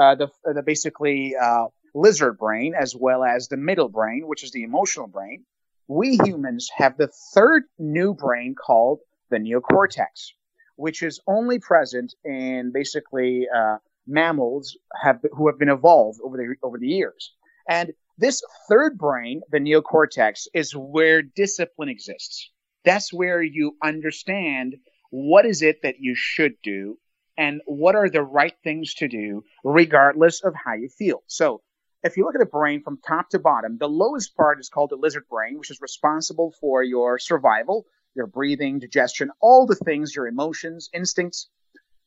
uh, 0.00 0.14
the, 0.14 0.28
the 0.44 0.62
basically 0.62 1.34
uh, 1.34 1.66
lizard 1.96 2.38
brain 2.38 2.74
as 2.78 2.94
well 2.94 3.24
as 3.24 3.48
the 3.48 3.56
middle 3.56 3.88
brain, 3.88 4.22
which 4.26 4.44
is 4.44 4.52
the 4.52 4.62
emotional 4.62 5.06
brain, 5.06 5.44
we 5.88 6.18
humans 6.24 6.68
have 6.76 6.96
the 6.96 7.10
third 7.34 7.64
new 7.78 8.14
brain 8.14 8.54
called 8.54 9.00
the 9.30 9.38
neocortex 9.38 10.32
which 10.76 11.02
is 11.02 11.20
only 11.26 11.58
present 11.58 12.14
in 12.24 12.70
basically 12.72 13.46
uh, 13.54 13.78
mammals 14.06 14.76
have 14.94 15.20
who 15.32 15.48
have 15.48 15.58
been 15.58 15.70
evolved 15.70 16.20
over 16.22 16.36
the 16.36 16.54
over 16.62 16.78
the 16.78 16.86
years. 16.86 17.32
And 17.68 17.92
this 18.18 18.42
third 18.68 18.96
brain, 18.96 19.40
the 19.50 19.58
neocortex, 19.58 20.46
is 20.54 20.72
where 20.72 21.22
discipline 21.22 21.88
exists. 21.88 22.50
That's 22.84 23.12
where 23.12 23.42
you 23.42 23.76
understand 23.82 24.76
what 25.10 25.44
is 25.44 25.62
it 25.62 25.82
that 25.82 25.96
you 25.98 26.14
should 26.14 26.54
do 26.62 26.98
and 27.36 27.60
what 27.66 27.96
are 27.96 28.08
the 28.08 28.22
right 28.22 28.54
things 28.62 28.94
to 28.94 29.08
do 29.08 29.42
regardless 29.64 30.42
of 30.44 30.54
how 30.54 30.74
you 30.74 30.88
feel. 30.88 31.22
So 31.26 31.62
if 32.06 32.16
you 32.16 32.24
look 32.24 32.34
at 32.34 32.40
a 32.40 32.46
brain 32.46 32.82
from 32.82 32.98
top 33.06 33.30
to 33.30 33.38
bottom, 33.38 33.78
the 33.78 33.88
lowest 33.88 34.36
part 34.36 34.60
is 34.60 34.68
called 34.68 34.90
the 34.90 34.96
lizard 34.96 35.28
brain, 35.28 35.58
which 35.58 35.70
is 35.70 35.80
responsible 35.80 36.54
for 36.60 36.82
your 36.82 37.18
survival 37.18 37.86
your 38.16 38.26
breathing, 38.26 38.80
digestion, 38.80 39.30
all 39.40 39.66
the 39.66 39.76
things, 39.76 40.16
your 40.16 40.26
emotions, 40.26 40.88
instincts. 40.92 41.48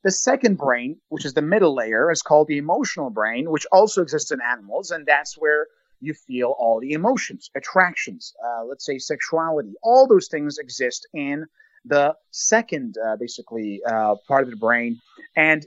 The 0.04 0.12
second 0.12 0.58
brain, 0.58 1.00
which 1.10 1.26
is 1.26 1.34
the 1.34 1.42
middle 1.42 1.76
layer, 1.76 2.12
is 2.12 2.22
called 2.22 2.48
the 2.48 2.58
emotional 2.58 3.10
brain, 3.10 3.50
which 3.50 3.68
also 3.72 4.02
exists 4.02 4.32
in 4.32 4.40
animals, 4.42 4.92
and 4.92 5.06
that's 5.06 5.38
where 5.38 5.68
you 6.02 6.14
feel 6.14 6.56
all 6.58 6.80
the 6.80 6.94
emotions, 6.94 7.52
attractions, 7.56 8.34
uh, 8.44 8.64
let's 8.64 8.86
say 8.86 8.98
sexuality, 8.98 9.74
all 9.84 10.08
those 10.08 10.30
things 10.30 10.58
exist 10.58 11.08
in 11.14 11.46
the 11.86 12.16
second, 12.32 12.96
uh, 13.06 13.18
basically, 13.18 13.82
uh, 13.86 14.16
part 14.28 14.44
of 14.44 14.50
the 14.50 14.56
brain. 14.56 15.00
And 15.36 15.66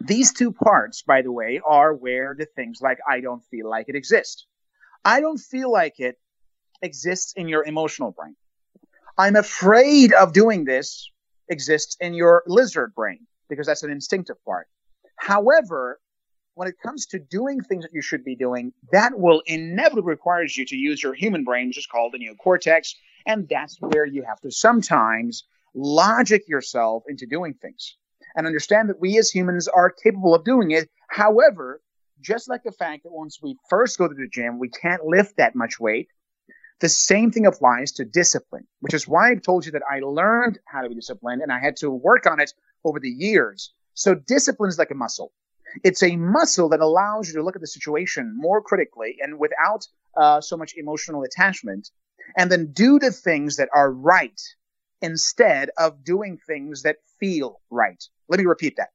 these 0.00 0.32
two 0.32 0.52
parts, 0.52 1.02
by 1.02 1.22
the 1.22 1.30
way, 1.30 1.60
are 1.66 1.94
where 1.94 2.34
the 2.36 2.46
things 2.46 2.80
like 2.80 2.98
I 3.08 3.20
don't 3.20 3.44
feel 3.50 3.68
like 3.68 3.88
it 3.88 3.94
exist. 3.94 4.46
I 5.04 5.20
don't 5.20 5.38
feel 5.38 5.70
like 5.70 6.00
it 6.00 6.18
exists 6.82 7.34
in 7.36 7.48
your 7.48 7.64
emotional 7.64 8.10
brain. 8.10 8.36
I'm 9.18 9.36
afraid 9.36 10.12
of 10.14 10.32
doing 10.32 10.64
this 10.64 11.10
exists 11.48 11.96
in 12.00 12.14
your 12.14 12.42
lizard 12.46 12.94
brain 12.94 13.26
because 13.48 13.66
that's 13.66 13.82
an 13.82 13.90
instinctive 13.90 14.42
part. 14.44 14.68
However, 15.16 16.00
when 16.54 16.68
it 16.68 16.76
comes 16.82 17.06
to 17.06 17.18
doing 17.18 17.60
things 17.60 17.84
that 17.84 17.92
you 17.92 18.00
should 18.00 18.24
be 18.24 18.36
doing, 18.36 18.72
that 18.92 19.18
will 19.18 19.42
inevitably 19.46 20.02
require 20.02 20.44
you 20.44 20.64
to 20.64 20.76
use 20.76 21.02
your 21.02 21.14
human 21.14 21.44
brain, 21.44 21.68
which 21.68 21.78
is 21.78 21.86
called 21.86 22.12
the 22.12 22.18
neocortex. 22.18 22.94
And 23.26 23.46
that's 23.48 23.76
where 23.80 24.06
you 24.06 24.22
have 24.22 24.40
to 24.40 24.50
sometimes 24.50 25.44
logic 25.74 26.48
yourself 26.48 27.04
into 27.06 27.26
doing 27.26 27.54
things 27.54 27.96
and 28.34 28.46
understand 28.46 28.88
that 28.88 29.00
we 29.00 29.18
as 29.18 29.30
humans 29.30 29.68
are 29.68 29.90
capable 29.90 30.34
of 30.34 30.44
doing 30.44 30.70
it. 30.70 30.88
However, 31.08 31.80
just 32.20 32.48
like 32.48 32.62
the 32.62 32.72
fact 32.72 33.04
that 33.04 33.12
once 33.12 33.40
we 33.42 33.56
first 33.68 33.98
go 33.98 34.08
to 34.08 34.14
the 34.14 34.28
gym, 34.28 34.58
we 34.58 34.68
can't 34.68 35.04
lift 35.04 35.36
that 35.36 35.54
much 35.54 35.80
weight. 35.80 36.08
The 36.80 36.88
same 36.88 37.30
thing 37.30 37.46
applies 37.46 37.92
to 37.92 38.04
discipline, 38.04 38.66
which 38.80 38.94
is 38.94 39.06
why 39.06 39.30
I've 39.30 39.42
told 39.42 39.66
you 39.66 39.72
that 39.72 39.82
I 39.90 40.00
learned 40.00 40.58
how 40.66 40.82
to 40.82 40.88
be 40.88 40.94
disciplined 40.94 41.42
and 41.42 41.52
I 41.52 41.58
had 41.60 41.76
to 41.76 41.90
work 41.90 42.26
on 42.26 42.40
it 42.40 42.52
over 42.84 42.98
the 43.00 43.10
years. 43.10 43.72
So 43.94 44.14
discipline 44.14 44.68
is 44.68 44.78
like 44.78 44.90
a 44.90 44.94
muscle. 44.94 45.32
It's 45.84 46.02
a 46.02 46.16
muscle 46.16 46.68
that 46.70 46.80
allows 46.80 47.28
you 47.28 47.34
to 47.34 47.42
look 47.42 47.54
at 47.54 47.60
the 47.60 47.66
situation 47.66 48.34
more 48.36 48.62
critically 48.62 49.16
and 49.20 49.38
without 49.38 49.86
uh, 50.16 50.40
so 50.40 50.56
much 50.56 50.74
emotional 50.76 51.22
attachment, 51.22 51.90
and 52.36 52.50
then 52.50 52.72
do 52.72 52.98
the 52.98 53.12
things 53.12 53.56
that 53.56 53.68
are 53.74 53.92
right 53.92 54.40
instead 55.02 55.70
of 55.78 56.04
doing 56.04 56.38
things 56.46 56.82
that 56.82 56.96
feel 57.18 57.60
right. 57.70 58.02
Let 58.28 58.40
me 58.40 58.46
repeat 58.46 58.76
that. 58.76 58.90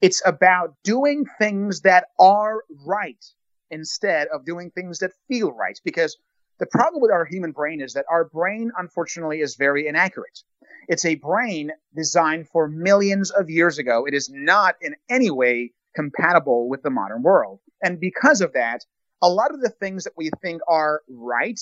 It's 0.00 0.22
about 0.24 0.74
doing 0.82 1.26
things 1.38 1.82
that 1.82 2.06
are 2.18 2.62
right 2.86 3.24
instead 3.70 4.28
of 4.28 4.44
doing 4.44 4.70
things 4.70 4.98
that 5.00 5.12
feel 5.28 5.52
right 5.52 5.78
because 5.84 6.16
the 6.58 6.66
problem 6.66 7.00
with 7.00 7.10
our 7.10 7.24
human 7.24 7.52
brain 7.52 7.80
is 7.80 7.94
that 7.94 8.04
our 8.10 8.24
brain, 8.24 8.70
unfortunately, 8.76 9.40
is 9.40 9.56
very 9.56 9.86
inaccurate. 9.86 10.40
It's 10.88 11.04
a 11.04 11.14
brain 11.14 11.70
designed 11.94 12.48
for 12.48 12.68
millions 12.68 13.30
of 13.30 13.48
years 13.48 13.78
ago. 13.78 14.06
It 14.06 14.14
is 14.14 14.28
not 14.30 14.74
in 14.80 14.96
any 15.08 15.30
way 15.30 15.72
compatible 15.94 16.68
with 16.68 16.82
the 16.82 16.90
modern 16.90 17.22
world. 17.22 17.60
And 17.82 17.98
because 17.98 18.40
of 18.40 18.52
that, 18.52 18.84
a 19.22 19.28
lot 19.28 19.54
of 19.54 19.60
the 19.60 19.70
things 19.70 20.04
that 20.04 20.12
we 20.16 20.30
think 20.42 20.60
are 20.68 21.02
right 21.08 21.60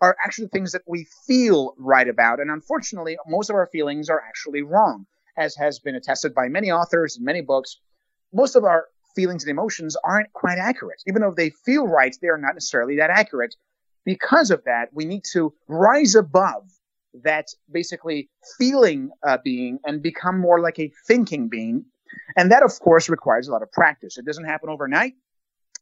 are 0.00 0.16
actually 0.24 0.48
things 0.48 0.72
that 0.72 0.82
we 0.86 1.06
feel 1.26 1.74
right 1.78 2.08
about. 2.08 2.40
And 2.40 2.50
unfortunately, 2.50 3.16
most 3.26 3.50
of 3.50 3.56
our 3.56 3.66
feelings 3.66 4.08
are 4.08 4.20
actually 4.20 4.62
wrong, 4.62 5.06
as 5.36 5.56
has 5.56 5.78
been 5.78 5.94
attested 5.94 6.34
by 6.34 6.48
many 6.48 6.70
authors 6.70 7.16
and 7.16 7.24
many 7.24 7.40
books. 7.40 7.78
Most 8.32 8.56
of 8.56 8.64
our 8.64 8.86
feelings 9.16 9.42
and 9.44 9.50
emotions 9.50 9.96
aren't 10.04 10.32
quite 10.32 10.58
accurate. 10.58 11.02
Even 11.06 11.22
though 11.22 11.34
they 11.36 11.50
feel 11.50 11.86
right, 11.86 12.14
they 12.22 12.28
are 12.28 12.38
not 12.38 12.54
necessarily 12.54 12.96
that 12.96 13.10
accurate 13.10 13.54
because 14.08 14.50
of 14.50 14.64
that, 14.64 14.88
we 14.94 15.04
need 15.04 15.22
to 15.32 15.52
rise 15.66 16.14
above 16.14 16.64
that 17.24 17.48
basically 17.70 18.30
feeling 18.56 19.10
uh, 19.22 19.36
being 19.44 19.78
and 19.84 20.02
become 20.02 20.38
more 20.38 20.60
like 20.60 20.78
a 20.78 20.90
thinking 21.06 21.48
being. 21.48 21.84
And 22.34 22.50
that, 22.50 22.62
of 22.62 22.72
course, 22.80 23.10
requires 23.10 23.48
a 23.48 23.52
lot 23.52 23.62
of 23.62 23.70
practice. 23.70 24.16
It 24.16 24.24
doesn't 24.24 24.46
happen 24.46 24.70
overnight, 24.70 25.12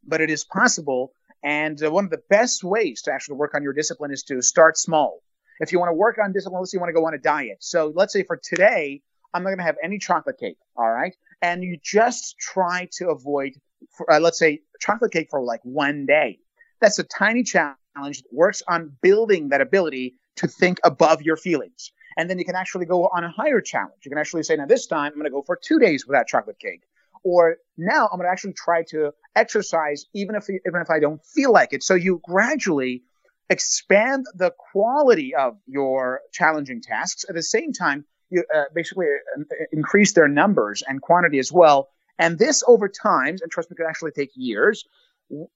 but 0.04 0.20
it 0.20 0.28
is 0.28 0.44
possible. 0.44 1.12
And 1.46 1.80
uh, 1.80 1.92
one 1.92 2.04
of 2.04 2.10
the 2.10 2.22
best 2.28 2.64
ways 2.64 3.02
to 3.02 3.12
actually 3.12 3.36
work 3.36 3.54
on 3.54 3.62
your 3.62 3.72
discipline 3.72 4.10
is 4.12 4.24
to 4.24 4.42
start 4.42 4.76
small. 4.76 5.22
If 5.60 5.70
you 5.70 5.78
want 5.78 5.90
to 5.90 5.94
work 5.94 6.18
on 6.22 6.32
discipline, 6.32 6.60
let's 6.60 6.72
say 6.72 6.76
you 6.76 6.80
want 6.80 6.90
to 6.90 7.00
go 7.00 7.06
on 7.06 7.14
a 7.14 7.18
diet. 7.18 7.58
So 7.60 7.92
let's 7.94 8.12
say 8.12 8.24
for 8.24 8.36
today, 8.36 9.00
I'm 9.32 9.44
not 9.44 9.50
going 9.50 9.58
to 9.58 9.64
have 9.64 9.76
any 9.80 9.98
chocolate 9.98 10.38
cake. 10.38 10.58
All 10.76 10.90
right. 10.90 11.14
And 11.40 11.62
you 11.62 11.78
just 11.80 12.36
try 12.38 12.88
to 12.98 13.10
avoid, 13.10 13.52
for, 13.96 14.12
uh, 14.12 14.18
let's 14.18 14.40
say, 14.40 14.62
chocolate 14.80 15.12
cake 15.12 15.28
for 15.30 15.40
like 15.40 15.60
one 15.62 16.04
day. 16.04 16.40
That's 16.80 16.98
a 16.98 17.04
tiny 17.04 17.44
challenge 17.44 17.76
that 17.94 18.32
works 18.32 18.64
on 18.66 18.96
building 19.00 19.50
that 19.50 19.60
ability 19.60 20.16
to 20.36 20.48
think 20.48 20.80
above 20.82 21.22
your 21.22 21.36
feelings. 21.36 21.92
And 22.18 22.28
then 22.28 22.40
you 22.40 22.44
can 22.44 22.56
actually 22.56 22.86
go 22.86 23.06
on 23.06 23.22
a 23.22 23.30
higher 23.30 23.60
challenge. 23.60 24.00
You 24.04 24.10
can 24.10 24.18
actually 24.18 24.42
say, 24.42 24.56
now 24.56 24.66
this 24.66 24.88
time 24.88 25.12
I'm 25.12 25.18
going 25.20 25.24
to 25.24 25.30
go 25.30 25.42
for 25.42 25.56
two 25.56 25.78
days 25.78 26.08
without 26.08 26.26
chocolate 26.26 26.58
cake. 26.58 26.82
Or 27.26 27.56
now 27.76 28.08
I'm 28.10 28.18
going 28.18 28.28
to 28.28 28.30
actually 28.30 28.52
try 28.52 28.84
to 28.90 29.10
exercise 29.34 30.04
even 30.14 30.36
if, 30.36 30.48
even 30.48 30.80
if 30.80 30.90
I 30.90 31.00
don't 31.00 31.20
feel 31.34 31.52
like 31.52 31.72
it. 31.72 31.82
So 31.82 31.94
you 31.94 32.20
gradually 32.22 33.02
expand 33.50 34.26
the 34.36 34.52
quality 34.72 35.34
of 35.34 35.56
your 35.66 36.20
challenging 36.32 36.80
tasks. 36.80 37.24
At 37.28 37.34
the 37.34 37.42
same 37.42 37.72
time, 37.72 38.04
you 38.30 38.44
uh, 38.54 38.64
basically 38.72 39.06
uh, 39.36 39.42
increase 39.72 40.12
their 40.12 40.28
numbers 40.28 40.84
and 40.86 41.02
quantity 41.02 41.40
as 41.40 41.50
well. 41.50 41.88
And 42.16 42.38
this 42.38 42.62
over 42.68 42.88
time, 42.88 43.36
and 43.42 43.50
trust 43.50 43.70
me, 43.70 43.76
could 43.76 43.88
actually 43.88 44.12
take 44.12 44.30
years, 44.36 44.84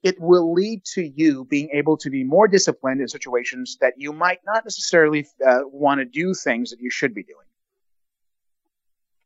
it 0.02 0.16
will 0.20 0.52
lead 0.52 0.84
to 0.94 1.02
you 1.02 1.44
being 1.44 1.70
able 1.72 1.96
to 1.98 2.10
be 2.10 2.24
more 2.24 2.48
disciplined 2.48 3.00
in 3.00 3.06
situations 3.06 3.78
that 3.80 3.94
you 3.96 4.12
might 4.12 4.40
not 4.44 4.64
necessarily 4.64 5.24
uh, 5.46 5.60
want 5.66 6.00
to 6.00 6.04
do 6.04 6.34
things 6.34 6.70
that 6.70 6.80
you 6.80 6.90
should 6.90 7.14
be 7.14 7.22
doing. 7.22 7.46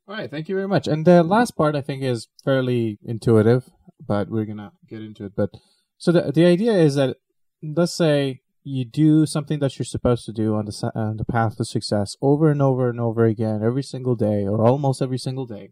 All 0.07 0.15
right, 0.15 0.31
thank 0.31 0.49
you 0.49 0.55
very 0.55 0.69
much. 0.69 0.87
And 0.87 1.07
the 1.07 1.23
last 1.23 1.57
part 1.57 1.75
I 1.75 1.81
think 1.81 2.03
is 2.03 2.29
fairly 2.45 2.99
intuitive, 3.05 3.71
but 4.07 4.29
we're 4.29 4.45
gonna 4.45 4.73
get 4.89 5.01
into 5.01 5.25
it. 5.25 5.33
But 5.37 5.51
so 5.99 6.13
the 6.13 6.33
the 6.33 6.45
idea 6.45 6.73
is 6.73 6.97
that 6.97 7.17
let's 7.63 7.95
say 7.95 8.41
you 8.63 8.85
do 8.85 9.27
something 9.27 9.59
that 9.61 9.79
you're 9.79 9.87
supposed 9.87 10.25
to 10.27 10.33
do 10.33 10.55
on 10.55 10.67
the 10.67 10.93
on 10.95 11.17
the 11.17 11.25
path 11.25 11.57
to 11.57 11.65
success 11.65 12.17
over 12.21 12.51
and 12.51 12.61
over 12.61 12.91
and 12.91 13.01
over 13.01 13.25
again 13.25 13.63
every 13.63 13.83
single 13.83 14.15
day 14.15 14.47
or 14.47 14.67
almost 14.67 15.01
every 15.03 15.19
single 15.19 15.47
day 15.47 15.71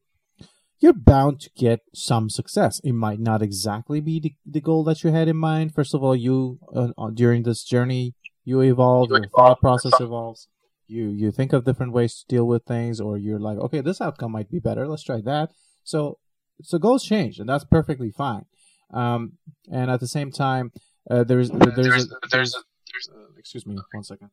you're 0.82 0.92
bound 0.92 1.40
to 1.40 1.50
get 1.56 1.80
some 1.94 2.28
success. 2.28 2.80
It 2.82 2.92
might 2.92 3.20
not 3.20 3.40
exactly 3.40 4.00
be 4.00 4.18
the, 4.18 4.34
the 4.44 4.60
goal 4.60 4.82
that 4.84 5.04
you 5.04 5.12
had 5.12 5.28
in 5.28 5.36
mind. 5.36 5.72
First 5.74 5.94
of 5.94 6.02
all, 6.02 6.16
you 6.16 6.58
uh, 6.74 6.88
uh 6.98 7.10
during 7.10 7.44
this 7.44 7.62
journey 7.62 8.14
you 8.44 8.60
evolve, 8.60 9.08
your 9.10 9.28
thought 9.28 9.60
process 9.60 10.00
evolves. 10.00 10.48
You 10.92 11.08
you 11.10 11.30
think 11.30 11.52
of 11.52 11.64
different 11.64 11.92
ways 11.92 12.14
to 12.20 12.34
deal 12.34 12.46
with 12.46 12.64
things, 12.64 13.00
or 13.00 13.18
you're 13.18 13.38
like, 13.38 13.58
okay, 13.58 13.80
this 13.80 14.00
outcome 14.00 14.32
might 14.32 14.50
be 14.50 14.58
better. 14.58 14.86
Let's 14.86 15.02
try 15.02 15.20
that. 15.22 15.50
So 15.84 16.18
so 16.62 16.78
goals 16.78 17.04
change, 17.04 17.38
and 17.38 17.48
that's 17.48 17.64
perfectly 17.64 18.10
fine. 18.10 18.44
Um, 18.92 19.38
and 19.70 19.90
at 19.90 20.00
the 20.00 20.08
same 20.08 20.30
time, 20.30 20.72
uh, 21.10 21.24
there's 21.24 21.50
there's 21.50 21.74
there's, 21.76 22.04
a, 22.12 22.16
there's, 22.30 22.54
a, 22.54 22.58
there's 22.92 23.08
uh, 23.08 23.32
excuse 23.38 23.66
me 23.66 23.76
one 23.92 24.04
second. 24.04 24.30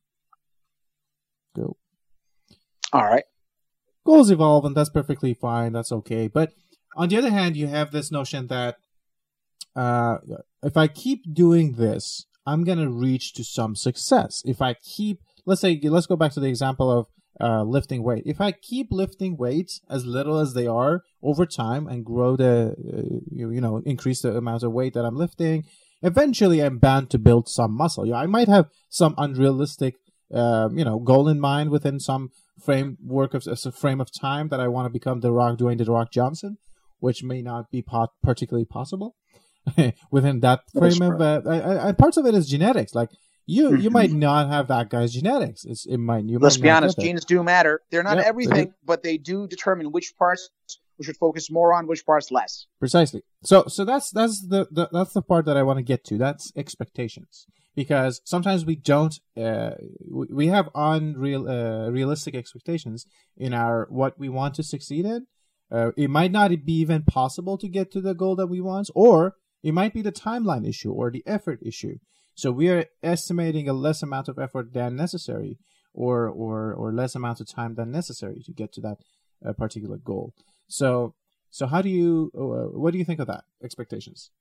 Go. 1.55 1.77
All 2.91 3.05
right 3.05 3.23
goals 4.09 4.31
evolve, 4.31 4.65
and 4.65 4.75
that's 4.75 4.89
perfectly 4.89 5.33
fine. 5.35 5.73
That's 5.73 5.91
okay. 5.91 6.27
But 6.27 6.53
on 6.95 7.09
the 7.09 7.17
other 7.17 7.29
hand, 7.29 7.55
you 7.55 7.67
have 7.67 7.91
this 7.91 8.11
notion 8.11 8.47
that 8.47 8.77
uh, 9.75 10.17
if 10.63 10.75
I 10.75 10.87
keep 10.87 11.31
doing 11.31 11.73
this, 11.73 12.25
I'm 12.45 12.63
gonna 12.63 12.89
reach 12.89 13.33
to 13.33 13.43
some 13.43 13.75
success. 13.75 14.41
If 14.45 14.61
I 14.61 14.73
keep, 14.73 15.19
let's 15.49 15.61
say, 15.61 15.79
let's 15.83 16.05
go 16.05 16.15
back 16.15 16.31
to 16.33 16.39
the 16.39 16.47
example 16.47 16.91
of 16.91 17.07
uh, 17.41 17.63
lifting 17.63 18.03
weight. 18.03 18.23
If 18.25 18.39
I 18.39 18.51
keep 18.51 18.87
lifting 18.91 19.35
weights 19.35 19.81
as 19.89 20.05
little 20.05 20.37
as 20.37 20.53
they 20.53 20.67
are 20.67 21.03
over 21.23 21.45
time 21.45 21.87
and 21.87 22.05
grow 22.05 22.35
the, 22.35 22.75
uh, 22.77 23.19
you, 23.31 23.49
you 23.49 23.59
know, 23.59 23.81
increase 23.85 24.21
the 24.21 24.37
amount 24.37 24.63
of 24.63 24.71
weight 24.71 24.93
that 24.93 25.05
I'm 25.05 25.15
lifting, 25.15 25.65
eventually 26.03 26.61
I'm 26.61 26.77
bound 26.77 27.09
to 27.09 27.17
build 27.17 27.49
some 27.49 27.75
muscle. 27.75 28.05
Yeah, 28.05 28.17
I 28.17 28.27
might 28.27 28.47
have 28.47 28.67
some 28.89 29.15
unrealistic, 29.17 29.95
uh, 30.33 30.69
you 30.71 30.85
know, 30.85 30.99
goal 30.99 31.27
in 31.27 31.39
mind 31.39 31.71
within 31.71 31.99
some 31.99 32.29
framework 32.63 33.33
of 33.33 33.47
as 33.47 33.65
a 33.65 33.71
frame 33.71 34.01
of 34.01 34.11
time 34.11 34.49
that 34.49 34.59
I 34.59 34.67
want 34.67 34.85
to 34.85 34.89
become 34.89 35.21
the 35.21 35.31
Rock, 35.31 35.57
Dwayne 35.57 35.77
the 35.77 35.91
Rock 35.91 36.11
Johnson, 36.11 36.57
which 36.99 37.23
may 37.23 37.41
not 37.41 37.71
be 37.71 37.81
pot- 37.81 38.13
particularly 38.21 38.65
possible 38.65 39.15
within 40.11 40.41
that 40.41 40.61
frame 40.77 41.01
of. 41.01 41.19
Uh, 41.19 41.41
I, 41.49 41.87
I, 41.87 41.91
parts 41.93 42.17
of 42.17 42.25
it 42.27 42.35
is 42.35 42.47
genetics, 42.47 42.93
like. 42.93 43.09
You 43.49 43.75
you 43.75 43.89
might 43.89 44.11
mm-hmm. 44.11 44.19
not 44.19 44.49
have 44.49 44.67
that 44.67 44.89
guy's 44.89 45.13
genetics. 45.13 45.65
It's, 45.65 45.85
it 45.85 45.97
might. 45.97 46.25
You 46.25 46.37
Let's 46.37 46.57
might 46.57 46.63
be 46.63 46.69
honest. 46.69 46.99
Genes 46.99 47.25
do 47.25 47.43
matter. 47.43 47.81
They're 47.89 48.03
not 48.03 48.19
everything, 48.19 48.67
they 48.67 48.73
but 48.85 49.01
they 49.01 49.17
do 49.17 49.47
determine 49.47 49.91
which 49.91 50.13
parts 50.17 50.49
we 50.97 51.05
should 51.05 51.17
focus 51.17 51.49
more 51.49 51.73
on, 51.73 51.87
which 51.87 52.05
parts 52.05 52.29
less. 52.31 52.67
Precisely. 52.79 53.23
So 53.43 53.65
so 53.67 53.85
that's 53.85 54.11
that's 54.11 54.47
the, 54.47 54.67
the 54.69 54.89
that's 54.91 55.13
the 55.13 55.23
part 55.23 55.45
that 55.45 55.57
I 55.57 55.63
want 55.63 55.77
to 55.77 55.83
get 55.83 56.03
to. 56.05 56.17
That's 56.17 56.51
expectations 56.55 57.47
because 57.75 58.21
sometimes 58.23 58.65
we 58.65 58.75
don't 58.75 59.19
uh, 59.35 59.71
we 60.09 60.47
have 60.47 60.69
unreal 60.75 61.49
uh, 61.49 61.89
realistic 61.89 62.35
expectations 62.35 63.05
in 63.35 63.53
our 63.53 63.87
what 63.89 64.19
we 64.19 64.29
want 64.29 64.53
to 64.55 64.63
succeed 64.63 65.05
in 65.05 65.25
uh, 65.71 65.91
it 65.95 66.09
might 66.09 66.31
not 66.31 66.49
be 66.65 66.73
even 66.73 67.03
possible 67.03 67.57
to 67.57 67.67
get 67.67 67.91
to 67.91 68.01
the 68.01 68.13
goal 68.13 68.35
that 68.35 68.47
we 68.47 68.59
want 68.59 68.89
or 68.95 69.35
it 69.63 69.73
might 69.73 69.93
be 69.93 70.01
the 70.01 70.11
timeline 70.11 70.67
issue 70.67 70.91
or 70.91 71.09
the 71.09 71.23
effort 71.25 71.59
issue 71.61 71.95
so 72.39 72.53
we 72.53 72.69
are 72.69 72.85
estimating 73.03 73.67
a 73.67 73.73
less 73.73 74.01
amount 74.01 74.29
of 74.29 74.39
effort 74.39 74.73
than 74.73 74.95
necessary 74.95 75.57
or 75.93 76.29
or 76.29 76.73
or 76.73 76.93
less 76.93 77.13
amount 77.13 77.41
of 77.41 77.47
time 77.47 77.75
than 77.75 77.91
necessary 77.91 78.41
to 78.45 78.53
get 78.53 78.71
to 78.73 78.81
that 78.81 78.97
uh, 79.45 79.51
particular 79.51 79.97
goal. 79.97 80.33
So 80.67 81.15
so 81.49 81.67
how 81.67 81.81
do 81.81 81.89
you 81.89 82.31
uh, 82.33 82.77
what 82.79 82.91
do 82.93 82.97
you 82.97 83.03
think 83.03 83.19
of 83.19 83.27
that? 83.27 83.43
Expectations? 83.61 84.31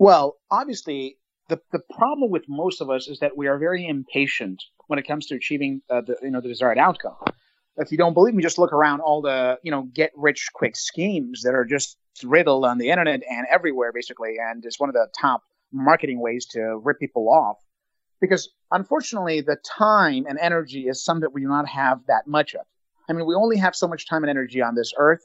Well 0.00 0.38
obviously 0.50 1.18
the, 1.48 1.60
the 1.70 1.78
problem 1.78 2.30
with 2.30 2.44
most 2.48 2.80
of 2.80 2.90
us 2.90 3.06
is 3.06 3.20
that 3.20 3.36
we 3.36 3.46
are 3.46 3.56
very 3.56 3.86
impatient 3.86 4.64
when 4.88 4.98
it 4.98 5.06
comes 5.06 5.26
to 5.26 5.36
achieving 5.36 5.80
uh, 5.88 6.00
the 6.00 6.16
you 6.22 6.30
know 6.30 6.40
the 6.40 6.48
desired 6.48 6.78
outcome. 6.78 7.16
If 7.76 7.92
you 7.92 7.98
don't 7.98 8.14
believe 8.14 8.34
me, 8.34 8.42
just 8.42 8.58
look 8.58 8.72
around 8.72 9.00
all 9.00 9.22
the 9.22 9.58
you 9.62 9.70
know 9.70 9.82
get 9.82 10.10
rich 10.16 10.48
quick 10.52 10.74
schemes 10.74 11.42
that 11.42 11.54
are 11.54 11.64
just 11.64 11.96
riddled 12.24 12.64
on 12.64 12.78
the 12.78 12.90
internet 12.90 13.22
and 13.30 13.46
everywhere 13.48 13.92
basically, 13.92 14.38
and 14.40 14.64
it's 14.64 14.80
one 14.80 14.88
of 14.88 14.94
the 14.94 15.06
top 15.16 15.44
marketing 15.72 16.20
ways 16.20 16.46
to 16.46 16.80
rip 16.82 16.98
people 16.98 17.28
off. 17.28 17.58
Because 18.20 18.50
unfortunately, 18.72 19.40
the 19.40 19.56
time 19.64 20.26
and 20.28 20.38
energy 20.40 20.88
is 20.88 21.04
something 21.04 21.22
that 21.22 21.32
we 21.32 21.42
do 21.42 21.48
not 21.48 21.68
have 21.68 22.00
that 22.08 22.26
much 22.26 22.54
of. 22.54 22.62
I 23.08 23.12
mean, 23.12 23.26
we 23.26 23.34
only 23.34 23.56
have 23.56 23.76
so 23.76 23.88
much 23.88 24.08
time 24.08 24.22
and 24.24 24.30
energy 24.30 24.60
on 24.60 24.74
this 24.74 24.92
earth, 24.98 25.24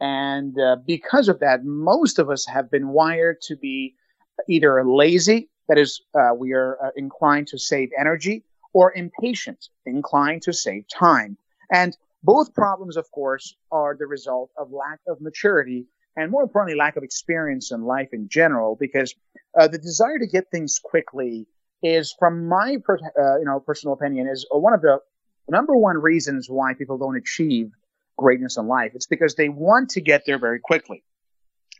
and 0.00 0.58
uh, 0.58 0.76
because 0.84 1.28
of 1.28 1.38
that, 1.40 1.64
most 1.64 2.18
of 2.18 2.28
us 2.28 2.44
have 2.46 2.70
been 2.70 2.88
wired 2.88 3.40
to 3.42 3.56
be 3.56 3.94
either 4.48 4.84
lazy 4.84 5.48
that 5.68 5.78
is, 5.78 6.02
uh, 6.14 6.34
we 6.36 6.52
are 6.52 6.76
uh, 6.84 6.90
inclined 6.96 7.46
to 7.48 7.58
save 7.58 7.90
energy, 7.98 8.44
or 8.74 8.92
impatient, 8.94 9.68
inclined 9.86 10.42
to 10.42 10.52
save 10.52 10.84
time. 10.88 11.36
And 11.72 11.96
both 12.22 12.54
problems, 12.54 12.96
of 12.96 13.10
course, 13.10 13.54
are 13.70 13.96
the 13.98 14.06
result 14.06 14.50
of 14.58 14.72
lack 14.72 15.00
of 15.06 15.20
maturity 15.20 15.86
and 16.16 16.30
more 16.30 16.42
importantly, 16.42 16.78
lack 16.78 16.96
of 16.96 17.02
experience 17.02 17.72
in 17.72 17.82
life 17.82 18.08
in 18.12 18.28
general, 18.28 18.76
because 18.78 19.14
uh, 19.58 19.68
the 19.68 19.78
desire 19.78 20.18
to 20.18 20.26
get 20.26 20.50
things 20.50 20.78
quickly 20.82 21.46
is, 21.82 22.14
from 22.18 22.48
my 22.48 22.76
per- 22.84 22.98
uh, 22.98 23.38
you 23.38 23.44
know 23.44 23.60
personal 23.60 23.94
opinion, 23.94 24.28
is 24.28 24.46
one 24.50 24.74
of 24.74 24.82
the 24.82 24.98
number 25.48 25.76
one 25.76 25.98
reasons 25.98 26.48
why 26.48 26.74
people 26.74 26.98
don't 26.98 27.16
achieve 27.16 27.70
greatness 28.16 28.56
in 28.56 28.66
life. 28.66 28.92
It's 28.94 29.06
because 29.06 29.34
they 29.34 29.48
want 29.48 29.90
to 29.90 30.00
get 30.00 30.24
there 30.26 30.38
very 30.38 30.60
quickly. 30.60 31.02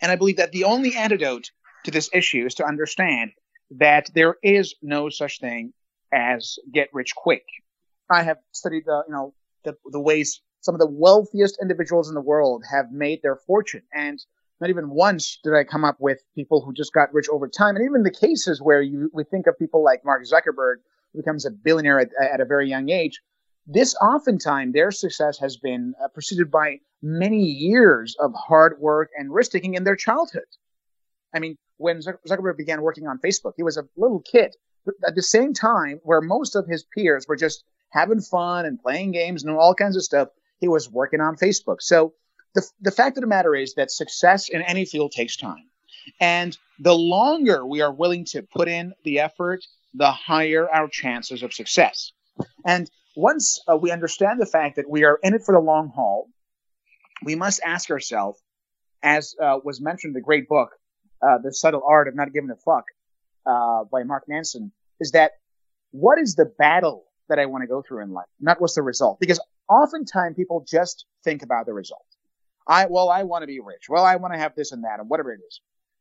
And 0.00 0.10
I 0.10 0.16
believe 0.16 0.38
that 0.38 0.52
the 0.52 0.64
only 0.64 0.96
antidote 0.96 1.50
to 1.84 1.90
this 1.90 2.10
issue 2.12 2.46
is 2.46 2.54
to 2.56 2.64
understand 2.66 3.32
that 3.78 4.10
there 4.14 4.36
is 4.42 4.74
no 4.82 5.08
such 5.08 5.40
thing 5.40 5.72
as 6.12 6.58
get 6.72 6.88
rich 6.92 7.14
quick. 7.14 7.44
I 8.10 8.22
have 8.22 8.38
studied 8.50 8.84
the, 8.86 9.04
you 9.06 9.14
know, 9.14 9.34
the, 9.64 9.76
the 9.86 10.00
ways 10.00 10.42
some 10.62 10.74
of 10.74 10.78
the 10.78 10.86
wealthiest 10.86 11.58
individuals 11.60 12.08
in 12.08 12.14
the 12.14 12.20
world 12.20 12.64
have 12.70 12.90
made 12.92 13.20
their 13.22 13.36
fortune. 13.36 13.82
And 13.92 14.24
not 14.60 14.70
even 14.70 14.90
once 14.90 15.38
did 15.42 15.54
I 15.54 15.64
come 15.64 15.84
up 15.84 15.96
with 15.98 16.22
people 16.36 16.62
who 16.62 16.72
just 16.72 16.92
got 16.92 17.12
rich 17.12 17.26
over 17.30 17.48
time. 17.48 17.74
And 17.74 17.84
even 17.84 18.04
the 18.04 18.12
cases 18.12 18.62
where 18.62 18.80
you, 18.80 19.10
we 19.12 19.24
think 19.24 19.48
of 19.48 19.58
people 19.58 19.82
like 19.82 20.04
Mark 20.04 20.22
Zuckerberg, 20.24 20.76
who 21.12 21.18
becomes 21.18 21.44
a 21.44 21.50
billionaire 21.50 21.98
at, 21.98 22.10
at 22.20 22.40
a 22.40 22.44
very 22.44 22.68
young 22.68 22.88
age, 22.88 23.20
this 23.66 23.94
oftentimes 23.96 24.72
their 24.72 24.92
success 24.92 25.36
has 25.38 25.56
been 25.56 25.94
uh, 26.02 26.08
preceded 26.08 26.50
by 26.50 26.78
many 27.02 27.42
years 27.42 28.16
of 28.20 28.32
hard 28.34 28.78
work 28.78 29.10
and 29.16 29.34
risk 29.34 29.50
taking 29.50 29.74
in 29.74 29.82
their 29.82 29.96
childhood. 29.96 30.46
I 31.34 31.40
mean, 31.40 31.56
when 31.78 32.00
Zuckerberg 32.00 32.56
began 32.56 32.82
working 32.82 33.08
on 33.08 33.18
Facebook, 33.18 33.54
he 33.56 33.64
was 33.64 33.76
a 33.76 33.88
little 33.96 34.20
kid. 34.20 34.54
At 35.06 35.16
the 35.16 35.22
same 35.22 35.54
time, 35.54 36.00
where 36.04 36.20
most 36.20 36.54
of 36.54 36.66
his 36.68 36.84
peers 36.84 37.26
were 37.26 37.36
just 37.36 37.64
having 37.90 38.20
fun 38.20 38.64
and 38.64 38.80
playing 38.80 39.12
games 39.12 39.42
and 39.42 39.52
all 39.52 39.74
kinds 39.74 39.96
of 39.96 40.02
stuff, 40.02 40.28
he 40.62 40.68
was 40.68 40.88
working 40.88 41.20
on 41.20 41.34
Facebook. 41.36 41.82
So 41.82 42.14
the, 42.54 42.62
the 42.80 42.92
fact 42.92 43.18
of 43.18 43.22
the 43.22 43.26
matter 43.26 43.54
is 43.54 43.74
that 43.74 43.90
success 43.90 44.48
in 44.48 44.62
any 44.62 44.84
field 44.84 45.10
takes 45.10 45.36
time. 45.36 45.66
And 46.20 46.56
the 46.78 46.94
longer 46.94 47.66
we 47.66 47.80
are 47.82 47.92
willing 47.92 48.24
to 48.26 48.42
put 48.42 48.68
in 48.68 48.94
the 49.04 49.18
effort, 49.18 49.64
the 49.92 50.12
higher 50.12 50.70
our 50.70 50.88
chances 50.88 51.42
of 51.42 51.52
success. 51.52 52.12
And 52.64 52.88
once 53.16 53.60
uh, 53.68 53.76
we 53.76 53.90
understand 53.90 54.40
the 54.40 54.46
fact 54.46 54.76
that 54.76 54.88
we 54.88 55.02
are 55.02 55.18
in 55.24 55.34
it 55.34 55.42
for 55.44 55.52
the 55.52 55.60
long 55.60 55.88
haul, 55.94 56.28
we 57.24 57.34
must 57.34 57.60
ask 57.64 57.90
ourselves, 57.90 58.40
as 59.02 59.34
uh, 59.42 59.58
was 59.64 59.80
mentioned 59.80 60.12
in 60.12 60.14
the 60.14 60.20
great 60.20 60.48
book, 60.48 60.70
uh, 61.20 61.38
the 61.42 61.52
subtle 61.52 61.82
art 61.86 62.06
of 62.06 62.14
not 62.14 62.32
giving 62.32 62.50
a 62.50 62.56
fuck 62.56 62.84
uh, 63.46 63.82
by 63.90 64.04
Mark 64.04 64.24
Manson 64.28 64.70
is 65.00 65.10
that 65.10 65.32
what 65.90 66.20
is 66.20 66.36
the 66.36 66.46
battle 66.46 67.04
that 67.32 67.38
I 67.38 67.46
want 67.46 67.62
to 67.62 67.66
go 67.66 67.80
through 67.80 68.02
in 68.02 68.12
life, 68.12 68.26
not 68.40 68.60
what's 68.60 68.74
the 68.74 68.82
result. 68.82 69.18
Because 69.18 69.40
oftentimes 69.70 70.36
people 70.36 70.66
just 70.68 71.06
think 71.24 71.42
about 71.42 71.64
the 71.64 71.72
result. 71.72 72.04
I 72.66 72.86
well, 72.86 73.08
I 73.08 73.22
want 73.22 73.42
to 73.42 73.46
be 73.46 73.58
rich. 73.58 73.88
Well, 73.88 74.04
I 74.04 74.16
want 74.16 74.34
to 74.34 74.38
have 74.38 74.54
this 74.54 74.70
and 74.70 74.84
that, 74.84 75.00
and 75.00 75.08
whatever 75.08 75.32
it 75.32 75.40
is. 75.46 75.60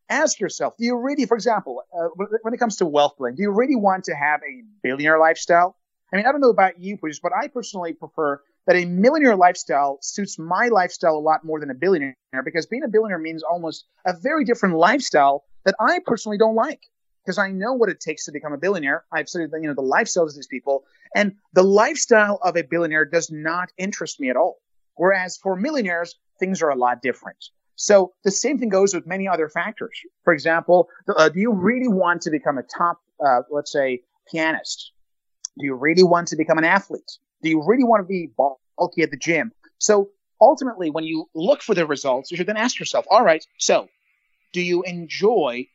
Ask 0.09 0.41
yourself: 0.41 0.75
Do 0.77 0.83
you 0.83 0.97
really, 0.97 1.25
for 1.25 1.35
example, 1.35 1.83
uh, 1.97 2.09
when 2.41 2.53
it 2.53 2.57
comes 2.57 2.75
to 2.77 2.85
wealth 2.85 3.15
building, 3.17 3.35
do 3.35 3.43
you 3.43 3.51
really 3.51 3.77
want 3.77 4.03
to 4.05 4.13
have 4.13 4.41
a 4.41 4.63
billionaire 4.83 5.19
lifestyle? 5.19 5.77
I 6.11 6.17
mean, 6.17 6.25
I 6.25 6.31
don't 6.33 6.41
know 6.41 6.49
about 6.49 6.79
you, 6.79 6.97
but 7.01 7.31
I 7.33 7.47
personally 7.47 7.93
prefer 7.93 8.41
that 8.67 8.75
a 8.75 8.85
millionaire 8.85 9.37
lifestyle 9.37 9.97
suits 10.01 10.37
my 10.37 10.67
lifestyle 10.67 11.15
a 11.15 11.19
lot 11.19 11.45
more 11.45 11.61
than 11.61 11.71
a 11.71 11.73
billionaire 11.73 12.15
because 12.43 12.65
being 12.65 12.83
a 12.83 12.89
billionaire 12.89 13.17
means 13.17 13.41
almost 13.41 13.85
a 14.05 14.13
very 14.21 14.43
different 14.43 14.75
lifestyle 14.75 15.45
that 15.63 15.75
I 15.79 15.99
personally 16.05 16.37
don't 16.37 16.55
like 16.55 16.81
because 17.23 17.37
I 17.37 17.51
know 17.51 17.73
what 17.73 17.89
it 17.89 17.99
takes 17.99 18.25
to 18.25 18.31
become 18.31 18.53
a 18.53 18.57
billionaire. 18.57 19.05
I've 19.11 19.29
studied, 19.29 19.49
you 19.53 19.67
know, 19.67 19.73
the 19.73 19.81
lifestyles 19.81 20.29
of 20.29 20.35
these 20.35 20.47
people, 20.47 20.83
and 21.15 21.35
the 21.53 21.63
lifestyle 21.63 22.39
of 22.43 22.55
a 22.57 22.63
billionaire 22.63 23.05
does 23.05 23.31
not 23.31 23.69
interest 23.77 24.19
me 24.19 24.29
at 24.29 24.35
all. 24.35 24.57
Whereas 24.95 25.37
for 25.37 25.55
millionaires, 25.55 26.19
things 26.39 26.61
are 26.61 26.69
a 26.69 26.75
lot 26.75 27.01
different. 27.01 27.37
So 27.75 28.13
the 28.23 28.31
same 28.31 28.59
thing 28.59 28.69
goes 28.69 28.93
with 28.93 29.07
many 29.07 29.27
other 29.27 29.49
factors. 29.49 29.97
For 30.23 30.33
example, 30.33 30.89
uh, 31.15 31.29
do 31.29 31.39
you 31.39 31.51
really 31.51 31.87
want 31.87 32.21
to 32.23 32.29
become 32.29 32.57
a 32.57 32.63
top, 32.63 32.99
uh, 33.25 33.41
let's 33.49 33.71
say, 33.71 34.01
pianist? 34.31 34.91
Do 35.57 35.65
you 35.65 35.75
really 35.75 36.03
want 36.03 36.27
to 36.29 36.35
become 36.35 36.57
an 36.57 36.63
athlete? 36.63 37.17
Do 37.41 37.49
you 37.49 37.63
really 37.65 37.83
want 37.83 38.01
to 38.01 38.07
be 38.07 38.29
bulky 38.37 39.01
at 39.01 39.11
the 39.11 39.17
gym? 39.17 39.51
So 39.79 40.09
ultimately, 40.39 40.89
when 40.89 41.05
you 41.05 41.29
look 41.33 41.61
for 41.61 41.73
the 41.73 41.85
results, 41.85 42.29
you 42.29 42.37
should 42.37 42.47
then 42.47 42.57
ask 42.57 42.79
yourself, 42.79 43.05
all 43.09 43.23
right, 43.23 43.43
so 43.57 43.87
do 44.53 44.61
you 44.61 44.83
enjoy 44.83 45.67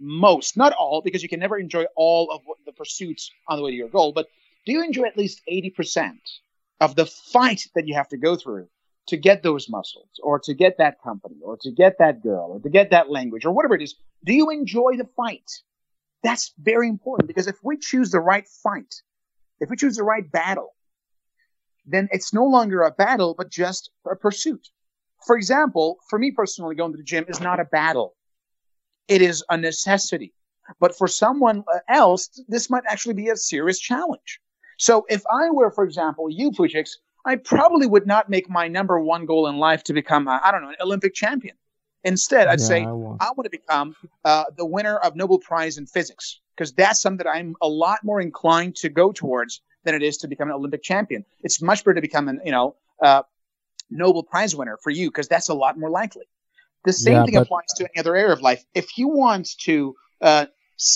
most, 0.00 0.56
not 0.56 0.72
all, 0.72 1.02
because 1.02 1.22
you 1.22 1.28
can 1.28 1.40
never 1.40 1.58
enjoy 1.58 1.84
all 1.96 2.30
of 2.30 2.42
the 2.66 2.72
pursuits 2.72 3.30
on 3.48 3.58
the 3.58 3.64
way 3.64 3.70
to 3.70 3.76
your 3.76 3.88
goal, 3.88 4.12
but 4.12 4.28
do 4.66 4.72
you 4.72 4.82
enjoy 4.82 5.04
at 5.04 5.16
least 5.16 5.42
80% 5.50 6.18
of 6.80 6.96
the 6.96 7.06
fight 7.06 7.66
that 7.74 7.86
you 7.86 7.94
have 7.94 8.08
to 8.08 8.16
go 8.16 8.36
through 8.36 8.68
to 9.08 9.16
get 9.16 9.42
those 9.42 9.68
muscles 9.68 10.08
or 10.22 10.38
to 10.40 10.54
get 10.54 10.78
that 10.78 11.02
company 11.02 11.36
or 11.42 11.58
to 11.58 11.70
get 11.70 11.98
that 11.98 12.22
girl 12.22 12.52
or 12.52 12.60
to 12.60 12.70
get 12.70 12.90
that 12.90 13.10
language 13.10 13.44
or 13.44 13.52
whatever 13.52 13.74
it 13.74 13.82
is? 13.82 13.94
Do 14.24 14.32
you 14.32 14.50
enjoy 14.50 14.96
the 14.96 15.08
fight? 15.16 15.50
That's 16.22 16.52
very 16.58 16.88
important 16.88 17.28
because 17.28 17.46
if 17.46 17.56
we 17.62 17.76
choose 17.76 18.10
the 18.10 18.20
right 18.20 18.48
fight, 18.62 19.02
if 19.60 19.68
we 19.68 19.76
choose 19.76 19.96
the 19.96 20.02
right 20.02 20.30
battle, 20.30 20.74
then 21.86 22.08
it's 22.12 22.32
no 22.32 22.46
longer 22.46 22.82
a 22.82 22.90
battle, 22.90 23.34
but 23.36 23.50
just 23.50 23.90
a 24.10 24.16
pursuit. 24.16 24.68
For 25.26 25.36
example, 25.36 25.98
for 26.08 26.18
me 26.18 26.30
personally, 26.30 26.74
going 26.74 26.92
to 26.92 26.98
the 26.98 27.04
gym 27.04 27.26
is 27.28 27.40
not 27.40 27.60
a 27.60 27.64
battle. 27.64 28.14
It 29.08 29.22
is 29.22 29.44
a 29.48 29.56
necessity. 29.56 30.32
But 30.80 30.96
for 30.96 31.08
someone 31.08 31.64
else, 31.88 32.40
this 32.48 32.70
might 32.70 32.84
actually 32.88 33.14
be 33.14 33.28
a 33.28 33.36
serious 33.36 33.78
challenge. 33.78 34.40
So 34.78 35.04
if 35.08 35.22
I 35.30 35.50
were, 35.50 35.70
for 35.70 35.84
example, 35.84 36.30
you, 36.30 36.50
Fujix, 36.50 36.90
I 37.26 37.36
probably 37.36 37.86
would 37.86 38.06
not 38.06 38.28
make 38.28 38.48
my 38.50 38.68
number 38.68 39.00
one 39.00 39.26
goal 39.26 39.46
in 39.46 39.56
life 39.56 39.82
to 39.84 39.92
become, 39.92 40.28
I 40.28 40.50
don't 40.50 40.62
know, 40.62 40.70
an 40.70 40.76
Olympic 40.80 41.14
champion. 41.14 41.56
Instead, 42.02 42.48
I'd 42.48 42.60
yeah, 42.60 42.66
say 42.66 42.80
I, 42.82 42.88
I, 42.88 43.30
want 43.32 43.44
to 43.44 43.50
become 43.50 43.96
uh, 44.26 44.44
the 44.56 44.66
winner 44.66 44.98
of 44.98 45.16
Nobel 45.16 45.38
Prize 45.38 45.78
in 45.78 45.86
physics 45.86 46.40
because 46.54 46.72
that's 46.72 47.00
something 47.00 47.24
that 47.24 47.30
I'm 47.30 47.56
a 47.62 47.68
lot 47.68 48.00
more 48.04 48.20
inclined 48.20 48.76
to 48.76 48.90
go 48.90 49.10
towards 49.10 49.62
than 49.84 49.94
it 49.94 50.02
is 50.02 50.18
to 50.18 50.28
become 50.28 50.48
an 50.48 50.54
Olympic 50.54 50.82
champion. 50.82 51.24
It's 51.42 51.62
much 51.62 51.82
better 51.82 51.94
to 51.94 52.02
become 52.02 52.28
an, 52.28 52.40
you 52.44 52.52
know, 52.52 52.76
uh, 53.02 53.22
Nobel 53.90 54.22
Prize 54.22 54.54
winner 54.54 54.78
for 54.82 54.90
you 54.90 55.08
because 55.08 55.28
that's 55.28 55.48
a 55.48 55.54
lot 55.54 55.78
more 55.78 55.90
likely. 55.90 56.26
The 56.84 56.92
same 56.92 57.14
yeah, 57.14 57.24
thing 57.24 57.34
but... 57.34 57.42
applies 57.42 57.72
to 57.76 57.84
any 57.84 58.00
other 58.00 58.16
area 58.16 58.32
of 58.32 58.42
life. 58.42 58.64
If 58.74 58.98
you 58.98 59.08
want 59.08 59.48
to 59.62 59.94
uh, 60.20 60.46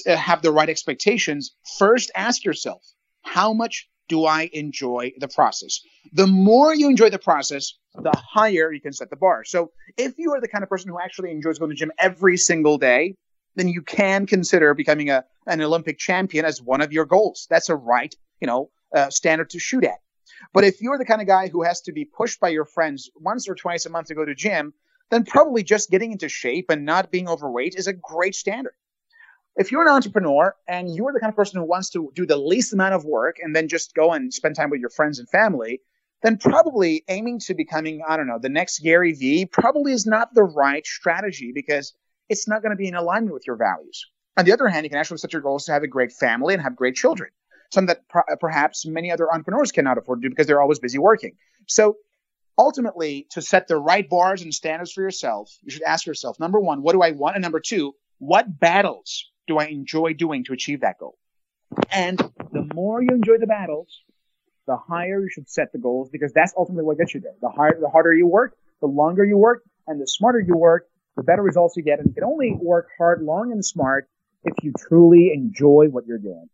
uh, 0.07 0.16
have 0.16 0.42
the 0.42 0.53
right 0.53 0.68
expectations, 0.68 1.53
first 1.79 2.11
ask 2.14 2.44
yourself, 2.44 2.83
how 3.22 3.53
much 3.53 3.88
do 4.09 4.24
I 4.24 4.48
enjoy 4.53 5.12
the 5.18 5.29
process? 5.29 5.81
The 6.12 6.27
more 6.27 6.74
you 6.74 6.88
enjoy 6.88 7.11
the 7.11 7.18
process, 7.18 7.74
the 7.94 8.12
higher 8.16 8.72
you 8.72 8.81
can 8.81 8.92
set 8.92 9.11
the 9.11 9.16
bar. 9.16 9.44
So 9.44 9.72
if 9.96 10.18
you 10.18 10.33
are 10.33 10.40
the 10.40 10.48
kind 10.48 10.64
of 10.64 10.70
person 10.70 10.90
who 10.90 10.98
actually 10.98 11.31
enjoys 11.31 11.59
going 11.59 11.70
to 11.70 11.74
the 11.74 11.79
gym 11.79 11.92
every 11.98 12.37
single 12.37 12.79
day, 12.79 13.16
then 13.57 13.68
you 13.68 13.83
can 13.83 14.27
consider 14.27 14.72
becoming 14.74 15.11
a 15.11 15.24
an 15.46 15.61
Olympic 15.61 15.98
champion 15.98 16.44
as 16.44 16.62
one 16.62 16.81
of 16.81 16.92
your 16.92 17.07
goals. 17.07 17.46
That's 17.51 17.68
a 17.68 17.77
right, 17.77 18.14
you 18.40 18.46
know, 18.46 18.70
uh, 18.94 19.11
standard 19.11 19.51
to 19.51 19.59
shoot 19.59 19.85
at. 19.85 19.98
But 20.53 20.64
if 20.64 20.81
you're 20.81 20.98
the 20.98 21.05
kind 21.05 21.20
of 21.20 21.27
guy 21.27 21.48
who 21.48 21.62
has 21.62 21.81
to 21.83 21.92
be 21.92 22.05
pushed 22.05 22.38
by 22.38 22.51
your 22.51 22.64
friends 22.64 23.11
once 23.16 23.48
or 23.48 23.55
twice 23.55 23.87
a 23.87 23.90
month 23.90 24.09
to 24.09 24.14
go 24.14 24.24
to 24.24 24.35
gym, 24.35 24.74
then 25.10 25.24
probably 25.24 25.62
just 25.62 25.90
getting 25.90 26.12
into 26.12 26.28
shape 26.28 26.66
and 26.70 26.84
not 26.84 27.10
being 27.10 27.28
overweight 27.28 27.74
is 27.76 27.86
a 27.86 27.92
great 27.92 28.34
standard. 28.34 28.74
If 29.56 29.72
you're 29.72 29.82
an 29.82 29.88
entrepreneur 29.88 30.54
and 30.68 30.94
you're 30.94 31.12
the 31.12 31.20
kind 31.20 31.30
of 31.30 31.36
person 31.36 31.58
who 31.60 31.66
wants 31.66 31.90
to 31.90 32.12
do 32.14 32.26
the 32.26 32.36
least 32.36 32.72
amount 32.72 32.94
of 32.94 33.04
work 33.04 33.36
and 33.42 33.56
then 33.56 33.68
just 33.68 33.94
go 33.94 34.12
and 34.12 34.32
spend 34.32 34.54
time 34.54 34.70
with 34.70 34.80
your 34.80 34.90
friends 34.90 35.18
and 35.18 35.28
family, 35.28 35.80
then 36.22 36.36
probably 36.36 37.04
aiming 37.08 37.40
to 37.40 37.54
becoming, 37.54 38.02
I 38.06 38.16
don't 38.16 38.26
know, 38.26 38.38
the 38.40 38.48
next 38.48 38.80
Gary 38.80 39.12
Vee 39.12 39.46
probably 39.46 39.92
is 39.92 40.06
not 40.06 40.34
the 40.34 40.44
right 40.44 40.86
strategy 40.86 41.52
because 41.52 41.94
it's 42.28 42.46
not 42.46 42.62
going 42.62 42.70
to 42.70 42.76
be 42.76 42.88
in 42.88 42.94
alignment 42.94 43.34
with 43.34 43.46
your 43.46 43.56
values. 43.56 44.06
On 44.36 44.44
the 44.44 44.52
other 44.52 44.68
hand, 44.68 44.84
you 44.84 44.90
can 44.90 44.98
actually 44.98 45.18
set 45.18 45.32
your 45.32 45.42
goals 45.42 45.64
to 45.64 45.72
have 45.72 45.82
a 45.82 45.88
great 45.88 46.12
family 46.12 46.54
and 46.54 46.62
have 46.62 46.76
great 46.76 46.94
children, 46.94 47.30
something 47.72 47.96
that 47.96 48.38
perhaps 48.38 48.86
many 48.86 49.10
other 49.10 49.32
entrepreneurs 49.32 49.72
cannot 49.72 49.98
afford 49.98 50.22
to 50.22 50.28
do 50.28 50.30
because 50.30 50.46
they're 50.46 50.60
always 50.60 50.78
busy 50.78 50.98
working. 50.98 51.32
So 51.66 51.96
ultimately, 52.58 53.26
to 53.30 53.40
set 53.40 53.68
the 53.68 53.76
right 53.76 54.08
bars 54.08 54.42
and 54.42 54.52
standards 54.52 54.92
for 54.92 55.02
yourself, 55.02 55.50
you 55.62 55.70
should 55.70 55.82
ask 55.82 56.04
yourself, 56.06 56.38
number 56.40 56.60
one, 56.60 56.82
what 56.82 56.92
do 56.92 57.00
I 57.00 57.12
want? 57.12 57.36
And 57.36 57.42
number 57.42 57.60
two, 57.60 57.94
what 58.18 58.58
battles 58.58 59.24
do 59.46 59.58
I 59.58 59.66
enjoy 59.66 60.14
doing 60.14 60.44
to 60.44 60.52
achieve 60.52 60.80
that 60.80 60.98
goal? 60.98 61.16
And 61.90 62.18
the 62.18 62.68
more 62.74 63.00
you 63.02 63.10
enjoy 63.10 63.38
the 63.38 63.46
battles, 63.46 64.02
the 64.66 64.76
higher 64.76 65.22
you 65.22 65.30
should 65.30 65.48
set 65.48 65.72
the 65.72 65.78
goals 65.78 66.10
because 66.10 66.32
that's 66.32 66.52
ultimately 66.56 66.84
what 66.84 66.98
gets 66.98 67.14
you 67.14 67.20
there. 67.20 67.34
The 67.40 67.48
higher, 67.48 67.78
the 67.80 67.88
harder 67.88 68.12
you 68.12 68.26
work, 68.26 68.56
the 68.80 68.86
longer 68.86 69.24
you 69.24 69.38
work, 69.38 69.62
and 69.86 70.00
the 70.00 70.06
smarter 70.06 70.40
you 70.40 70.56
work, 70.56 70.88
the 71.16 71.22
better 71.22 71.42
results 71.42 71.76
you 71.76 71.82
get. 71.82 72.00
And 72.00 72.08
you 72.08 72.14
can 72.14 72.24
only 72.24 72.56
work 72.60 72.88
hard, 72.98 73.22
long, 73.22 73.52
and 73.52 73.64
smart 73.64 74.08
if 74.44 74.62
you 74.62 74.72
truly 74.78 75.32
enjoy 75.32 75.86
what 75.90 76.06
you're 76.06 76.18
doing. 76.18 76.48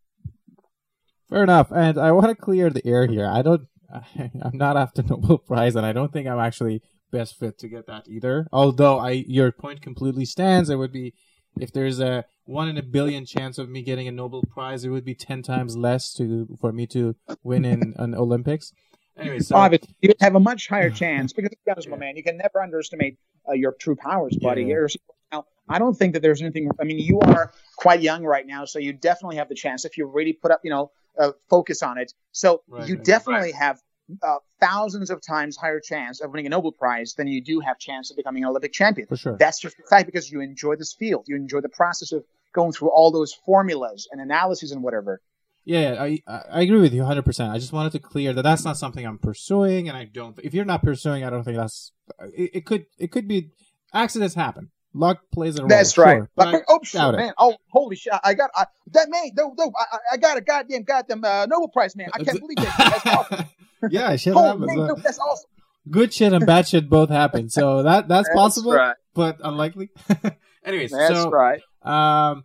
Fair 1.29 1.43
enough. 1.43 1.73
And 1.73 1.99
I 1.99 2.13
want 2.13 2.29
to 2.29 2.35
clear 2.35 2.71
the 2.71 2.87
air 2.87 3.07
here. 3.07 3.27
I 3.27 3.43
don't, 3.43 3.63
I'm 4.19 4.57
not 4.57 4.77
after 4.77 5.03
Nobel 5.09 5.39
Prize, 5.39 5.77
and 5.77 5.87
I 5.87 5.93
don't 5.93 6.13
think 6.13 6.27
I'm 6.27 6.39
actually 6.39 6.83
best 7.11 7.39
fit 7.39 7.59
to 7.59 7.69
get 7.69 7.87
that 7.87 8.09
either. 8.09 8.47
Although 8.53 8.99
I, 8.99 9.11
your 9.11 9.53
point 9.53 9.81
completely 9.81 10.25
stands. 10.25 10.71
It 10.71 10.77
would 10.77 10.93
be 10.93 11.15
if 11.61 11.73
there's 11.73 12.01
a 12.01 12.25
one 12.45 12.69
in 12.69 12.77
a 12.77 12.83
billion 12.83 13.25
chance 13.25 13.59
of 13.59 13.69
me 13.69 13.83
getting 13.83 14.09
a 14.09 14.13
Nobel 14.13 14.43
Prize, 14.43 14.85
it 14.85 14.91
would 14.91 15.05
be 15.05 15.15
ten 15.15 15.43
times 15.43 15.77
less 15.77 16.13
to 16.15 16.57
for 16.61 16.73
me 16.73 16.87
to 16.89 17.15
win 17.43 17.65
in 17.65 17.95
an 17.97 18.15
Olympics. 18.15 18.73
Anyway, 19.17 19.39
so 19.39 19.55
Obviously, 19.55 19.95
you 20.01 20.13
have 20.21 20.35
a 20.35 20.41
much 20.41 20.69
higher 20.69 20.91
chance 20.91 21.33
because, 21.33 21.51
to 21.51 21.57
be 21.65 21.71
honest, 21.71 21.89
my 21.89 21.97
man, 21.97 22.17
you 22.17 22.25
can 22.25 22.37
never 22.37 22.61
underestimate 22.61 23.17
uh, 23.49 23.53
your 23.53 23.73
true 23.73 23.95
powers, 23.95 24.37
buddy. 24.43 24.65
Yeah. 24.65 24.87
Now, 25.31 25.47
I 25.69 25.79
don't 25.79 25.95
think 25.95 26.15
that 26.15 26.21
there's 26.21 26.43
anything. 26.43 26.69
I 26.81 26.85
mean, 26.85 26.99
you 26.99 27.21
are 27.21 27.53
quite 27.77 28.03
young 28.03 28.25
right 28.25 28.47
now, 28.47 28.65
so 28.65 28.81
you 28.81 28.93
definitely 28.93 29.37
have 29.37 29.49
the 29.49 29.55
chance 29.55 29.85
if 29.85 29.97
you 29.97 30.07
really 30.07 30.33
put 30.33 30.51
up, 30.51 30.61
you 30.65 30.71
know, 30.71 30.91
uh, 31.19 31.33
focus 31.49 31.83
on 31.83 31.99
it. 31.99 32.13
So 32.33 32.63
right, 32.69 32.89
you 32.89 32.97
definitely 32.97 33.53
right. 33.53 33.55
have 33.55 33.81
uh, 34.23 34.37
thousands 34.61 35.11
of 35.11 35.21
times 35.23 35.57
higher 35.57 35.81
chance 35.81 36.21
of 36.21 36.31
winning 36.31 36.47
a 36.47 36.51
Nobel 36.51 36.73
Prize 36.73 37.15
than 37.15 37.27
you 37.27 37.41
do 37.41 37.61
have 37.61 37.79
chance 37.79 38.11
of 38.11 38.17
becoming 38.17 38.45
an 38.45 38.51
Olympic 38.51 38.73
champion. 38.73 39.09
For 39.09 39.17
sure. 39.17 39.37
That's 39.39 39.61
just 39.61 39.77
the 39.77 39.85
fact 39.89 40.07
because 40.07 40.31
you 40.31 40.41
enjoy 40.41 40.77
this 40.77 40.93
field. 40.93 41.25
You 41.27 41.37
enjoy 41.37 41.61
the 41.61 41.69
process 41.69 42.13
of 42.13 42.25
going 42.53 42.73
through 42.73 42.91
all 42.91 43.11
those 43.11 43.33
formulas 43.33 44.09
and 44.11 44.21
analyses 44.21 44.73
and 44.73 44.83
whatever. 44.83 45.21
Yeah, 45.65 45.97
I 45.99 46.23
I 46.29 46.61
agree 46.61 46.81
with 46.81 46.93
you 46.93 47.03
100%. 47.03 47.51
I 47.51 47.59
just 47.59 47.73
wanted 47.73 47.93
to 47.93 47.99
clear 47.99 48.35
that 48.35 48.43
that's 48.43 48.65
not 48.65 48.77
something 48.77 49.07
I'm 49.07 49.19
pursuing 49.19 49.89
and 49.89 49.97
I 49.97 50.05
don't 50.05 50.39
if 50.45 50.53
you're 50.53 50.67
not 50.67 50.83
pursuing, 50.83 51.25
I 51.25 51.31
don't 51.31 51.43
think 51.43 51.57
that's 51.57 51.93
it, 52.35 52.51
it 52.55 52.67
could 52.67 52.85
it 52.99 53.11
could 53.11 53.27
be 53.27 53.51
accidents 53.93 54.35
happen. 54.35 54.71
Luck 54.97 55.19
plays 55.33 55.59
a 55.59 55.63
role. 55.63 55.69
That's 55.69 55.99
right. 55.99 56.19
Sure, 56.19 56.31
but, 56.37 56.63
oh, 56.69 56.79
shit, 56.85 57.01
man. 57.01 57.15
It. 57.31 57.35
Oh, 57.37 57.57
holy 57.69 57.97
shit. 57.97 58.13
I 58.23 58.35
got 58.35 58.51
I, 58.55 58.67
that 58.93 59.11
man. 59.11 59.31
No, 59.37 59.53
no, 59.59 59.73
I, 59.77 59.99
I 60.13 60.17
got 60.17 60.39
a 60.39 60.41
goddamn 60.41 60.85
goddamn 60.85 61.25
uh, 61.25 61.47
Nobel 61.47 61.69
Prize, 61.69 61.97
man. 61.97 62.11
I 62.15 62.23
can't 62.23 62.39
believe 62.39 62.57
that. 62.59 63.01
That's 63.05 63.07
awesome. 63.33 63.47
yeah, 63.91 64.15
shit 64.15 64.35
oh, 64.37 64.43
happens. 64.43 64.67
Man, 64.67 64.95
that's 65.03 65.19
awesome. 65.19 65.51
Good 65.91 66.15
shit 66.15 66.33
and 66.33 66.47
bad 66.47 66.69
shit 66.69 66.89
both 66.89 67.11
happen. 67.11 67.51
So 67.51 67.83
that 67.83 68.09
that's, 68.09 68.29
that's 68.29 68.39
possible, 68.39 68.73
right. 68.73 68.97
but 69.15 69.39
unlikely. 69.43 69.91
Anyways, 70.65 70.93
that's 70.93 71.23
so, 71.23 71.31
right. 71.31 71.61
Um, 71.83 72.45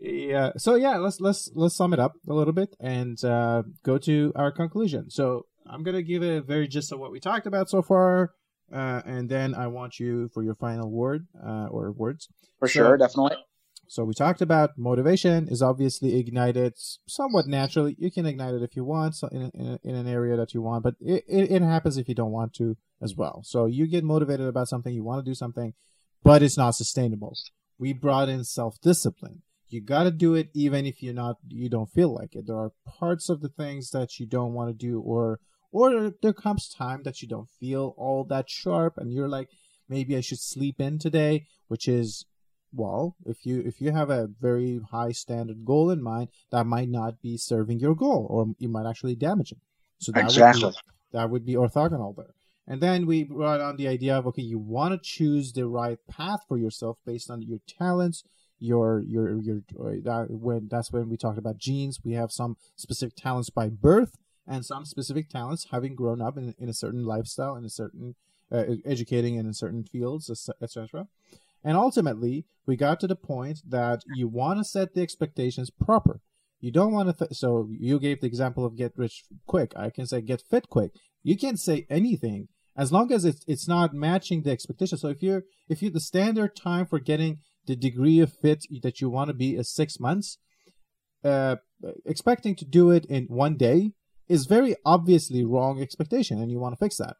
yeah. 0.00 0.52
So 0.56 0.76
yeah, 0.76 0.96
let's 0.96 1.20
let's 1.20 1.50
let's 1.54 1.76
sum 1.76 1.92
it 1.92 2.00
up 2.00 2.14
a 2.26 2.32
little 2.32 2.54
bit 2.54 2.74
and 2.80 3.22
uh, 3.22 3.64
go 3.84 3.98
to 3.98 4.32
our 4.34 4.50
conclusion. 4.50 5.10
So 5.10 5.46
I'm 5.66 5.82
gonna 5.82 6.02
give 6.02 6.22
a 6.22 6.40
very 6.40 6.66
gist 6.66 6.90
of 6.90 6.98
what 6.98 7.12
we 7.12 7.20
talked 7.20 7.46
about 7.46 7.68
so 7.68 7.82
far, 7.82 8.32
uh, 8.72 9.02
and 9.04 9.28
then 9.28 9.54
I 9.54 9.66
want 9.66 9.98
you 9.98 10.28
for 10.32 10.42
your 10.42 10.54
final 10.54 10.90
word 10.90 11.26
uh, 11.44 11.66
or 11.70 11.92
words. 11.92 12.28
For 12.58 12.68
so, 12.68 12.72
sure, 12.72 12.96
definitely. 12.96 13.36
So 13.90 14.04
we 14.04 14.14
talked 14.14 14.40
about 14.40 14.78
motivation 14.78 15.48
is 15.48 15.62
obviously 15.62 16.16
ignited 16.16 16.74
somewhat 17.08 17.48
naturally. 17.48 17.96
You 17.98 18.12
can 18.12 18.24
ignite 18.24 18.54
it 18.54 18.62
if 18.62 18.76
you 18.76 18.84
want 18.84 19.16
so 19.16 19.26
in, 19.28 19.50
in, 19.52 19.78
in, 19.82 19.94
an 19.96 20.06
area 20.06 20.36
that 20.36 20.54
you 20.54 20.62
want, 20.62 20.84
but 20.84 20.94
it, 21.00 21.24
it, 21.26 21.50
it, 21.50 21.62
happens 21.62 21.96
if 21.96 22.08
you 22.08 22.14
don't 22.14 22.30
want 22.30 22.54
to 22.54 22.76
as 23.02 23.16
well. 23.16 23.42
So 23.44 23.66
you 23.66 23.88
get 23.88 24.04
motivated 24.04 24.46
about 24.46 24.68
something, 24.68 24.94
you 24.94 25.02
want 25.02 25.24
to 25.24 25.28
do 25.28 25.34
something, 25.34 25.74
but 26.22 26.40
it's 26.40 26.56
not 26.56 26.76
sustainable. 26.76 27.34
We 27.80 27.92
brought 27.92 28.28
in 28.28 28.44
self-discipline. 28.44 29.42
You 29.66 29.80
got 29.80 30.04
to 30.04 30.12
do 30.12 30.34
it 30.34 30.50
even 30.54 30.86
if 30.86 31.02
you're 31.02 31.12
not, 31.12 31.38
you 31.48 31.68
don't 31.68 31.90
feel 31.90 32.14
like 32.14 32.36
it. 32.36 32.46
There 32.46 32.58
are 32.58 32.70
parts 32.86 33.28
of 33.28 33.40
the 33.40 33.48
things 33.48 33.90
that 33.90 34.20
you 34.20 34.26
don't 34.26 34.52
want 34.52 34.68
to 34.70 34.86
do 34.86 35.00
or, 35.00 35.40
or 35.72 36.12
there 36.22 36.32
comes 36.32 36.68
time 36.68 37.02
that 37.04 37.22
you 37.22 37.28
don't 37.28 37.48
feel 37.48 37.94
all 37.96 38.24
that 38.24 38.50
sharp 38.50 38.94
and 38.96 39.12
you're 39.12 39.28
like, 39.28 39.48
maybe 39.88 40.16
I 40.16 40.20
should 40.20 40.40
sleep 40.40 40.80
in 40.80 40.98
today, 40.98 41.46
which 41.68 41.88
is 41.88 42.26
well 42.72 43.16
if 43.26 43.44
you 43.44 43.60
if 43.66 43.80
you 43.80 43.90
have 43.90 44.10
a 44.10 44.28
very 44.40 44.80
high 44.92 45.10
standard 45.10 45.64
goal 45.64 45.90
in 45.90 46.00
mind 46.00 46.28
that 46.52 46.64
might 46.64 46.88
not 46.88 47.20
be 47.20 47.36
serving 47.36 47.80
your 47.80 47.96
goal 47.96 48.28
or 48.30 48.54
you 48.58 48.68
might 48.68 48.88
actually 48.88 49.16
damage 49.16 49.50
it 49.50 49.58
so 49.98 50.12
that 50.12 50.24
exactly. 50.24 50.64
would 50.64 50.72
be, 50.72 50.78
That 51.12 51.30
would 51.30 51.44
be 51.44 51.54
orthogonal 51.54 52.16
there. 52.16 52.34
And 52.66 52.80
then 52.80 53.06
we 53.06 53.24
brought 53.24 53.60
on 53.60 53.76
the 53.76 53.88
idea 53.88 54.16
of 54.16 54.26
okay, 54.28 54.42
you 54.42 54.58
want 54.58 54.92
to 54.92 55.00
choose 55.02 55.52
the 55.52 55.66
right 55.66 55.98
path 56.08 56.40
for 56.48 56.56
yourself 56.56 56.98
based 57.04 57.30
on 57.30 57.42
your 57.42 57.58
talents, 57.66 58.22
your 58.58 59.00
your 59.00 59.40
your 59.40 59.62
uh, 59.78 59.96
that 60.04 60.26
when 60.30 60.68
that's 60.70 60.92
when 60.92 61.08
we 61.08 61.16
talked 61.16 61.38
about 61.38 61.58
genes. 61.58 61.98
We 62.04 62.12
have 62.12 62.30
some 62.30 62.56
specific 62.76 63.16
talents 63.16 63.50
by 63.50 63.68
birth 63.68 64.16
and 64.50 64.66
some 64.66 64.84
specific 64.84 65.30
talents 65.30 65.68
having 65.70 65.94
grown 65.94 66.20
up 66.20 66.36
in, 66.36 66.54
in 66.58 66.68
a 66.68 66.74
certain 66.74 67.04
lifestyle 67.04 67.54
in 67.54 67.64
a 67.64 67.70
certain 67.70 68.16
uh, 68.52 68.64
educating 68.84 69.36
in 69.36 69.54
certain 69.54 69.84
fields, 69.84 70.28
etc. 70.60 71.06
And 71.62 71.76
ultimately, 71.76 72.46
we 72.66 72.74
got 72.76 72.98
to 73.00 73.06
the 73.06 73.16
point 73.16 73.60
that 73.68 74.02
you 74.16 74.26
want 74.26 74.58
to 74.58 74.64
set 74.64 74.94
the 74.94 75.02
expectations 75.02 75.70
proper. 75.70 76.20
You 76.58 76.72
don't 76.72 76.92
want 76.92 77.08
to. 77.08 77.26
Th- 77.26 77.38
so 77.38 77.68
you 77.70 78.00
gave 78.00 78.20
the 78.20 78.26
example 78.26 78.66
of 78.66 78.76
get 78.76 78.92
rich 78.96 79.22
quick. 79.46 79.72
I 79.76 79.90
can 79.90 80.06
say 80.06 80.20
get 80.20 80.42
fit 80.50 80.68
quick. 80.68 80.92
You 81.22 81.36
can't 81.36 81.60
say 81.60 81.86
anything 81.88 82.48
as 82.76 82.92
long 82.92 83.12
as 83.12 83.24
it's 83.24 83.44
it's 83.46 83.68
not 83.68 83.94
matching 83.94 84.42
the 84.42 84.50
expectation. 84.50 84.98
So 84.98 85.08
if 85.08 85.22
you're 85.22 85.44
if 85.68 85.80
you 85.80 85.90
the 85.90 86.00
standard 86.00 86.56
time 86.56 86.86
for 86.86 86.98
getting 86.98 87.38
the 87.66 87.76
degree 87.76 88.18
of 88.20 88.32
fit 88.32 88.64
that 88.82 89.00
you 89.00 89.10
want 89.10 89.28
to 89.28 89.34
be 89.34 89.54
is 89.54 89.72
six 89.72 90.00
months, 90.00 90.38
uh, 91.22 91.56
expecting 92.04 92.56
to 92.56 92.64
do 92.64 92.90
it 92.90 93.04
in 93.04 93.26
one 93.26 93.56
day 93.56 93.92
is 94.30 94.46
very 94.46 94.76
obviously 94.86 95.44
wrong 95.44 95.82
expectation, 95.82 96.40
and 96.40 96.50
you 96.50 96.60
want 96.60 96.72
to 96.72 96.78
fix 96.78 96.96
that. 96.98 97.16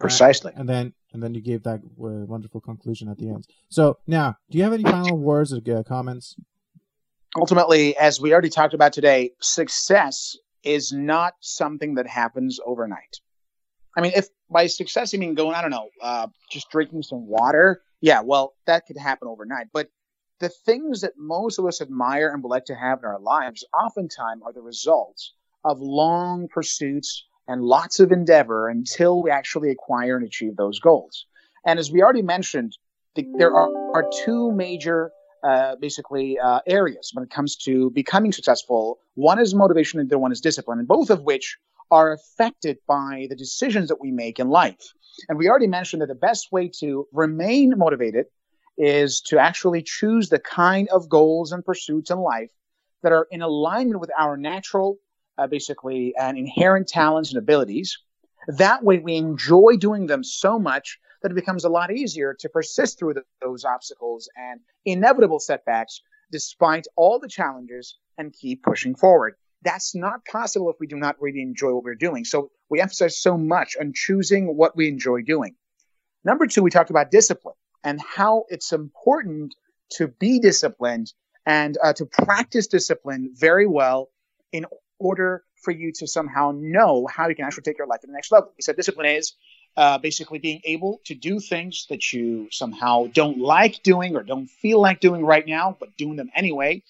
Precisely. 0.00 0.52
Uh, 0.52 0.60
and 0.60 0.68
then 0.68 0.92
and 1.12 1.22
then 1.22 1.32
you 1.34 1.40
gave 1.40 1.62
that 1.62 1.80
uh, 1.80 2.26
wonderful 2.26 2.60
conclusion 2.60 3.08
at 3.08 3.18
the 3.18 3.28
end. 3.28 3.46
So 3.68 3.98
now, 4.06 4.36
do 4.50 4.58
you 4.58 4.64
have 4.64 4.72
any 4.72 4.82
final 4.82 5.16
words 5.16 5.52
or 5.52 5.58
uh, 5.58 5.82
comments? 5.84 6.36
Ultimately, 7.36 7.96
as 7.96 8.20
we 8.20 8.32
already 8.32 8.48
talked 8.48 8.74
about 8.74 8.92
today, 8.92 9.30
success 9.40 10.36
is 10.64 10.92
not 10.92 11.34
something 11.40 11.94
that 11.94 12.08
happens 12.08 12.58
overnight. 12.66 13.20
I 13.96 14.00
mean, 14.00 14.12
if 14.16 14.28
by 14.50 14.66
success 14.66 15.12
you 15.12 15.18
mean 15.18 15.34
going, 15.34 15.54
I 15.54 15.62
don't 15.62 15.70
know, 15.70 15.88
uh, 16.02 16.26
just 16.50 16.70
drinking 16.70 17.02
some 17.02 17.26
water, 17.26 17.82
yeah, 18.00 18.20
well, 18.20 18.54
that 18.66 18.86
could 18.86 18.96
happen 18.96 19.28
overnight. 19.28 19.68
But 19.72 19.88
the 20.40 20.48
things 20.48 21.02
that 21.02 21.12
most 21.16 21.58
of 21.58 21.66
us 21.66 21.80
admire 21.80 22.28
and 22.28 22.42
would 22.42 22.48
like 22.48 22.64
to 22.66 22.74
have 22.74 23.00
in 23.00 23.04
our 23.04 23.20
lives 23.20 23.64
oftentimes 23.74 24.42
are 24.44 24.52
the 24.52 24.62
results 24.62 25.34
of 25.64 25.80
long 25.80 26.48
pursuits 26.48 27.24
and 27.48 27.62
lots 27.62 28.00
of 28.00 28.12
endeavor 28.12 28.68
until 28.68 29.22
we 29.22 29.30
actually 29.30 29.70
acquire 29.70 30.16
and 30.16 30.24
achieve 30.24 30.56
those 30.56 30.78
goals. 30.78 31.26
And 31.66 31.78
as 31.78 31.90
we 31.90 32.02
already 32.02 32.22
mentioned, 32.22 32.76
the, 33.16 33.26
there 33.38 33.52
are, 33.52 33.70
are, 33.94 34.08
two 34.24 34.52
major, 34.52 35.10
uh, 35.42 35.74
basically, 35.76 36.38
uh, 36.38 36.60
areas 36.66 37.10
when 37.12 37.24
it 37.24 37.30
comes 37.30 37.56
to 37.56 37.90
becoming 37.90 38.32
successful. 38.32 39.00
One 39.14 39.40
is 39.40 39.54
motivation, 39.54 39.98
and 39.98 40.08
the 40.08 40.14
other 40.14 40.20
one 40.20 40.32
is 40.32 40.40
discipline, 40.40 40.78
and 40.78 40.86
both 40.86 41.10
of 41.10 41.22
which 41.22 41.58
are 41.90 42.12
affected 42.12 42.78
by 42.86 43.26
the 43.28 43.36
decisions 43.36 43.88
that 43.88 44.00
we 44.00 44.12
make 44.12 44.38
in 44.38 44.48
life. 44.48 44.92
And 45.28 45.36
we 45.36 45.48
already 45.48 45.66
mentioned 45.66 46.02
that 46.02 46.06
the 46.06 46.14
best 46.14 46.52
way 46.52 46.70
to 46.78 47.06
remain 47.12 47.74
motivated 47.76 48.26
is 48.78 49.20
to 49.22 49.38
actually 49.38 49.82
choose 49.82 50.28
the 50.28 50.38
kind 50.38 50.88
of 50.88 51.08
goals 51.08 51.52
and 51.52 51.64
pursuits 51.64 52.10
in 52.10 52.18
life 52.18 52.50
that 53.02 53.12
are 53.12 53.26
in 53.30 53.42
alignment 53.42 54.00
with 54.00 54.10
our 54.16 54.36
natural 54.36 54.98
uh, 55.40 55.46
basically 55.46 56.14
an 56.18 56.36
inherent 56.36 56.86
talents 56.86 57.30
and 57.30 57.38
abilities. 57.38 57.98
That 58.46 58.84
way, 58.84 58.98
we 58.98 59.16
enjoy 59.16 59.76
doing 59.78 60.06
them 60.06 60.22
so 60.22 60.58
much 60.58 60.98
that 61.22 61.32
it 61.32 61.34
becomes 61.34 61.64
a 61.64 61.68
lot 61.68 61.92
easier 61.92 62.34
to 62.40 62.48
persist 62.48 62.98
through 62.98 63.14
the, 63.14 63.24
those 63.40 63.64
obstacles 63.64 64.28
and 64.36 64.60
inevitable 64.84 65.40
setbacks 65.40 66.00
despite 66.32 66.86
all 66.96 67.18
the 67.18 67.28
challenges 67.28 67.96
and 68.18 68.32
keep 68.32 68.62
pushing 68.62 68.94
forward. 68.94 69.34
That's 69.62 69.94
not 69.94 70.24
possible 70.24 70.70
if 70.70 70.76
we 70.80 70.86
do 70.86 70.96
not 70.96 71.20
really 71.20 71.42
enjoy 71.42 71.74
what 71.74 71.84
we're 71.84 71.94
doing. 71.94 72.24
So 72.24 72.50
we 72.70 72.80
emphasize 72.80 73.18
so 73.18 73.36
much 73.36 73.76
on 73.78 73.92
choosing 73.94 74.56
what 74.56 74.76
we 74.76 74.88
enjoy 74.88 75.22
doing. 75.22 75.54
Number 76.24 76.46
two, 76.46 76.62
we 76.62 76.70
talked 76.70 76.90
about 76.90 77.10
discipline 77.10 77.56
and 77.84 78.00
how 78.00 78.44
it's 78.48 78.72
important 78.72 79.54
to 79.92 80.08
be 80.08 80.38
disciplined 80.38 81.12
and 81.46 81.76
uh, 81.82 81.92
to 81.94 82.06
practice 82.06 82.66
discipline 82.66 83.30
very 83.34 83.66
well 83.66 84.10
in 84.52 84.66
order 85.00 85.42
for 85.56 85.72
you 85.72 85.92
to 85.92 86.06
somehow 86.06 86.52
know 86.54 87.06
how 87.12 87.28
you 87.28 87.34
can 87.34 87.44
actually 87.44 87.62
take 87.64 87.78
your 87.78 87.86
life 87.86 88.00
to 88.00 88.06
the 88.06 88.12
next 88.12 88.30
level. 88.30 88.52
He 88.56 88.62
said 88.62 88.76
discipline 88.76 89.06
is 89.06 89.34
uh, 89.76 89.98
basically 89.98 90.38
being 90.38 90.60
able 90.64 91.00
to 91.04 91.14
do 91.14 91.40
things 91.40 91.86
that 91.90 92.12
you 92.12 92.48
somehow 92.50 93.06
don't 93.12 93.38
like 93.38 93.82
doing 93.82 94.16
or 94.16 94.22
don't 94.22 94.46
feel 94.46 94.80
like 94.80 95.00
doing 95.00 95.24
right 95.24 95.46
now, 95.46 95.76
but 95.78 95.96
doing 95.96 96.16
them 96.16 96.30
anyway. 96.34 96.82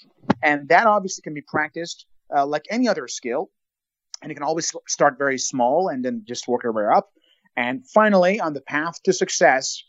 And 0.43 0.69
that 0.69 0.87
obviously 0.87 1.23
can 1.23 1.35
be 1.35 1.43
practiced 1.43 2.07
uh, 2.35 2.47
like 2.47 2.67
any 2.71 2.89
other 2.89 3.09
skill. 3.09 3.51
And 4.23 4.31
you 4.31 4.35
can 4.35 4.45
always 4.45 4.73
start 4.87 5.19
very 5.19 5.39
small 5.39 5.89
and 5.89 6.05
then 6.05 6.25
just 6.27 6.47
work 6.47 6.63
your 6.63 6.73
way 6.73 6.85
up. 6.85 7.11
And 7.57 7.87
finally, 7.87 8.41
on 8.41 8.53
the 8.53 8.61
path 8.61 9.03
to 9.05 9.13
success, 9.13 9.83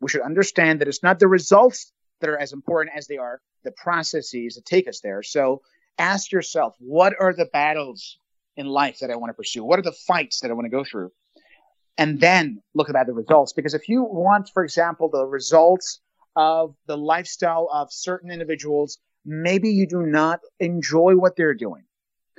we 0.00 0.08
should 0.08 0.22
understand 0.22 0.80
that 0.80 0.88
it's 0.88 1.02
not 1.02 1.18
the 1.18 1.28
results 1.28 1.92
that 2.20 2.30
are 2.30 2.38
as 2.38 2.52
important 2.52 2.96
as 2.96 3.06
they 3.06 3.18
are 3.18 3.40
the 3.64 3.72
processes 3.72 4.54
that 4.54 4.64
take 4.64 4.88
us 4.88 5.00
there. 5.00 5.22
So 5.22 5.62
ask 5.98 6.32
yourself, 6.32 6.74
what 6.78 7.14
are 7.18 7.32
the 7.32 7.46
battles 7.46 8.18
in 8.56 8.66
life 8.66 9.00
that 9.00 9.10
I 9.10 9.16
want 9.16 9.30
to 9.30 9.34
pursue? 9.34 9.64
What 9.64 9.78
are 9.78 9.82
the 9.82 9.92
fights 9.92 10.40
that 10.40 10.50
I 10.50 10.54
want 10.54 10.66
to 10.66 10.70
go 10.70 10.84
through? 10.84 11.12
And 11.98 12.20
then 12.20 12.62
look 12.74 12.88
at 12.88 13.06
the 13.06 13.12
results. 13.12 13.52
Because 13.52 13.74
if 13.74 13.88
you 13.88 14.02
want, 14.02 14.50
for 14.52 14.64
example, 14.64 15.08
the 15.10 15.26
results 15.26 16.00
of 16.36 16.74
the 16.86 16.96
lifestyle 16.96 17.68
of 17.72 17.92
certain 17.92 18.30
individuals, 18.30 18.98
maybe 19.24 19.70
you 19.70 19.86
do 19.86 20.02
not 20.02 20.40
enjoy 20.58 21.14
what 21.14 21.36
they're 21.36 21.54
doing. 21.54 21.84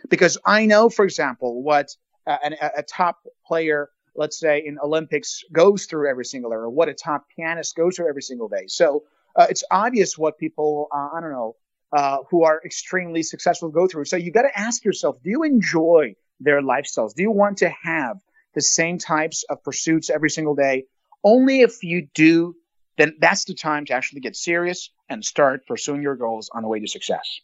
Because 0.09 0.37
I 0.45 0.65
know, 0.65 0.89
for 0.89 1.05
example, 1.05 1.61
what 1.63 1.89
a, 2.27 2.71
a, 2.77 2.83
top 2.83 3.19
player, 3.45 3.89
let's 4.15 4.39
say 4.39 4.63
in 4.65 4.77
Olympics, 4.79 5.43
goes 5.51 5.85
through 5.85 6.09
every 6.09 6.25
single 6.25 6.51
day, 6.51 6.55
or 6.55 6.69
what 6.69 6.89
a 6.89 6.93
top 6.93 7.25
pianist 7.35 7.75
goes 7.75 7.95
through 7.95 8.09
every 8.09 8.21
single 8.21 8.49
day. 8.49 8.65
So 8.67 9.03
uh, 9.35 9.47
it's 9.49 9.63
obvious 9.71 10.17
what 10.17 10.37
people, 10.37 10.87
uh, 10.93 11.09
I 11.15 11.21
don't 11.21 11.31
know, 11.31 11.55
uh, 11.93 12.17
who 12.29 12.43
are 12.43 12.59
extremely 12.65 13.23
successful 13.23 13.69
go 13.69 13.87
through. 13.87 14.05
So 14.05 14.15
you 14.17 14.31
got 14.31 14.43
to 14.43 14.59
ask 14.59 14.83
yourself, 14.83 15.21
do 15.23 15.29
you 15.29 15.43
enjoy 15.43 16.15
their 16.39 16.61
lifestyles? 16.61 17.13
Do 17.13 17.21
you 17.21 17.31
want 17.31 17.59
to 17.59 17.69
have 17.69 18.17
the 18.55 18.61
same 18.61 18.97
types 18.97 19.43
of 19.49 19.63
pursuits 19.63 20.09
every 20.09 20.29
single 20.29 20.55
day? 20.55 20.85
Only 21.23 21.61
if 21.61 21.83
you 21.83 22.07
do, 22.13 22.55
then 22.97 23.15
that's 23.19 23.45
the 23.45 23.53
time 23.53 23.85
to 23.85 23.93
actually 23.93 24.21
get 24.21 24.35
serious 24.35 24.89
and 25.07 25.23
start 25.23 25.67
pursuing 25.67 26.01
your 26.01 26.15
goals 26.15 26.49
on 26.53 26.63
the 26.63 26.67
way 26.67 26.79
to 26.79 26.87
success. 26.87 27.39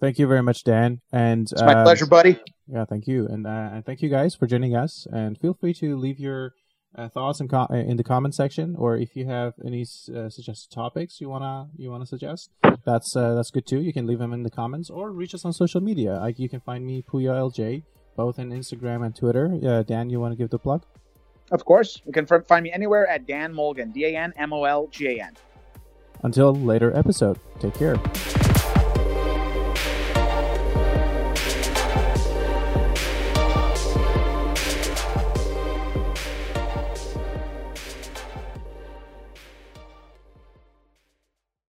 Thank 0.00 0.18
you 0.18 0.26
very 0.26 0.42
much, 0.42 0.64
Dan. 0.64 1.00
And 1.12 1.42
it's 1.42 1.62
my 1.62 1.74
uh, 1.74 1.84
pleasure, 1.84 2.06
buddy. 2.06 2.40
Yeah, 2.66 2.86
thank 2.86 3.06
you, 3.06 3.26
and 3.26 3.46
uh, 3.46 3.70
and 3.72 3.84
thank 3.84 4.02
you 4.02 4.08
guys 4.08 4.34
for 4.34 4.46
joining 4.46 4.74
us. 4.74 5.06
And 5.12 5.38
feel 5.38 5.54
free 5.54 5.74
to 5.74 5.96
leave 5.96 6.18
your 6.18 6.54
uh, 6.96 7.08
thoughts 7.08 7.40
in, 7.40 7.48
co- 7.48 7.66
in 7.66 7.96
the 7.96 8.04
comment 8.04 8.34
section, 8.34 8.76
or 8.76 8.96
if 8.96 9.16
you 9.16 9.26
have 9.26 9.54
any 9.64 9.82
uh, 9.82 10.28
suggested 10.28 10.70
topics 10.72 11.20
you 11.20 11.28
wanna 11.28 11.68
you 11.76 11.90
wanna 11.90 12.06
suggest, 12.06 12.50
that's 12.84 13.16
uh, 13.16 13.34
that's 13.34 13.50
good 13.50 13.66
too. 13.66 13.80
You 13.80 13.92
can 13.92 14.06
leave 14.06 14.18
them 14.18 14.32
in 14.32 14.42
the 14.42 14.50
comments 14.50 14.90
or 14.90 15.10
reach 15.10 15.34
us 15.34 15.44
on 15.44 15.52
social 15.52 15.80
media. 15.80 16.18
Like 16.20 16.38
you 16.38 16.48
can 16.48 16.60
find 16.60 16.84
me 16.84 17.02
Puya 17.02 17.32
LJ 17.32 17.82
both 18.16 18.38
on 18.38 18.50
Instagram 18.50 19.04
and 19.04 19.16
Twitter. 19.16 19.58
Uh, 19.64 19.82
Dan, 19.82 20.10
you 20.10 20.20
want 20.20 20.32
to 20.32 20.36
give 20.36 20.50
the 20.50 20.58
plug? 20.58 20.84
Of 21.50 21.64
course, 21.64 22.00
you 22.06 22.12
can 22.12 22.26
find 22.26 22.62
me 22.62 22.72
anywhere 22.72 23.06
at 23.06 23.26
Dan 23.26 23.52
Molgan, 23.52 23.92
D 23.92 24.04
A 24.06 24.16
N 24.16 24.32
M 24.36 24.52
O 24.52 24.64
L 24.64 24.88
G 24.88 25.18
A 25.18 25.24
N. 25.24 25.36
Until 26.22 26.54
later 26.54 26.96
episode, 26.96 27.38
take 27.60 27.74
care. 27.74 27.96